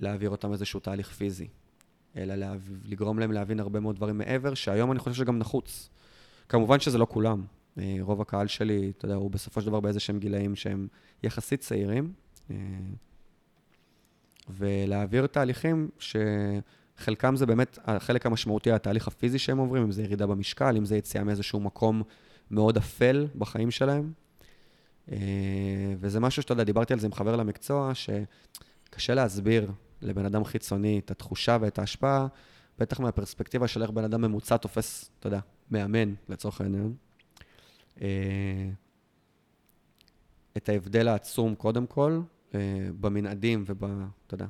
מלהעביר 0.00 0.30
אותם 0.30 0.52
איזשהו 0.52 0.80
תהליך 0.80 1.12
פיזי, 1.12 1.48
אלא 2.16 2.34
להב... 2.34 2.68
לגרום 2.84 3.18
להם 3.18 3.32
להבין 3.32 3.60
הרבה 3.60 3.80
מאוד 3.80 3.96
דברים 3.96 4.18
מעבר, 4.18 4.54
שהיום 4.54 4.92
אני 4.92 4.98
חושב 4.98 5.16
שגם 5.16 5.38
נחוץ. 5.38 5.88
כמובן 6.48 6.80
שזה 6.80 6.98
לא 6.98 7.06
כולם. 7.10 7.44
אה, 7.78 7.96
רוב 8.00 8.20
הקהל 8.20 8.46
שלי, 8.46 8.92
אתה 8.98 9.04
יודע, 9.04 9.14
הוא 9.14 9.30
בסופו 9.30 9.60
של 9.60 9.66
דבר 9.66 9.80
באיזה 9.80 10.00
שהם 10.00 10.18
גילאים 10.18 10.56
שהם 10.56 10.88
יחסית 11.22 11.60
צעירים, 11.60 12.12
אה, 12.50 12.56
ולהעביר 14.48 15.26
תהליכים 15.26 15.88
שחלקם 15.98 17.36
זה 17.36 17.46
באמת, 17.46 17.78
החלק 17.84 18.26
המשמעותי, 18.26 18.72
התהליך 18.72 19.08
הפיזי 19.08 19.38
שהם 19.38 19.58
עוברים, 19.58 19.82
אם 19.82 19.92
זה 19.92 20.02
ירידה 20.02 20.26
במשקל, 20.26 20.76
אם 20.76 20.84
זה 20.84 20.96
יציאה 20.96 21.24
מאיזשהו 21.24 21.60
מקום 21.60 22.02
מאוד 22.50 22.76
אפל 22.76 23.26
בחיים 23.38 23.70
שלהם. 23.70 24.12
אה, 25.12 25.16
וזה 26.00 26.20
משהו 26.20 26.42
שאתה 26.42 26.52
יודע, 26.52 26.64
דיברתי 26.64 26.92
על 26.92 26.98
זה 26.98 27.06
עם 27.06 27.12
חבר 27.12 27.36
למקצוע, 27.36 27.92
שקשה 27.94 29.14
להסביר 29.14 29.72
לבן 30.02 30.24
אדם 30.24 30.44
חיצוני 30.44 30.98
את 30.98 31.10
התחושה 31.10 31.56
ואת 31.60 31.78
ההשפעה, 31.78 32.26
בטח 32.78 33.00
מהפרספקטיבה 33.00 33.68
של 33.68 33.82
איך 33.82 33.90
בן 33.90 34.04
אדם 34.04 34.20
ממוצע 34.20 34.56
תופס, 34.56 35.10
אתה 35.18 35.26
יודע, 35.26 35.40
מאמן, 35.70 36.14
לצורך 36.28 36.60
העניין. 36.60 36.94
אה, 38.00 38.70
את 40.56 40.68
ההבדל 40.68 41.08
העצום, 41.08 41.54
קודם 41.54 41.86
כל, 41.86 42.20
אה, 42.54 42.60
במנעדים 43.00 43.64
וב... 43.66 43.84
אתה 44.26 44.34
יודע, 44.34 44.46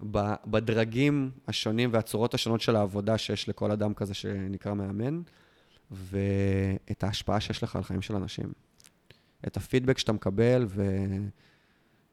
בדרגים 0.46 1.30
השונים 1.48 1.90
והצורות 1.92 2.34
השונות 2.34 2.60
של 2.60 2.76
העבודה 2.76 3.18
שיש 3.18 3.48
לכל 3.48 3.70
אדם 3.70 3.94
כזה 3.94 4.14
שנקרא 4.14 4.74
מאמן, 4.74 5.22
ואת 5.90 7.04
ההשפעה 7.04 7.40
שיש 7.40 7.62
לך 7.62 7.76
על 7.76 7.82
חיים 7.82 8.02
של 8.02 8.16
אנשים. 8.16 8.52
את 9.46 9.56
הפידבק 9.56 9.98
שאתה 9.98 10.12
מקבל, 10.12 10.66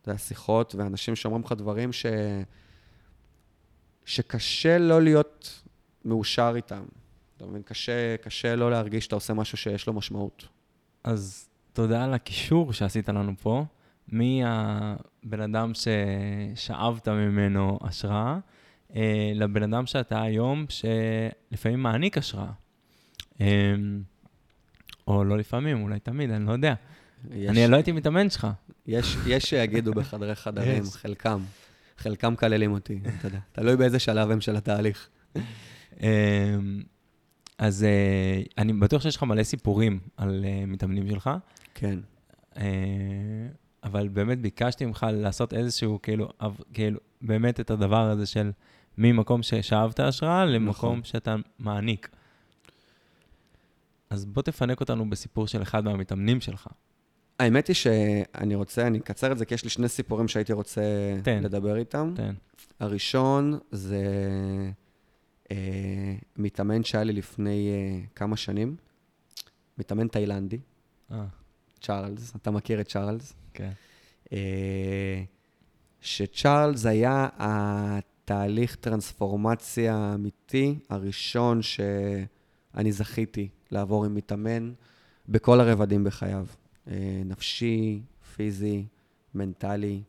ואתה 0.04 0.12
יודע, 0.12 0.18
שיחות, 0.18 0.76
ואנשים 0.76 1.16
שאומרים 1.16 1.44
לך 1.44 1.52
דברים 1.52 1.94
ש... 1.94 2.06
שקשה 4.06 4.78
לא 4.78 5.02
להיות 5.02 5.62
מאושר 6.06 6.54
איתם. 6.56 6.84
אתה 7.38 7.46
מבין? 7.46 7.62
קשה, 7.62 8.18
קשה 8.18 8.56
לא 8.56 8.72
להרגיש 8.72 9.04
שאתה 9.04 9.16
עושה 9.16 9.34
משהו 9.34 9.58
שיש 9.58 9.88
לו 9.88 9.94
משמעות. 9.94 10.48
אז 11.04 11.50
תודה 11.74 12.04
על 12.04 12.14
הקישור 12.14 12.74
שעשית 12.74 13.10
לנו 13.10 13.34
פה, 13.42 13.66
מהבן 14.08 15.42
אדם 15.44 15.72
ששאבת 15.74 17.08
ממנו 17.08 17.80
השראה, 17.82 18.38
אה, 18.96 19.32
לבן 19.36 19.64
אדם 19.74 19.86
שאתה 19.86 20.22
היום, 20.22 20.66
שלפעמים 20.70 21.84
מעניק 21.84 22.18
השראה. 22.18 22.52
אה, 23.42 23.74
או 25.08 25.24
לא 25.24 25.38
לפעמים, 25.38 25.84
אולי 25.84 26.00
תמיד, 26.00 26.32
אני 26.32 26.46
לא 26.46 26.52
יודע. 26.52 26.74
יש, 27.32 27.50
אני 27.50 27.68
לא 27.68 27.76
הייתי 27.76 27.92
מתאמן 27.92 28.30
שלך. 28.30 28.48
יש, 28.88 29.18
יש 29.28 29.44
שיגידו 29.44 29.94
בחדרי 29.94 30.36
חדרים, 30.36 30.84
יש. 30.84 30.90
חלקם. 30.90 31.44
חלקם 31.98 32.34
מקללים 32.34 32.72
אותי, 32.72 33.00
אתה 33.20 33.28
יודע. 33.28 33.40
תלוי 33.52 33.76
באיזה 33.76 34.00
שלב 34.00 34.32
הם 34.32 34.42
של 34.42 34.56
התהליך. 34.56 35.10
אה, 36.04 36.56
אז 37.58 37.84
אה, 37.84 38.42
אני 38.58 38.74
בטוח 38.74 39.02
שיש 39.02 39.16
לך 39.16 39.24
מלא 39.24 39.44
סיפורים 39.44 40.00
על 40.18 40.46
אה, 40.48 40.66
מתאמנים 40.68 41.10
שלך. 41.10 41.30
כן. 41.74 42.00
אה, 42.58 42.64
אבל 43.84 44.08
באמת 44.08 44.40
ביקשתי 44.40 44.86
ממך 44.86 45.06
לעשות 45.12 45.54
איזשהו, 45.54 46.00
כאילו, 46.02 46.30
כאילו, 46.74 47.00
באמת 47.22 47.60
את 47.60 47.72
הדבר 47.72 48.10
הזה 48.10 48.26
של 48.26 48.52
ממקום 48.98 49.44
ששאבת 49.44 50.00
השראה 50.00 50.46
למקום 50.46 50.70
נכון. 50.70 51.04
שאתה 51.04 51.36
מעניק. 51.60 52.10
אז 54.10 54.26
בוא 54.26 54.42
תפנק 54.42 54.80
אותנו 54.80 55.10
בסיפור 55.10 55.48
של 55.48 55.62
אחד 55.62 55.84
מהמתאמנים 55.84 56.42
שלך. 56.42 56.68
האמת 57.40 57.68
היא 57.68 57.74
שאני 57.74 58.56
רוצה, 58.56 58.88
אני 58.88 58.98
אקצר 58.98 59.32
את 59.32 59.38
זה, 59.38 59.46
כי 59.46 59.54
יש 59.54 59.64
לי 59.64 59.70
שני 59.70 59.90
סיפורים 59.90 60.28
שהייתי 60.28 60.54
רוצה 60.54 60.82
תן. 61.24 61.44
לדבר 61.44 61.78
איתם. 61.78 62.14
תן. 62.16 62.34
הראשון 62.80 63.60
זה 63.72 64.06
אה, 65.52 66.16
מתאמן 66.38 66.84
שהיה 66.84 67.04
לי 67.04 67.14
לפני 67.14 67.70
אה, 67.70 68.06
כמה 68.16 68.38
שנים, 68.38 68.76
מתאמן 69.78 70.08
תאילנדי, 70.08 70.58
אה, 71.12 71.26
צ'ארלס, 71.82 72.36
אתה 72.36 72.52
מכיר 72.52 72.82
את 72.82 72.88
צ'ארלס? 72.88 73.34
כן. 73.54 73.72
אה, 74.34 75.24
שצ'ארלס 76.02 76.86
היה 76.86 77.30
התהליך 77.38 78.76
טרנספורמציה 78.76 79.96
האמיתי 79.96 80.80
הראשון 80.90 81.62
שאני 81.62 82.92
זכיתי 82.92 83.50
לעבור 83.72 84.06
עם 84.06 84.16
מתאמן 84.16 84.74
בכל 85.30 85.60
הרבדים 85.60 86.04
בחייו. 86.04 86.46
אה, 86.88 87.22
נפשי, 87.26 88.02
פיזי, 88.36 88.86
מנטלי. 89.36 90.02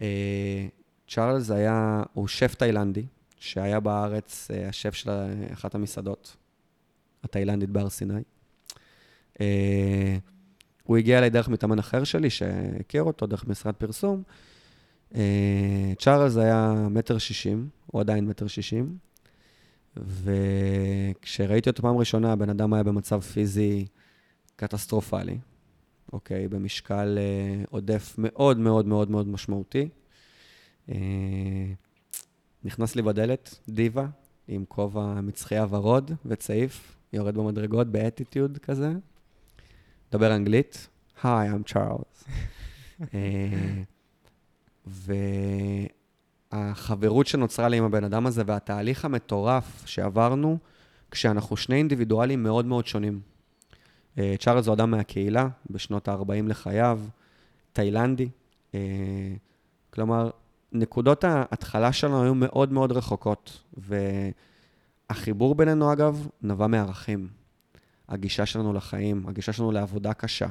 אה, 0.00 0.66
צ'ארלס 1.08 1.50
היה, 1.50 2.02
הוא 2.12 2.28
שף 2.28 2.54
תאילנדי, 2.54 3.06
שהיה 3.38 3.80
בארץ 3.80 4.50
אה, 4.50 4.68
השף 4.68 4.94
של 4.94 5.10
אחת 5.52 5.74
המסעדות 5.74 6.36
התאילנדית 7.24 7.70
בהר 7.70 7.88
סיני. 7.88 8.22
הוא 10.82 10.96
הגיע 10.96 11.18
אליי 11.18 11.30
דרך 11.30 11.48
מתאמן 11.48 11.78
אחר 11.78 12.04
שלי, 12.04 12.30
שהכיר 12.30 13.02
אותו 13.02 13.26
דרך 13.26 13.46
משרד 13.46 13.74
פרסום. 13.74 14.22
צ'ארלס 15.98 16.36
היה 16.36 16.86
מטר 16.90 17.18
שישים, 17.18 17.68
הוא 17.86 18.00
עדיין 18.00 18.26
מטר 18.26 18.46
שישים, 18.46 18.96
וכשראיתי 19.96 21.70
אותו 21.70 21.82
פעם 21.82 21.96
ראשונה, 21.96 22.32
הבן 22.32 22.50
אדם 22.50 22.72
היה 22.72 22.82
במצב 22.82 23.20
פיזי 23.20 23.86
קטסטרופלי, 24.56 25.38
אוקיי? 26.12 26.48
במשקל 26.48 27.18
אה, 27.18 27.64
עודף 27.70 28.14
מאוד 28.18 28.58
מאוד 28.58 28.86
מאוד 28.86 29.10
מאוד 29.10 29.28
משמעותי. 29.28 29.88
אה, 30.88 30.96
נכנס 32.64 32.96
לי 32.96 33.02
בדלת, 33.02 33.60
דיווה, 33.68 34.06
עם 34.48 34.64
כובע 34.68 35.20
מצחייה 35.20 35.66
ורוד 35.70 36.10
וצעיף, 36.26 36.96
יורד 37.12 37.34
במדרגות 37.34 37.86
באטיטיוד 37.86 38.58
כזה. 38.58 38.92
מדבר 40.08 40.36
אנגלית, 40.36 40.88
היי, 41.22 41.50
I'm 41.50 41.72
Charles. 41.72 42.28
אה, 43.14 43.82
והחברות 46.52 47.26
שנוצרה 47.26 47.68
לי 47.68 47.78
עם 47.78 47.84
הבן 47.84 48.04
אדם 48.04 48.26
הזה 48.26 48.42
והתהליך 48.46 49.04
המטורף 49.04 49.82
שעברנו, 49.86 50.58
כשאנחנו 51.10 51.56
שני 51.56 51.76
אינדיבידואלים 51.76 52.42
מאוד 52.42 52.66
מאוד 52.66 52.86
שונים. 52.86 53.20
אה, 54.18 54.34
צ'ארלס 54.38 54.66
הוא 54.66 54.74
אדם 54.74 54.90
מהקהילה, 54.90 55.48
בשנות 55.70 56.08
ה-40 56.08 56.48
לחייו, 56.48 57.00
תאילנדי. 57.72 58.28
אה, 58.74 58.80
כלומר, 59.90 60.30
נקודות 60.72 61.24
ההתחלה 61.24 61.92
שלנו 61.92 62.22
היו 62.22 62.34
מאוד 62.34 62.72
מאוד 62.72 62.92
רחוקות, 62.92 63.62
והחיבור 65.10 65.54
בינינו, 65.54 65.92
אגב, 65.92 66.28
נבע 66.42 66.66
מערכים. 66.66 67.28
הגישה 68.08 68.46
שלנו 68.46 68.72
לחיים, 68.72 69.28
הגישה 69.28 69.52
שלנו 69.52 69.72
לעבודה 69.72 70.14
קשה. 70.14 70.48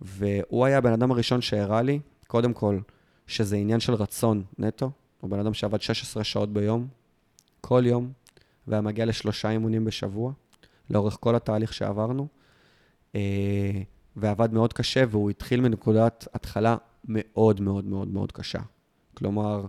והוא 0.00 0.66
היה 0.66 0.78
הבן 0.78 0.92
אדם 0.92 1.10
הראשון 1.10 1.40
שהראה 1.40 1.82
לי, 1.82 2.00
קודם 2.26 2.52
כל, 2.52 2.78
שזה 3.26 3.56
עניין 3.56 3.80
של 3.80 3.94
רצון 3.94 4.44
נטו. 4.58 4.90
הוא 5.20 5.30
בן 5.30 5.38
אדם 5.38 5.54
שעבד 5.54 5.80
16 5.80 6.24
שעות 6.24 6.52
ביום, 6.52 6.88
כל 7.60 7.82
יום, 7.86 8.12
והיה 8.66 8.80
מגיע 8.80 9.04
לשלושה 9.04 9.50
אימונים 9.50 9.84
בשבוע, 9.84 10.32
לאורך 10.90 11.16
כל 11.20 11.34
התהליך 11.36 11.72
שעברנו. 11.72 12.28
אה, 13.14 13.82
ועבד 14.16 14.52
מאוד 14.52 14.72
קשה, 14.72 15.04
והוא 15.10 15.30
התחיל 15.30 15.60
מנקודת 15.60 16.28
התחלה 16.34 16.76
מאוד 17.04 17.60
מאוד 17.60 17.84
מאוד 17.84 18.08
מאוד 18.08 18.32
קשה. 18.32 18.58
כלומר, 19.14 19.66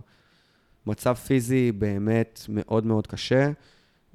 מצב 0.86 1.14
פיזי 1.14 1.72
באמת 1.72 2.40
מאוד 2.48 2.86
מאוד 2.86 3.06
קשה. 3.06 3.50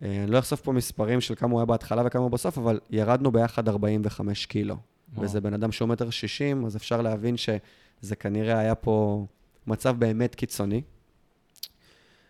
אה, 0.03 0.23
אני 0.23 0.32
לא 0.32 0.39
אחשוף 0.39 0.61
פה 0.61 0.71
מספרים 0.71 1.21
של 1.21 1.36
כמה 1.36 1.51
הוא 1.51 1.59
היה 1.59 1.65
בהתחלה 1.65 2.03
וכמה 2.05 2.21
הוא 2.21 2.32
בסוף, 2.32 2.57
אבל 2.57 2.80
ירדנו 2.89 3.32
ביחד 3.32 3.69
45 3.69 4.45
קילו. 4.45 4.75
וואו. 5.13 5.25
וזה 5.25 5.41
בן 5.41 5.53
אדם 5.53 5.71
שהוא 5.71 5.89
מטר 5.89 6.09
60, 6.09 6.65
אז 6.65 6.75
אפשר 6.75 7.01
להבין 7.01 7.38
שזה 7.38 8.15
כנראה 8.19 8.59
היה 8.59 8.75
פה 8.75 9.25
מצב 9.67 9.95
באמת 9.99 10.36
קיצוני. 10.36 10.82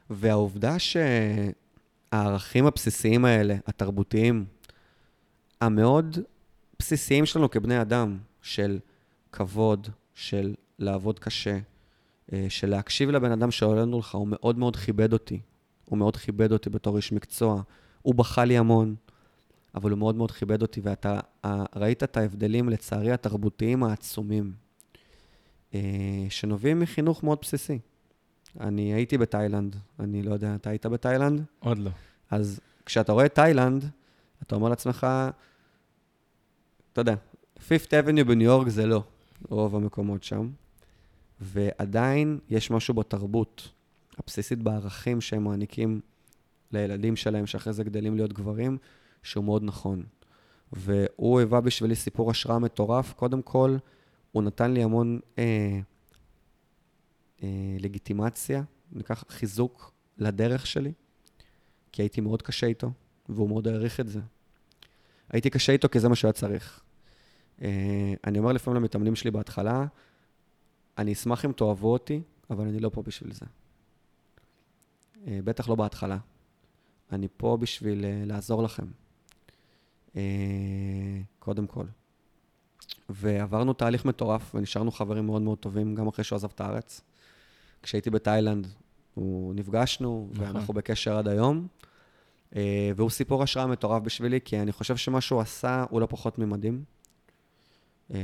והעובדה 0.10 0.76
שהערכים 0.80 2.66
הבסיסיים 2.66 3.26
האלה, 3.26 3.56
התרבותיים, 3.68 4.46
המאוד 5.62 6.18
בסיסיים 6.80 7.26
שלנו 7.26 7.50
כבני 7.50 7.82
אדם, 7.82 8.18
של 8.42 8.80
כבוד, 9.32 9.88
של 10.14 10.56
לעבוד 10.80 11.20
קשה, 11.20 11.60
אה, 12.34 12.46
של 12.50 12.70
להקשיב 12.70 13.10
לבן 13.10 13.32
אדם 13.32 13.52
שעולה 13.52 13.82
לנו 13.82 14.00
לך, 14.00 14.16
הוא 14.16 14.28
מאוד 14.30 14.58
מאוד 14.58 14.76
כיבד 14.76 15.14
אותי. 15.14 15.40
הוא 15.86 15.98
מאוד 15.98 16.18
כיבד 16.18 16.52
אותי 16.52 16.70
בתור 16.70 16.98
איש 16.98 17.12
מקצוע. 17.12 17.62
הוא 18.02 18.16
בכה 18.16 18.46
לי 18.46 18.58
המון, 18.58 18.96
אבל 19.76 19.92
הוא 19.92 20.00
מאוד 20.00 20.16
מאוד 20.16 20.32
כיבד 20.32 20.62
אותי, 20.62 20.82
ואתה 20.84 21.20
אה, 21.46 21.64
ראית 21.76 22.04
את 22.04 22.18
ההבדלים, 22.18 22.70
לצערי, 22.70 23.12
התרבותיים 23.12 23.84
העצומים, 23.84 24.54
אה, 25.74 25.80
שנובעים 26.30 26.80
מחינוך 26.80 27.24
מאוד 27.24 27.38
בסיסי. 27.42 27.80
אני 28.60 28.94
הייתי 28.94 29.18
בתאילנד, 29.18 29.76
אני 30.00 30.24
לא 30.24 30.34
יודע, 30.34 30.56
אתה 30.56 30.70
היית 30.70 30.86
בתאילנד? 30.86 31.44
עוד 31.60 31.78
לא. 31.78 31.92
אז 32.32 32.60
כשאתה 32.86 33.12
רואה 33.12 33.30
תאילנד, 33.30 33.86
אתה 34.44 34.56
אומר 34.56 34.70
לעצמך, 34.70 35.08
אתה 37.02 37.12
יודע, 37.12 37.22
פיפט 37.68 37.94
אבניו 37.94 38.26
בניו 38.26 38.46
יורק 38.46 38.68
זה 38.70 38.86
לא, 38.86 39.04
רוב 39.50 39.76
המקומות 39.76 40.24
שם, 40.24 40.50
ועדיין 41.42 42.40
יש 42.50 42.72
משהו 42.72 42.94
בתרבות 42.94 43.70
הבסיסית 44.18 44.60
בערכים 44.60 45.22
שהם 45.22 45.44
מעניקים 45.44 46.02
לילדים 46.72 47.16
שלהם, 47.16 47.48
שאחרי 47.48 47.74
זה 47.74 47.84
גדלים 47.84 48.16
להיות 48.16 48.34
גברים, 48.34 48.78
שהוא 49.24 49.44
מאוד 49.44 49.64
נכון. 49.64 50.04
והוא 50.74 51.40
היווה 51.40 51.62
בשבילי 51.62 51.96
סיפור 51.96 52.32
השראה 52.32 52.60
מטורף. 52.60 53.14
קודם 53.14 53.42
כל, 53.42 53.78
הוא 54.32 54.44
נתן 54.44 54.72
לי 54.72 54.84
המון 54.84 55.20
אה, 55.38 55.80
אה, 57.44 57.78
לגיטימציה, 57.80 58.64
ניקח 58.92 59.24
חיזוק 59.30 59.92
לדרך 60.18 60.68
שלי, 60.68 60.92
כי 61.92 62.02
הייתי 62.02 62.22
מאוד 62.22 62.42
קשה 62.42 62.68
איתו, 62.68 62.92
והוא 63.30 63.50
מאוד 63.50 63.68
העריך 63.68 64.00
את 64.00 64.08
זה. 64.08 64.20
הייתי 65.30 65.50
קשה 65.50 65.74
איתו 65.74 65.90
כי 65.90 66.00
זה 66.00 66.10
מה 66.10 66.16
שהוא 66.16 66.28
היה 66.28 66.34
צריך. 66.34 66.89
אה, 67.62 68.14
אני 68.28 68.40
אומר 68.40 68.52
לפעמים 68.52 68.82
למתאמנים 68.82 69.16
שלי 69.16 69.32
בהתחלה, 69.32 69.86
אני 70.98 71.14
אשמח 71.14 71.46
אם 71.46 71.52
תאהבו 71.52 71.94
אותי, 71.94 72.22
אבל 72.50 72.68
אני 72.68 72.80
לא 72.80 72.90
פה 72.94 73.02
בשביל 73.02 73.34
זה. 73.34 73.46
אה, 75.28 75.40
בטח 75.44 75.70
לא 75.70 75.76
בהתחלה. 75.76 76.18
אני 77.12 77.28
פה 77.38 77.58
בשביל 77.62 78.06
אה, 78.06 78.24
לעזור 78.26 78.64
לכם. 78.64 78.86
קודם 81.40 81.68
כל. 81.68 81.86
ועברנו 83.10 83.74
תהליך 83.74 84.06
מטורף, 84.06 84.56
ונשארנו 84.56 84.92
חברים 84.92 85.26
מאוד 85.26 85.42
מאוד 85.42 85.58
טובים, 85.58 85.96
גם 85.96 86.08
אחרי 86.08 86.24
שהוא 86.24 86.36
עזב 86.36 86.50
את 86.56 86.62
הארץ. 86.62 87.02
כשהייתי 87.84 88.10
בתאילנד, 88.10 88.68
הוא 89.14 89.56
נפגשנו, 89.56 90.30
נכון. 90.32 90.46
ואנחנו 90.46 90.74
בקשר 90.74 91.18
עד 91.18 91.28
היום. 91.28 91.68
והוא 92.96 93.10
סיפור 93.10 93.44
השראה 93.44 93.68
מטורף 93.68 94.04
בשבילי, 94.04 94.40
כי 94.46 94.60
אני 94.60 94.72
חושב 94.72 94.98
שמה 94.98 95.22
שהוא 95.22 95.42
עשה 95.42 95.86
הוא 95.90 96.02
לא 96.02 96.06
פחות 96.06 96.40
ממדהים. 96.40 96.84
אה, 98.14 98.20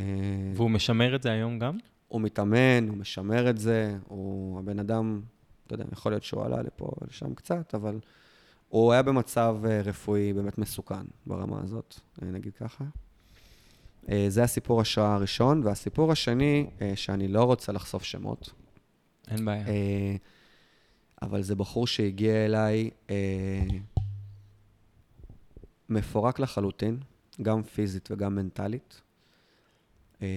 והוא 0.55 0.69
משמר 0.69 1.15
את 1.15 1.23
זה 1.23 1.31
היום 1.31 1.59
גם? 1.59 1.77
הוא 2.07 2.21
מתאמן, 2.21 2.87
הוא 2.89 2.97
משמר 2.97 3.49
את 3.49 3.57
זה, 3.57 3.97
הוא 4.07 4.59
הבן 4.59 4.79
אדם, 4.79 5.21
אתה 5.67 5.73
יודע, 5.73 5.85
יכול 5.91 6.11
להיות 6.11 6.23
שהוא 6.23 6.43
עלה 6.43 6.61
לפה 6.61 6.91
ולשם 7.01 7.33
קצת, 7.35 7.75
אבל 7.75 7.99
הוא 8.69 8.93
היה 8.93 9.01
במצב 9.01 9.57
אה, 9.65 9.81
רפואי 9.81 10.33
באמת 10.33 10.57
מסוכן 10.57 11.05
ברמה 11.25 11.61
הזאת, 11.63 11.99
אה, 12.21 12.27
נגיד 12.27 12.55
ככה. 12.55 12.83
זה 14.27 14.43
הסיפור 14.43 14.81
השראה 14.81 15.13
הראשון, 15.13 15.61
והסיפור 15.63 16.11
השני, 16.11 16.69
שאני 16.95 17.27
לא 17.27 17.43
רוצה 17.43 17.71
לחשוף 17.71 18.03
שמות, 18.03 18.53
אין 19.27 19.45
בעיה. 19.45 19.65
אבל 21.21 21.41
זה 21.41 21.55
בחור 21.55 21.87
שהגיע 21.87 22.45
אליי 22.45 22.89
מפורק 25.89 26.39
לחלוטין, 26.39 26.99
גם 27.41 27.63
פיזית 27.63 28.11
וגם 28.11 28.35
מנטלית. 28.35 29.01
אה, 30.21 30.27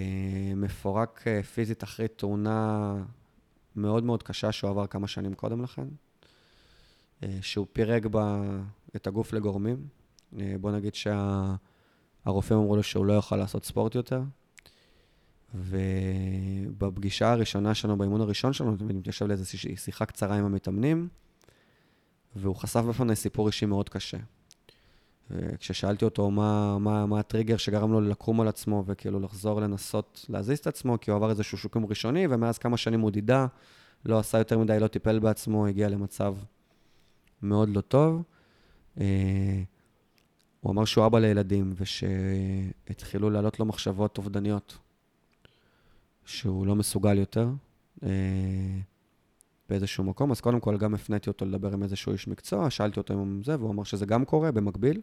מפורק 0.57 1.23
אה, 1.27 1.43
פיזית 1.43 1.85
אחרי 1.85 2.09
תאונה 2.09 2.95
מאוד 3.77 4.05
מאוד 4.05 4.23
קשה 4.23 4.53
שהוא 4.53 4.71
עבר 4.71 4.87
כמה 4.87 5.09
שנים 5.09 5.35
קודם 5.35 5.63
לכן, 5.63 5.87
אה, 7.23 7.39
שהוא 7.41 7.67
פירק 7.73 8.07
בה 8.07 8.41
את 8.97 9.07
הגוף 9.07 9.33
לגורמים. 9.33 9.87
בוא 10.61 10.71
נגיד 10.71 10.95
שהרופאים 10.95 12.59
אמרו 12.59 12.77
לו 12.77 12.83
שהוא 12.83 13.07
לא 13.07 13.13
יוכל 13.13 13.37
לעשות 13.37 13.65
ספורט 13.65 13.95
יותר. 13.95 14.23
ובפגישה 15.55 17.33
הראשונה 17.33 17.75
שלנו, 17.75 17.99
באימון 17.99 18.21
הראשון 18.21 18.53
שלנו, 18.53 18.77
אני 18.81 18.93
מתיישב 18.93 19.27
לאיזושהי 19.27 19.77
שיחה 19.77 20.07
קצרה 20.07 20.37
עם 20.37 20.45
המתאמנים, 20.45 21.09
והוא 22.37 22.57
חשף 22.57 22.81
בפני 22.81 23.17
סיפור 23.17 23.47
אישי 23.47 23.67
מאוד 23.67 23.89
קשה. 23.89 24.19
וכששאלתי 25.31 26.05
אותו 26.05 26.31
מה, 26.31 26.79
מה, 26.79 27.07
מה 27.07 27.21
הטריגר 27.21 27.57
שגרם 27.57 27.93
לו 27.93 28.01
לקום 28.01 28.41
על 28.41 28.49
עצמו 28.49 28.85
וכאילו 28.87 29.21
לחזור 29.21 29.61
לנסות 29.61 30.27
להזיז 30.29 30.59
את 30.59 30.67
עצמו, 30.67 31.01
כי 31.01 31.11
הוא 31.11 31.17
עבר 31.17 31.31
איזשהו 31.31 31.59
שוקם 31.59 31.87
ראשוני, 31.87 32.27
ומאז 32.31 32.59
כמה 32.59 32.77
שנים 32.77 33.01
הוא 33.01 33.11
דידה, 33.11 33.47
לא 34.05 34.19
עשה 34.19 34.39
יותר 34.39 34.59
מדי, 34.59 34.81
לא 34.81 34.87
טיפל 34.87 35.19
בעצמו, 35.19 35.67
הגיע 35.67 35.89
למצב 35.89 36.35
מאוד 37.43 37.69
לא 37.69 37.81
טוב. 37.81 38.23
אה, 39.01 39.63
הוא 40.61 40.73
אמר 40.73 40.85
שהוא 40.85 41.07
אבא 41.07 41.19
לילדים, 41.19 41.75
ושהתחילו 41.77 43.31
לעלות 43.31 43.61
לו 43.61 43.67
מחשבות 43.67 44.19
אובדניות, 44.19 44.79
שהוא 46.25 46.67
לא 46.67 46.75
מסוגל 46.75 47.19
יותר 47.19 47.49
אה, 48.03 48.09
באיזשהו 49.69 50.05
מקום. 50.05 50.31
אז 50.31 50.41
קודם 50.41 50.61
כל 50.61 50.77
גם 50.77 50.95
הפניתי 50.95 51.31
אותו 51.31 51.45
לדבר 51.45 51.73
עם 51.73 51.83
איזשהו 51.83 52.13
איש 52.13 52.29
מקצוע, 52.29 52.71
שאלתי 52.71 53.01
אותו 53.01 53.15
אם 53.15 53.43
זה, 53.43 53.57
והוא 53.59 53.71
אמר 53.71 53.85
שזה 53.85 54.07
גם 54.07 54.25
קורה 54.25 54.53
במקביל. 54.53 55.01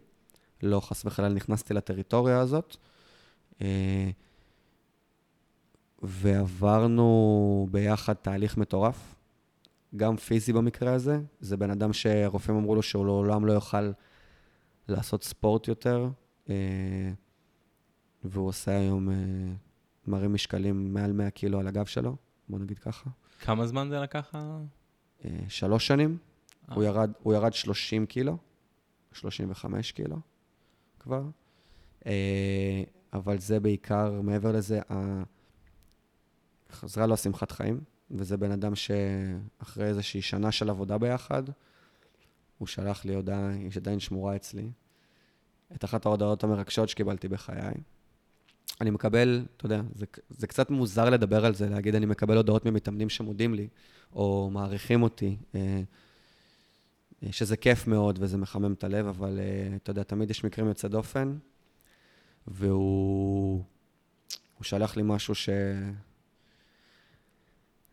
לא 0.64 0.80
חס 0.80 1.06
וחלילה 1.06 1.34
נכנסתי 1.34 1.74
לטריטוריה 1.74 2.40
הזאת. 2.40 2.78
אה, 3.62 4.10
ועברנו 6.02 7.68
ביחד 7.72 8.14
תהליך 8.14 8.58
מטורף, 8.58 9.16
גם 9.96 10.18
פיזי 10.18 10.54
במקרה 10.54 10.94
הזה. 10.94 11.20
זה 11.40 11.58
בן 11.58 11.72
אדם 11.72 11.94
שהרופאים 11.94 12.58
אמרו 12.58 12.76
לו 12.76 12.82
שהוא 12.82 13.06
לעולם 13.06 13.46
לא 13.46 13.54
יוכל 13.54 13.92
לעשות 14.88 15.24
ספורט 15.24 15.68
יותר, 15.68 16.10
אה, 16.50 16.56
והוא 18.24 18.48
עושה 18.48 18.78
היום, 18.78 19.10
אה, 19.10 19.16
מרים 20.08 20.34
משקלים 20.34 20.94
מעל 20.94 21.14
100 21.14 21.30
קילו 21.30 21.60
על 21.60 21.68
הגב 21.68 21.86
שלו, 21.86 22.16
בוא 22.50 22.60
נגיד 22.60 22.80
ככה. 22.80 23.10
כמה 23.40 23.68
זמן 23.68 23.88
זה 23.90 24.00
לקח? 24.00 24.32
שלוש 25.48 25.88
שנים, 25.88 26.18
אה. 26.70 26.76
הוא 26.76 26.84
ירד, 26.84 27.12
הוא 27.24 27.34
ירד 27.34 27.54
30 27.54 28.06
קילו, 28.06 28.38
35 29.14 29.92
קילו 29.92 30.18
כבר, 31.06 31.24
אה, 32.06 32.84
אבל 33.14 33.38
זה 33.40 33.60
בעיקר, 33.60 34.22
מעבר 34.22 34.52
לזה, 34.52 34.80
חזרה 36.72 37.06
לו 37.06 37.14
השמחת 37.14 37.52
חיים, 37.52 37.80
וזה 38.12 38.38
בן 38.38 38.52
אדם 38.52 38.74
שאחרי 38.76 39.86
איזושהי 39.86 40.22
שנה 40.22 40.52
של 40.52 40.70
עבודה 40.70 40.98
ביחד, 40.98 41.44
הוא 42.58 42.68
שלח 42.68 43.06
לי 43.06 43.16
הודעה, 43.16 43.50
היא 43.50 43.72
עדיין 43.76 44.00
שמורה 44.00 44.36
אצלי, 44.36 44.70
את 45.76 45.84
אחת 45.84 46.06
ההודעות 46.06 46.44
המרגשות 46.44 46.90
שקיבלתי 46.90 47.28
בחיי. 47.28 47.74
אני 48.82 48.90
מקבל, 48.90 49.46
אתה 49.58 49.66
יודע, 49.66 49.82
זה, 49.96 50.06
זה 50.30 50.48
קצת 50.48 50.70
מוזר 50.70 51.10
לדבר 51.10 51.46
על 51.46 51.56
זה, 51.56 51.70
להגיד 51.70 51.96
אני 51.96 52.06
מקבל 52.06 52.38
הודעות 52.38 52.66
ממתאמנים 52.66 53.10
שמודים 53.10 53.54
לי, 53.54 53.68
או 54.14 54.50
מעריכים 54.54 55.04
אותי, 55.04 55.38
אה, 55.56 55.82
שזה 57.32 57.58
כיף 57.58 57.88
מאוד 57.88 58.18
וזה 58.22 58.38
מחמם 58.38 58.74
את 58.74 58.84
הלב, 58.84 59.08
אבל 59.08 59.40
אה, 59.40 59.76
אתה 59.76 59.92
יודע, 59.92 60.04
תמיד 60.04 60.30
יש 60.30 60.44
מקרים 60.44 60.68
יוצא 60.68 60.88
דופן, 60.88 61.38
והוא 62.48 63.64
הוא 64.58 64.64
שלח 64.64 64.98
לי 64.98 65.04
משהו 65.06 65.36
ש... 65.36 65.50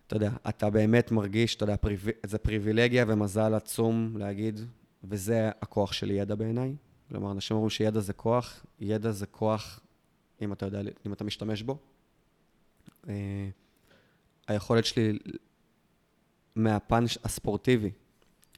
אתה 0.06 0.16
יודע, 0.16 0.30
אתה 0.48 0.70
באמת 0.70 1.10
מרגיש, 1.10 1.56
אתה 1.56 1.64
יודע, 1.64 1.76
פריב... 1.76 2.06
זה 2.26 2.38
פריבילגיה 2.38 3.04
ומזל 3.08 3.54
עצום 3.54 4.16
להגיד, 4.16 4.60
וזה 5.04 5.50
הכוח 5.62 5.92
של 5.92 6.10
ידע 6.10 6.34
בעיניי. 6.34 6.74
כלומר, 7.08 7.32
אנשים 7.32 7.56
אומרים 7.56 7.70
שידע 7.70 8.00
זה 8.00 8.12
כוח, 8.12 8.66
ידע 8.80 9.10
זה 9.10 9.26
כוח 9.26 9.80
אם 10.42 10.52
אתה 10.52 10.66
יודע, 10.66 10.80
אם 11.06 11.12
אתה 11.12 11.24
משתמש 11.24 11.62
בו. 11.62 11.78
אה, 13.08 13.48
היכולת 14.48 14.84
שלי 14.84 15.18
מהפן 16.56 17.04
הספורטיבי, 17.24 17.90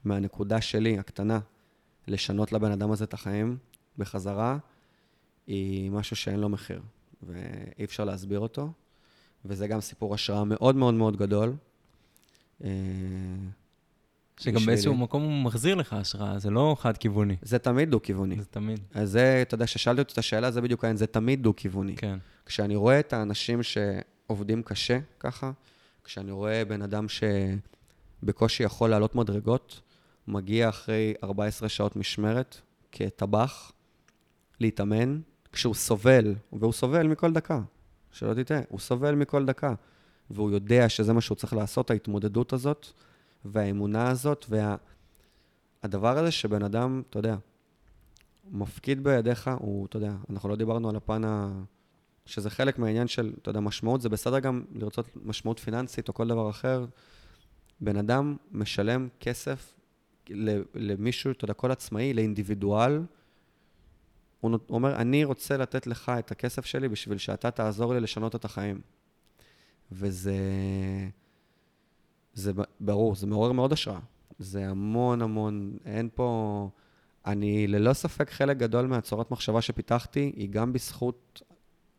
מהנקודה 0.05 0.61
שלי, 0.61 0.99
הקטנה, 0.99 1.41
לשנות 2.09 2.53
לבן 2.53 2.73
אדם 2.73 2.91
הזה 2.91 3.05
את 3.05 3.15
החיים 3.15 3.57
בחזרה, 3.99 4.59
היא 5.47 5.91
משהו 5.91 6.17
שאין 6.17 6.41
לו 6.41 6.49
מחיר, 6.49 6.83
ואי 7.23 7.85
אפשר 7.85 8.05
להסביר 8.05 8.41
אותו. 8.41 8.73
וזה 9.45 9.67
גם 9.67 9.81
סיפור 9.81 10.15
השראה 10.15 10.45
מאוד 10.45 10.77
מאוד 10.77 10.95
מאוד 10.95 11.17
גדול. 11.17 11.53
אה, 12.65 12.71
שגם 14.41 14.55
בשבילי. 14.55 14.67
באיזשהו 14.67 14.95
מקום 14.95 15.23
הוא 15.23 15.43
מחזיר 15.43 15.75
לך 15.75 15.93
השראה, 15.93 16.39
זה 16.39 16.51
לא 16.51 16.77
חד-כיווני. 16.79 17.37
זה 17.43 17.59
תמיד 17.59 17.91
דו-כיווני. 17.91 18.37
זה 18.39 18.45
תמיד. 18.45 18.81
אז 18.95 19.11
זה, 19.11 19.39
אתה 19.43 19.55
יודע, 19.55 19.67
כששאלתי 19.67 20.01
אותי 20.01 20.13
את 20.13 20.19
השאלה, 20.19 20.51
זה 20.51 20.61
בדיוק 20.61 20.85
העניין, 20.85 20.97
זה 20.97 21.07
תמיד 21.07 21.43
דו-כיווני. 21.43 21.97
כן. 21.97 22.19
כשאני 22.47 22.77
רואה 22.77 23.01
את 23.01 23.13
האנשים 23.13 23.61
שעובדים 23.63 24.63
קשה 24.63 24.99
ככה, 25.21 25.51
כשאני 26.05 26.31
רואה 26.31 26.65
בן 26.65 26.83
אדם 26.83 27.07
שבקושי 27.09 28.63
יכול 28.63 28.91
לעלות 28.91 29.15
מדרגות, 29.15 29.81
מגיע 30.29 30.69
אחרי 30.69 31.15
14 31.25 31.69
שעות 31.69 31.97
משמרת 31.97 32.61
כטבח, 32.93 33.73
להתאמן, 34.61 35.21
כשהוא 35.53 35.75
סובל, 35.75 36.35
והוא 36.53 36.73
סובל 36.73 37.07
מכל 37.07 37.33
דקה, 37.33 37.61
שלא 38.13 38.35
תטעה, 38.35 38.61
הוא 38.69 38.81
סובל 38.81 39.15
מכל 39.15 39.45
דקה, 39.45 39.75
והוא 40.31 40.51
יודע 40.51 40.89
שזה 40.89 41.13
מה 41.13 41.21
שהוא 41.21 41.37
צריך 41.37 41.53
לעשות, 41.53 41.91
ההתמודדות 41.91 42.53
הזאת, 42.53 42.87
והאמונה 43.45 44.11
הזאת, 44.11 44.47
והדבר 45.83 46.19
הזה 46.19 46.31
שבן 46.31 46.63
אדם, 46.63 47.03
אתה 47.11 47.19
יודע, 47.19 47.37
מפקיד 48.51 49.05
בידיך, 49.05 49.51
הוא, 49.59 49.87
אתה 49.87 49.97
יודע, 49.97 50.13
אנחנו 50.31 50.49
לא 50.49 50.57
דיברנו 50.57 50.89
על 50.89 50.97
הפן 50.97 51.25
ה... 51.25 51.63
שזה 52.27 52.51
חלק 52.51 52.79
מהעניין 52.79 53.09
של, 53.09 53.35
אתה 53.43 53.51
יודע, 53.51 53.61
משמעות, 53.61 54.01
זה 54.01 54.09
בסדר 54.09 54.39
גם 54.39 54.65
לרצות 54.75 55.09
משמעות 55.25 55.59
פיננסית 55.59 56.09
או 56.09 56.15
כל 56.15 56.29
דבר 56.29 56.51
אחר. 56.51 56.87
בן 57.81 57.97
אדם 57.97 58.37
משלם 58.53 59.09
כסף 59.21 59.74
למישהו, 60.75 61.31
אתה 61.31 61.45
יודע, 61.45 61.55
כל 61.55 61.71
עצמאי, 61.71 62.15
לאינדיבידואל. 62.15 63.03
הוא 64.41 64.59
אומר, 64.71 64.97
אני 64.97 65.25
רוצה 65.25 65.57
לתת 65.57 65.87
לך 65.87 66.13
את 66.19 66.31
הכסף 66.31 66.65
שלי 66.65 66.89
בשביל 66.89 67.19
שאתה 67.19 67.51
תעזור 67.51 67.95
לי 67.95 68.01
לשנות 68.01 68.35
את 68.35 68.45
החיים. 68.45 68.81
וזה... 69.93 70.37
זה 72.35 72.53
ברור, 72.81 73.15
זה 73.15 73.27
מעורר 73.27 73.53
מאוד 73.53 73.73
השראה. 73.73 74.01
זה 74.39 74.69
המון 74.69 75.23
המון, 75.23 75.77
אין 75.85 76.09
פה... 76.15 76.69
אני 77.27 77.67
ללא 77.67 77.93
ספק 77.93 78.31
חלק 78.31 78.57
גדול 78.57 78.87
מהצורת 78.87 79.31
מחשבה 79.31 79.63
שפיתחתי, 79.63 80.33
היא 80.37 80.49
גם 80.49 80.73
בזכות 80.73 81.43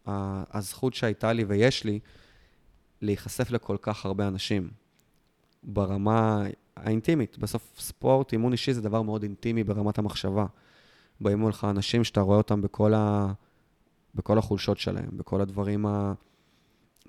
הזכות 0.07 0.93
שהייתה 0.93 1.33
לי 1.33 1.43
ויש 1.43 1.83
לי 1.83 1.99
להיחשף 3.01 3.51
לכל 3.51 3.77
כך 3.81 4.05
הרבה 4.05 4.27
אנשים 4.27 4.69
ברמה 5.63 6.43
האינטימית. 6.77 7.37
בסוף 7.37 7.79
ספורט, 7.79 8.31
אימון 8.33 8.51
אישי 8.51 8.73
זה 8.73 8.81
דבר 8.81 9.01
מאוד 9.01 9.23
אינטימי 9.23 9.63
ברמת 9.63 9.97
המחשבה. 9.97 10.45
באים 11.21 11.39
מולך 11.39 11.63
אנשים 11.69 12.03
שאתה 12.03 12.21
רואה 12.21 12.37
אותם 12.37 12.61
בכל, 12.61 12.93
ה... 12.93 13.33
בכל 14.15 14.37
החולשות 14.37 14.77
שלהם, 14.77 15.09
בכל 15.17 15.41
הדברים, 15.41 15.85
ה... 15.85 16.13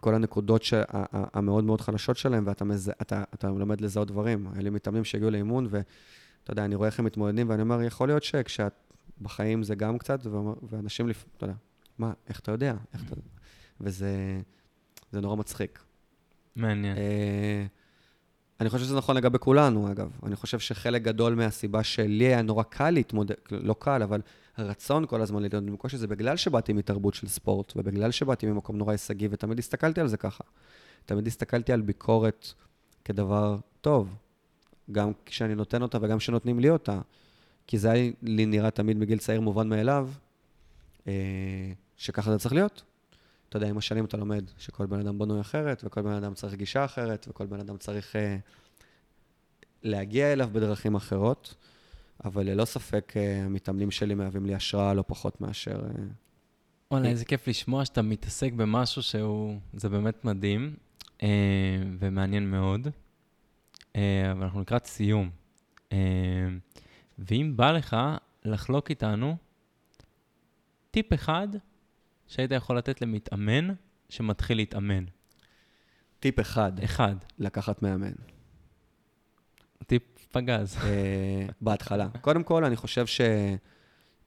כל 0.00 0.14
הנקודות 0.14 0.62
ש... 0.62 0.72
ה- 0.74 0.82
ה- 0.92 1.38
המאוד 1.38 1.64
מאוד 1.64 1.80
חלשות 1.80 2.16
שלהם, 2.16 2.44
ואתה 2.46 2.64
מז... 2.64 2.90
אתה, 3.02 3.24
אתה 3.34 3.48
לומד 3.48 3.80
לזהות 3.80 4.08
דברים. 4.08 4.46
לי 4.56 4.70
מתאמנים 4.70 5.04
שהגיעו 5.04 5.30
לאימון, 5.30 5.66
ואתה 5.70 6.52
יודע, 6.52 6.64
אני 6.64 6.74
רואה 6.74 6.88
איך 6.88 6.98
הם 6.98 7.04
מתמודדים, 7.04 7.48
ואני 7.48 7.62
אומר, 7.62 7.82
יכול 7.82 8.08
להיות 8.08 8.22
שכשאת 8.22 8.72
בחיים 9.20 9.62
זה 9.62 9.74
גם 9.74 9.98
קצת, 9.98 10.26
ואומר- 10.26 10.54
ואנשים, 10.70 11.08
לפ... 11.08 11.24
אתה 11.36 11.44
יודע, 11.44 11.54
מה, 11.98 12.12
איך 12.28 12.40
אתה 12.40 12.52
יודע? 12.52 12.74
איך 12.92 13.02
אתה... 13.06 13.14
וזה 13.80 14.40
זה 15.12 15.20
נורא 15.20 15.36
מצחיק. 15.36 15.78
מעניין. 16.56 16.96
אה, 16.96 17.66
אני 18.60 18.68
חושב 18.68 18.84
שזה 18.84 18.96
נכון 18.96 19.16
לגבי 19.16 19.38
כולנו, 19.38 19.92
אגב. 19.92 20.10
אני 20.22 20.36
חושב 20.36 20.58
שחלק 20.58 21.02
גדול 21.02 21.34
מהסיבה 21.34 21.82
שלי 21.82 22.24
היה 22.24 22.42
נורא 22.42 22.62
קל 22.62 22.90
להתמודד, 22.90 23.34
לא 23.50 23.74
קל, 23.78 24.02
אבל 24.02 24.20
הרצון 24.56 25.06
כל 25.06 25.22
הזמן 25.22 25.42
להתמודד 25.42 25.68
עם 25.68 25.76
קושי, 25.76 25.96
זה 25.96 26.06
בגלל 26.06 26.36
שבאתי 26.36 26.72
מתרבות 26.72 27.14
של 27.14 27.28
ספורט, 27.28 27.72
ובגלל 27.76 28.10
שבאתי 28.10 28.46
ממקום 28.46 28.76
נורא 28.76 28.92
הישגי, 28.92 29.28
ותמיד 29.30 29.58
הסתכלתי 29.58 30.00
על 30.00 30.08
זה 30.08 30.16
ככה. 30.16 30.44
תמיד 31.04 31.26
הסתכלתי 31.26 31.72
על 31.72 31.80
ביקורת 31.80 32.52
כדבר 33.04 33.56
טוב, 33.80 34.14
גם 34.92 35.12
כשאני 35.26 35.54
נותן 35.54 35.82
אותה 35.82 35.98
וגם 36.02 36.18
כשנותנים 36.18 36.60
לי 36.60 36.70
אותה. 36.70 37.00
כי 37.66 37.78
זה 37.78 37.90
היה 37.90 38.10
לי 38.22 38.46
נראה 38.46 38.70
תמיד 38.70 38.96
מגיל 38.96 39.18
צעיר 39.18 39.40
מובן 39.40 39.68
מאליו, 39.68 40.08
אה, 41.06 41.12
שככה 41.96 42.32
זה 42.32 42.38
צריך 42.38 42.54
להיות. 42.54 42.82
אתה 43.48 43.56
יודע, 43.56 43.68
עם 43.68 43.78
השנים 43.78 44.04
אתה 44.04 44.16
לומד 44.16 44.44
שכל 44.58 44.86
בן 44.86 45.00
אדם 45.00 45.18
בנוי 45.18 45.40
אחרת, 45.40 45.82
וכל 45.86 46.02
בן 46.02 46.12
אדם 46.12 46.34
צריך 46.34 46.54
גישה 46.54 46.84
אחרת, 46.84 47.26
וכל 47.30 47.46
בן 47.46 47.60
אדם 47.60 47.76
צריך 47.78 48.16
אה, 48.16 48.36
להגיע 49.82 50.32
אליו 50.32 50.48
בדרכים 50.52 50.94
אחרות, 50.94 51.54
אבל 52.24 52.46
ללא 52.46 52.64
ספק 52.64 53.12
אה, 53.16 53.44
המתאמנים 53.44 53.90
שלי 53.90 54.14
מהווים 54.14 54.46
לי 54.46 54.54
השראה 54.54 54.94
לא 54.94 55.04
פחות 55.06 55.40
מאשר... 55.40 55.80
אה, 55.84 56.04
וואלה, 56.90 57.08
איזה 57.08 57.24
כיף 57.24 57.48
לשמוע 57.48 57.84
שאתה 57.84 58.02
מתעסק 58.02 58.52
במשהו 58.52 59.02
שהוא, 59.02 59.58
זה 59.74 59.88
באמת 59.88 60.24
מדהים 60.24 60.76
אה, 61.22 61.28
ומעניין 61.98 62.50
מאוד. 62.50 62.88
אה, 63.96 64.32
אבל 64.32 64.42
אנחנו 64.42 64.60
לקראת 64.60 64.86
סיום. 64.86 65.30
אה, 65.92 65.98
ואם 67.18 67.52
בא 67.56 67.72
לך 67.72 67.96
לחלוק 68.44 68.90
איתנו 68.90 69.36
טיפ 70.90 71.12
אחד 71.12 71.48
שהיית 72.26 72.50
יכול 72.50 72.78
לתת 72.78 73.02
למתאמן 73.02 73.68
שמתחיל 74.08 74.56
להתאמן. 74.56 75.04
טיפ 76.20 76.40
אחד, 76.40 76.72
אחד. 76.84 77.16
לקחת 77.38 77.82
מאמן. 77.82 78.12
טיפ 79.86 80.02
פגז. 80.32 80.76
אה, 80.82 81.46
בהתחלה. 81.60 82.08
קודם 82.20 82.42
כל, 82.42 82.64
אני 82.64 82.76
חושב 82.76 83.06
ש... 83.06 83.20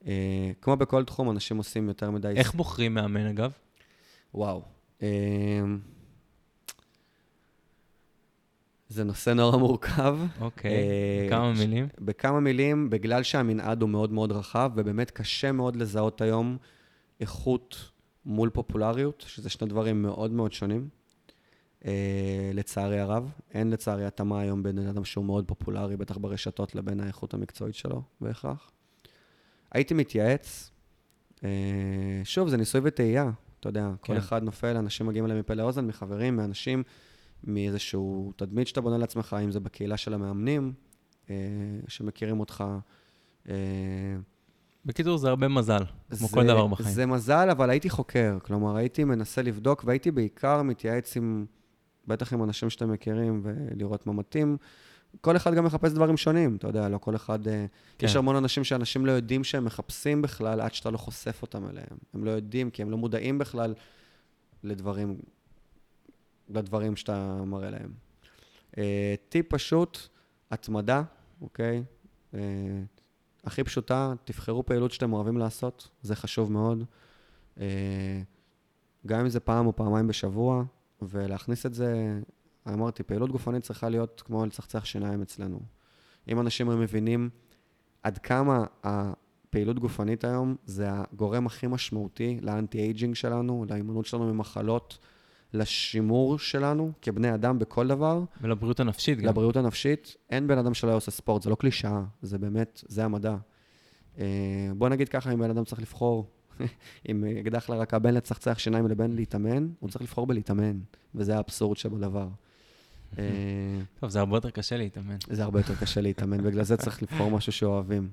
אה, 0.06 0.50
כמו 0.60 0.76
בכל 0.76 1.04
תחום, 1.04 1.30
אנשים 1.30 1.56
עושים 1.56 1.88
יותר 1.88 2.10
מדי... 2.10 2.32
איך 2.36 2.54
בוחרים 2.54 2.94
מאמן, 2.94 3.26
אגב? 3.26 3.52
וואו. 4.34 4.62
אה, 5.02 5.08
זה 8.88 9.04
נושא 9.04 9.30
נורא 9.30 9.56
מורכב. 9.56 10.18
אוקיי, 10.40 10.72
אה, 10.72 11.26
כמה 11.30 11.56
ש- 11.56 11.58
מילים? 11.58 11.88
בכמה 11.98 12.40
מילים, 12.40 12.90
בגלל 12.90 13.22
שהמנעד 13.22 13.82
הוא 13.82 13.90
מאוד 13.90 14.12
מאוד 14.12 14.32
רחב, 14.32 14.70
ובאמת 14.76 15.10
קשה 15.10 15.52
מאוד 15.52 15.76
לזהות 15.76 16.20
היום 16.20 16.56
איכות 17.20 17.90
מול 18.24 18.50
פופולריות, 18.50 19.24
שזה 19.26 19.50
שני 19.50 19.68
דברים 19.68 20.02
מאוד 20.02 20.30
מאוד 20.30 20.52
שונים. 20.52 20.88
אה, 21.84 22.50
לצערי 22.54 23.00
הרב, 23.00 23.30
אין 23.54 23.70
לצערי 23.70 24.04
התאמה 24.04 24.40
היום 24.40 24.62
בין 24.62 24.78
אדם 24.78 25.04
שהוא 25.04 25.24
מאוד 25.24 25.44
פופולרי, 25.48 25.96
בטח 25.96 26.16
ברשתות, 26.16 26.74
לבין 26.74 27.00
האיכות 27.00 27.34
המקצועית 27.34 27.74
שלו 27.74 28.02
בהכרח. 28.20 28.70
הייתי 29.72 29.94
מתייעץ, 29.94 30.70
אה, 31.44 32.20
שוב, 32.24 32.48
זה 32.48 32.56
ניסוי 32.56 32.80
וטעייה, 32.84 33.30
אתה 33.60 33.68
יודע, 33.68 33.90
כל 34.00 34.12
כן. 34.12 34.16
אחד 34.16 34.42
נופל, 34.42 34.76
אנשים 34.76 35.06
מגיעים 35.06 35.24
אליהם 35.24 35.40
מפה 35.40 35.54
לאוזן, 35.54 35.86
מחברים, 35.86 36.36
מאנשים, 36.36 36.82
מאיזשהו 37.44 38.32
תדמית 38.36 38.68
שאתה 38.68 38.80
בונה 38.80 38.98
לעצמך, 38.98 39.36
אם 39.44 39.50
זה 39.50 39.60
בקהילה 39.60 39.96
של 39.96 40.14
המאמנים, 40.14 40.72
אה, 41.30 41.36
שמכירים 41.88 42.40
אותך. 42.40 42.64
אה, 43.48 43.54
בקיצור, 44.84 45.18
זה 45.18 45.28
הרבה 45.28 45.48
מזל, 45.48 45.84
כמו 46.08 46.16
זה- 46.18 46.34
כל 46.34 46.46
דבר 46.46 46.66
בחיים. 46.66 46.88
זה 46.94 47.06
מזל, 47.06 47.50
אבל 47.50 47.70
הייתי 47.70 47.90
חוקר. 47.90 48.38
כלומר, 48.42 48.76
הייתי 48.76 49.04
מנסה 49.04 49.42
לבדוק, 49.42 49.82
והייתי 49.86 50.10
בעיקר 50.10 50.62
מתייעץ 50.62 51.16
עם, 51.16 51.46
בטח 52.06 52.32
עם 52.32 52.42
אנשים 52.44 52.70
שאתם 52.70 52.92
מכירים, 52.92 53.40
ולראות 53.44 54.06
מה 54.06 54.12
מתאים. 54.12 54.56
כל 55.20 55.36
אחד 55.36 55.54
גם 55.54 55.64
מחפש 55.64 55.92
דברים 55.92 56.16
שונים, 56.16 56.56
אתה 56.56 56.66
יודע, 56.66 56.88
לא 56.88 56.98
כל 56.98 57.16
אחד... 57.16 57.48
אה, 57.48 57.66
כן. 57.98 58.06
יש 58.06 58.16
המון 58.16 58.36
אנשים 58.36 58.64
שאנשים 58.64 59.06
לא 59.06 59.12
יודעים 59.12 59.44
שהם 59.44 59.64
מחפשים 59.64 60.22
בכלל 60.22 60.60
עד 60.60 60.74
שאתה 60.74 60.90
לא 60.90 60.98
חושף 60.98 61.38
אותם 61.42 61.68
אליהם. 61.68 61.96
הם 62.14 62.24
לא 62.24 62.30
יודעים, 62.30 62.70
כי 62.70 62.82
הם 62.82 62.90
לא 62.90 62.96
מודעים 62.98 63.38
בכלל 63.38 63.74
לדברים, 64.64 65.16
לדברים 66.48 66.96
שאתה 66.96 67.42
מראה 67.46 67.70
להם. 67.70 67.90
אה, 68.78 69.14
טיפ 69.28 69.46
פשוט, 69.48 69.98
התמדה, 70.50 71.02
אוקיי? 71.42 71.82
אה, 72.34 72.40
הכי 73.44 73.64
פשוטה, 73.64 74.12
תבחרו 74.24 74.66
פעילות 74.66 74.90
שאתם 74.90 75.12
אוהבים 75.12 75.38
לעשות, 75.38 75.88
זה 76.02 76.16
חשוב 76.16 76.52
מאוד. 76.52 76.84
אה, 77.60 78.22
גם 79.06 79.20
אם 79.20 79.28
זה 79.28 79.40
פעם 79.40 79.66
או 79.66 79.76
פעמיים 79.76 80.06
בשבוע, 80.06 80.64
ולהכניס 81.02 81.66
את 81.66 81.74
זה, 81.74 82.20
אמרתי, 82.68 83.02
פעילות 83.02 83.30
גופנית 83.30 83.62
צריכה 83.62 83.88
להיות 83.88 84.22
כמו 84.26 84.46
לצחצח 84.46 84.84
שיניים 84.84 85.22
אצלנו. 85.22 85.60
אם 86.28 86.40
אנשים 86.40 86.68
מבינים 86.68 87.30
עד 88.02 88.18
כמה 88.18 88.64
הפעילות 88.84 89.78
גופנית 89.78 90.24
היום 90.24 90.56
זה 90.64 90.86
הגורם 90.90 91.46
הכי 91.46 91.66
משמעותי 91.66 92.38
לאנטי-אייג'ינג 92.42 93.14
שלנו, 93.14 93.64
להימנעות 93.68 94.06
שלנו 94.06 94.34
ממחלות, 94.34 94.98
לשימור 95.54 96.38
שלנו 96.38 96.92
כבני 97.02 97.34
אדם 97.34 97.58
בכל 97.58 97.88
דבר, 97.88 98.22
ולבריאות 98.40 98.80
הנפשית 98.80 99.18
גם. 99.18 99.28
לבריאות 99.28 99.56
הנפשית, 99.56 100.16
אין 100.30 100.46
בן 100.46 100.58
אדם 100.58 100.74
שלא 100.74 100.96
עושה 100.96 101.10
ספורט, 101.10 101.42
זה 101.42 101.50
לא 101.50 101.54
קלישאה, 101.54 102.02
זה 102.22 102.38
באמת, 102.38 102.84
זה 102.88 103.04
המדע. 103.04 103.36
אה, 104.18 104.24
בוא 104.76 104.88
נגיד 104.88 105.08
ככה, 105.08 105.32
אם 105.32 105.38
בן 105.38 105.50
אדם 105.50 105.64
צריך 105.64 105.80
לבחור, 105.80 106.30
עם 107.08 107.24
אקדח 107.40 107.70
לרקה 107.70 107.98
בין 107.98 108.14
לצחצח 108.14 108.58
שיניים 108.58 108.88
לבין 108.88 109.16
להתאמן, 109.16 109.68
הוא 109.80 109.90
צריך 109.90 110.02
לבחור 110.02 110.26
בלהתאמן, 110.26 110.78
וזה 111.14 111.36
האבסורד 111.36 111.76
שבדבר. 111.76 112.28
אה, 113.18 113.24
טוב, 114.00 114.10
זה 114.10 114.20
הרבה 114.20 114.36
יותר 114.36 114.50
קשה 114.50 114.76
להתאמן. 114.76 115.16
זה 115.30 115.42
הרבה 115.42 115.60
יותר 115.60 115.74
קשה 115.74 116.00
להתאמן, 116.00 116.44
בגלל 116.44 116.62
זה 116.62 116.76
צריך 116.76 117.02
לבחור 117.02 117.30
משהו 117.30 117.52
שאוהבים. 117.52 118.10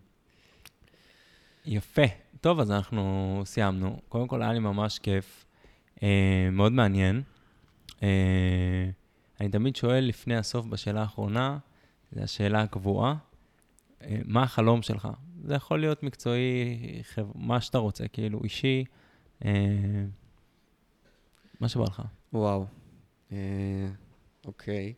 יפה. 1.66 2.02
טוב, 2.42 2.60
אז 2.60 2.72
אנחנו 2.72 3.42
סיימנו. 3.46 4.00
קודם 4.10 4.28
כל, 4.28 4.42
היה 4.42 4.54
לי 4.54 4.60
ממש 4.60 5.00
כיף. 5.00 5.46
אה, 6.04 6.50
מאוד 6.52 6.72
מעניין. 6.72 7.22
אה, 8.04 8.90
אני 9.42 9.50
תמיד 9.50 9.76
שואל 9.76 10.04
לפני 10.04 10.36
הסוף 10.36 10.66
בשאלה 10.66 11.02
האחרונה, 11.02 11.58
זו 12.12 12.22
השאלה 12.22 12.62
הקבועה, 12.62 13.16
אה, 14.02 14.20
מה 14.26 14.44
החלום 14.44 14.82
שלך? 14.82 15.08
זה 15.44 15.56
יכול 15.56 15.80
להיות 15.80 16.04
מקצועי, 16.04 16.78
חב... 17.04 17.26
מה 17.36 17.62
שאתה 17.62 17.78
רוצה, 17.78 18.08
כאילו 18.08 18.44
אישי, 18.44 18.86
אה, 19.46 19.52
מה 21.60 21.70
שבא 21.70 21.84
לך. 21.84 22.02
וואו. 22.34 22.66
אה, 23.32 23.38
אוקיי. 24.46 24.94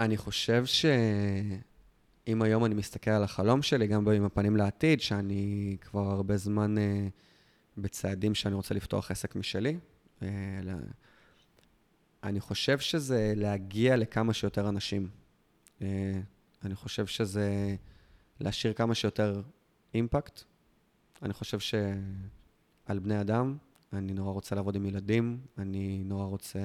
אני 0.00 0.16
חושב 0.16 0.64
שאם 0.66 2.42
היום 2.42 2.64
אני 2.64 2.74
מסתכל 2.74 3.10
על 3.10 3.22
החלום 3.24 3.62
שלי, 3.62 3.86
גם 3.86 4.08
עם 4.08 4.24
הפנים 4.24 4.56
לעתיד, 4.56 5.00
שאני 5.00 5.76
כבר 5.80 6.10
הרבה 6.10 6.36
זמן 6.36 6.78
אה, 6.78 7.08
בצעדים 7.76 8.34
שאני 8.34 8.54
רוצה 8.54 8.74
לפתוח 8.74 9.10
עסק 9.10 9.36
משלי, 9.36 9.78
אה, 10.22 10.28
אני 12.24 12.40
חושב 12.40 12.78
שזה 12.78 13.32
להגיע 13.36 13.96
לכמה 13.96 14.34
שיותר 14.34 14.68
אנשים. 14.68 15.08
אה, 15.82 16.20
אני 16.64 16.74
חושב 16.74 17.06
שזה 17.06 17.76
להשאיר 18.40 18.72
כמה 18.72 18.94
שיותר 18.94 19.42
אימפקט. 19.94 20.42
אני 21.22 21.32
חושב 21.32 21.58
שעל 21.58 22.98
בני 22.98 23.20
אדם, 23.20 23.56
אני 23.92 24.12
נורא 24.12 24.32
רוצה 24.32 24.54
לעבוד 24.54 24.76
עם 24.76 24.86
ילדים, 24.86 25.40
אני 25.58 26.02
נורא 26.04 26.24
רוצה 26.24 26.60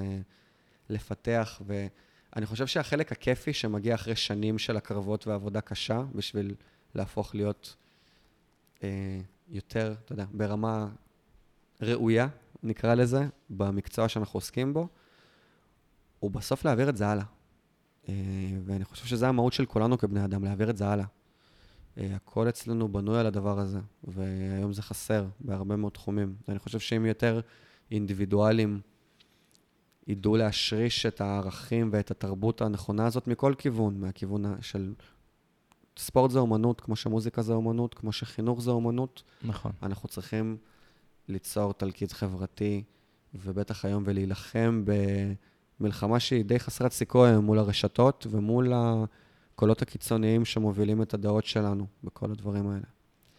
לפתח, 0.89 1.61
ואני 1.65 2.45
חושב 2.45 2.67
שהחלק 2.67 3.11
הכיפי 3.11 3.53
שמגיע 3.53 3.95
אחרי 3.95 4.15
שנים 4.15 4.59
של 4.59 4.77
הקרבות 4.77 5.27
ועבודה 5.27 5.61
קשה, 5.61 6.03
בשביל 6.15 6.55
להפוך 6.95 7.35
להיות 7.35 7.75
אה, 8.83 9.19
יותר, 9.49 9.95
אתה 10.05 10.13
יודע, 10.13 10.25
ברמה 10.31 10.87
ראויה, 11.81 12.27
נקרא 12.63 12.93
לזה, 12.93 13.27
במקצוע 13.49 14.09
שאנחנו 14.09 14.37
עוסקים 14.37 14.73
בו, 14.73 14.87
הוא 16.19 16.31
בסוף 16.31 16.65
להעביר 16.65 16.89
את 16.89 16.97
זה 16.97 17.07
הלאה. 17.07 17.25
אה, 18.09 18.13
ואני 18.65 18.85
חושב 18.85 19.05
שזה 19.05 19.27
המהות 19.27 19.53
של 19.53 19.65
כולנו 19.65 19.97
כבני 19.97 20.25
אדם, 20.25 20.43
להעביר 20.43 20.69
את 20.69 20.77
זה 20.77 20.87
הלאה. 20.87 21.05
אה, 21.97 22.15
הכל 22.15 22.49
אצלנו 22.49 22.87
בנוי 22.87 23.19
על 23.19 23.25
הדבר 23.25 23.59
הזה, 23.59 23.79
והיום 24.03 24.73
זה 24.73 24.81
חסר 24.81 25.27
בהרבה 25.39 25.75
מאוד 25.75 25.91
תחומים. 25.91 26.35
אני 26.49 26.59
חושב 26.59 26.79
שאם 26.79 27.05
יותר 27.05 27.41
אינדיבידואלים 27.91 28.81
ידעו 30.07 30.37
להשריש 30.37 31.05
את 31.05 31.21
הערכים 31.21 31.89
ואת 31.93 32.11
התרבות 32.11 32.61
הנכונה 32.61 33.05
הזאת 33.05 33.27
מכל 33.27 33.53
כיוון, 33.57 33.99
מהכיוון 33.99 34.61
של 34.61 34.93
ספורט 35.97 36.31
זה 36.31 36.39
אומנות, 36.39 36.81
כמו 36.81 36.95
שמוזיקה 36.95 37.41
זה 37.41 37.53
אומנות, 37.53 37.93
כמו 37.93 38.11
שחינוך 38.11 38.61
זה 38.61 38.71
אומנות, 38.71 39.23
נכון. 39.43 39.71
אנחנו 39.83 40.09
צריכים 40.09 40.57
ליצור 41.27 41.73
תלכיד 41.73 42.11
חברתי, 42.11 42.83
ובטח 43.35 43.85
היום 43.85 44.03
ולהילחם 44.05 44.83
במלחמה 45.79 46.19
שהיא 46.19 46.45
די 46.45 46.59
חסרת 46.59 46.91
סיכוי 46.91 47.37
מול 47.37 47.59
הרשתות 47.59 48.27
ומול 48.29 48.73
הקולות 48.75 49.81
הקיצוניים 49.81 50.45
שמובילים 50.45 51.01
את 51.01 51.13
הדעות 51.13 51.45
שלנו 51.45 51.85
בכל 52.03 52.31
הדברים 52.31 52.69
האלה. 52.69 52.85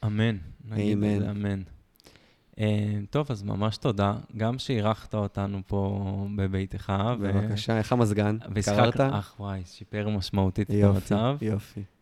אמן. 0.06 0.36
נגיד 0.64 0.98
אמן. 0.98 1.22
את 1.22 1.28
אמן. 1.28 1.62
אה, 2.58 2.98
טוב, 3.10 3.26
אז 3.30 3.42
ממש 3.42 3.76
תודה. 3.76 4.14
גם 4.36 4.58
שאירחת 4.58 5.14
אותנו 5.14 5.60
פה 5.66 6.26
בביתך. 6.36 6.92
ו- 7.20 7.32
בבקשה, 7.32 7.78
איך 7.78 7.92
המזגן? 7.92 8.36
קררת? 8.64 9.00
אך 9.00 9.34
וואי, 9.40 9.62
שיפר 9.64 10.08
משמעותית 10.08 10.70
את 10.70 10.74
יופי, 10.74 10.86
המצב. 10.86 11.36
יופי. 11.40 11.80
אה, 11.80 11.97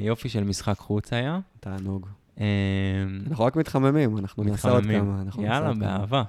יופי 0.00 0.28
של 0.28 0.44
משחק 0.44 0.78
חוץ 0.78 1.12
היה. 1.12 1.38
תענוג. 1.60 2.06
אה, 2.40 2.46
אנחנו 3.26 3.44
רק 3.44 3.56
מתחממים, 3.56 4.18
אנחנו 4.18 4.44
נעשה 4.44 4.70
עוד. 4.70 4.84
כמה. 4.84 5.22
יאללה. 5.38 5.74
באהבה. 5.74 6.22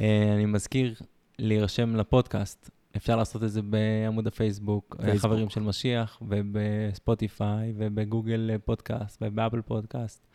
אה, 0.00 0.32
אני 0.34 0.46
מזכיר 0.46 0.94
להירשם 1.38 1.96
לפודקאסט. 1.96 2.70
אפשר 2.96 3.16
לעשות 3.16 3.44
את 3.44 3.50
זה 3.50 3.62
בעמוד 3.62 4.26
הפייסבוק, 4.26 4.96
אה, 4.98 5.04
פייסבוק. 5.04 5.22
חברים 5.22 5.48
של 5.50 5.60
משיח, 5.60 6.22
ובספוטיפיי, 6.28 7.72
ובגוגל 7.76 8.50
אה, 8.52 8.58
פודקאסט, 8.58 9.22
ובאפל 9.22 9.60
פודקאסט. 9.60 10.26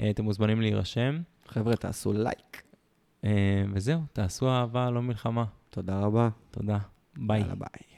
אה, 0.00 0.10
אתם 0.10 0.24
מוזמנים 0.24 0.60
להירשם. 0.60 1.22
חבר'ה, 1.48 1.76
תעשו 1.76 2.12
לייק. 2.12 2.62
אה, 3.24 3.64
וזהו, 3.72 4.00
תעשו 4.12 4.48
אהבה, 4.48 4.90
לא 4.90 5.02
מלחמה. 5.02 5.44
תודה 5.70 6.00
רבה. 6.00 6.28
תודה. 6.50 6.78
ביי. 7.16 7.40
יאללה, 7.40 7.54
ביי. 7.54 7.93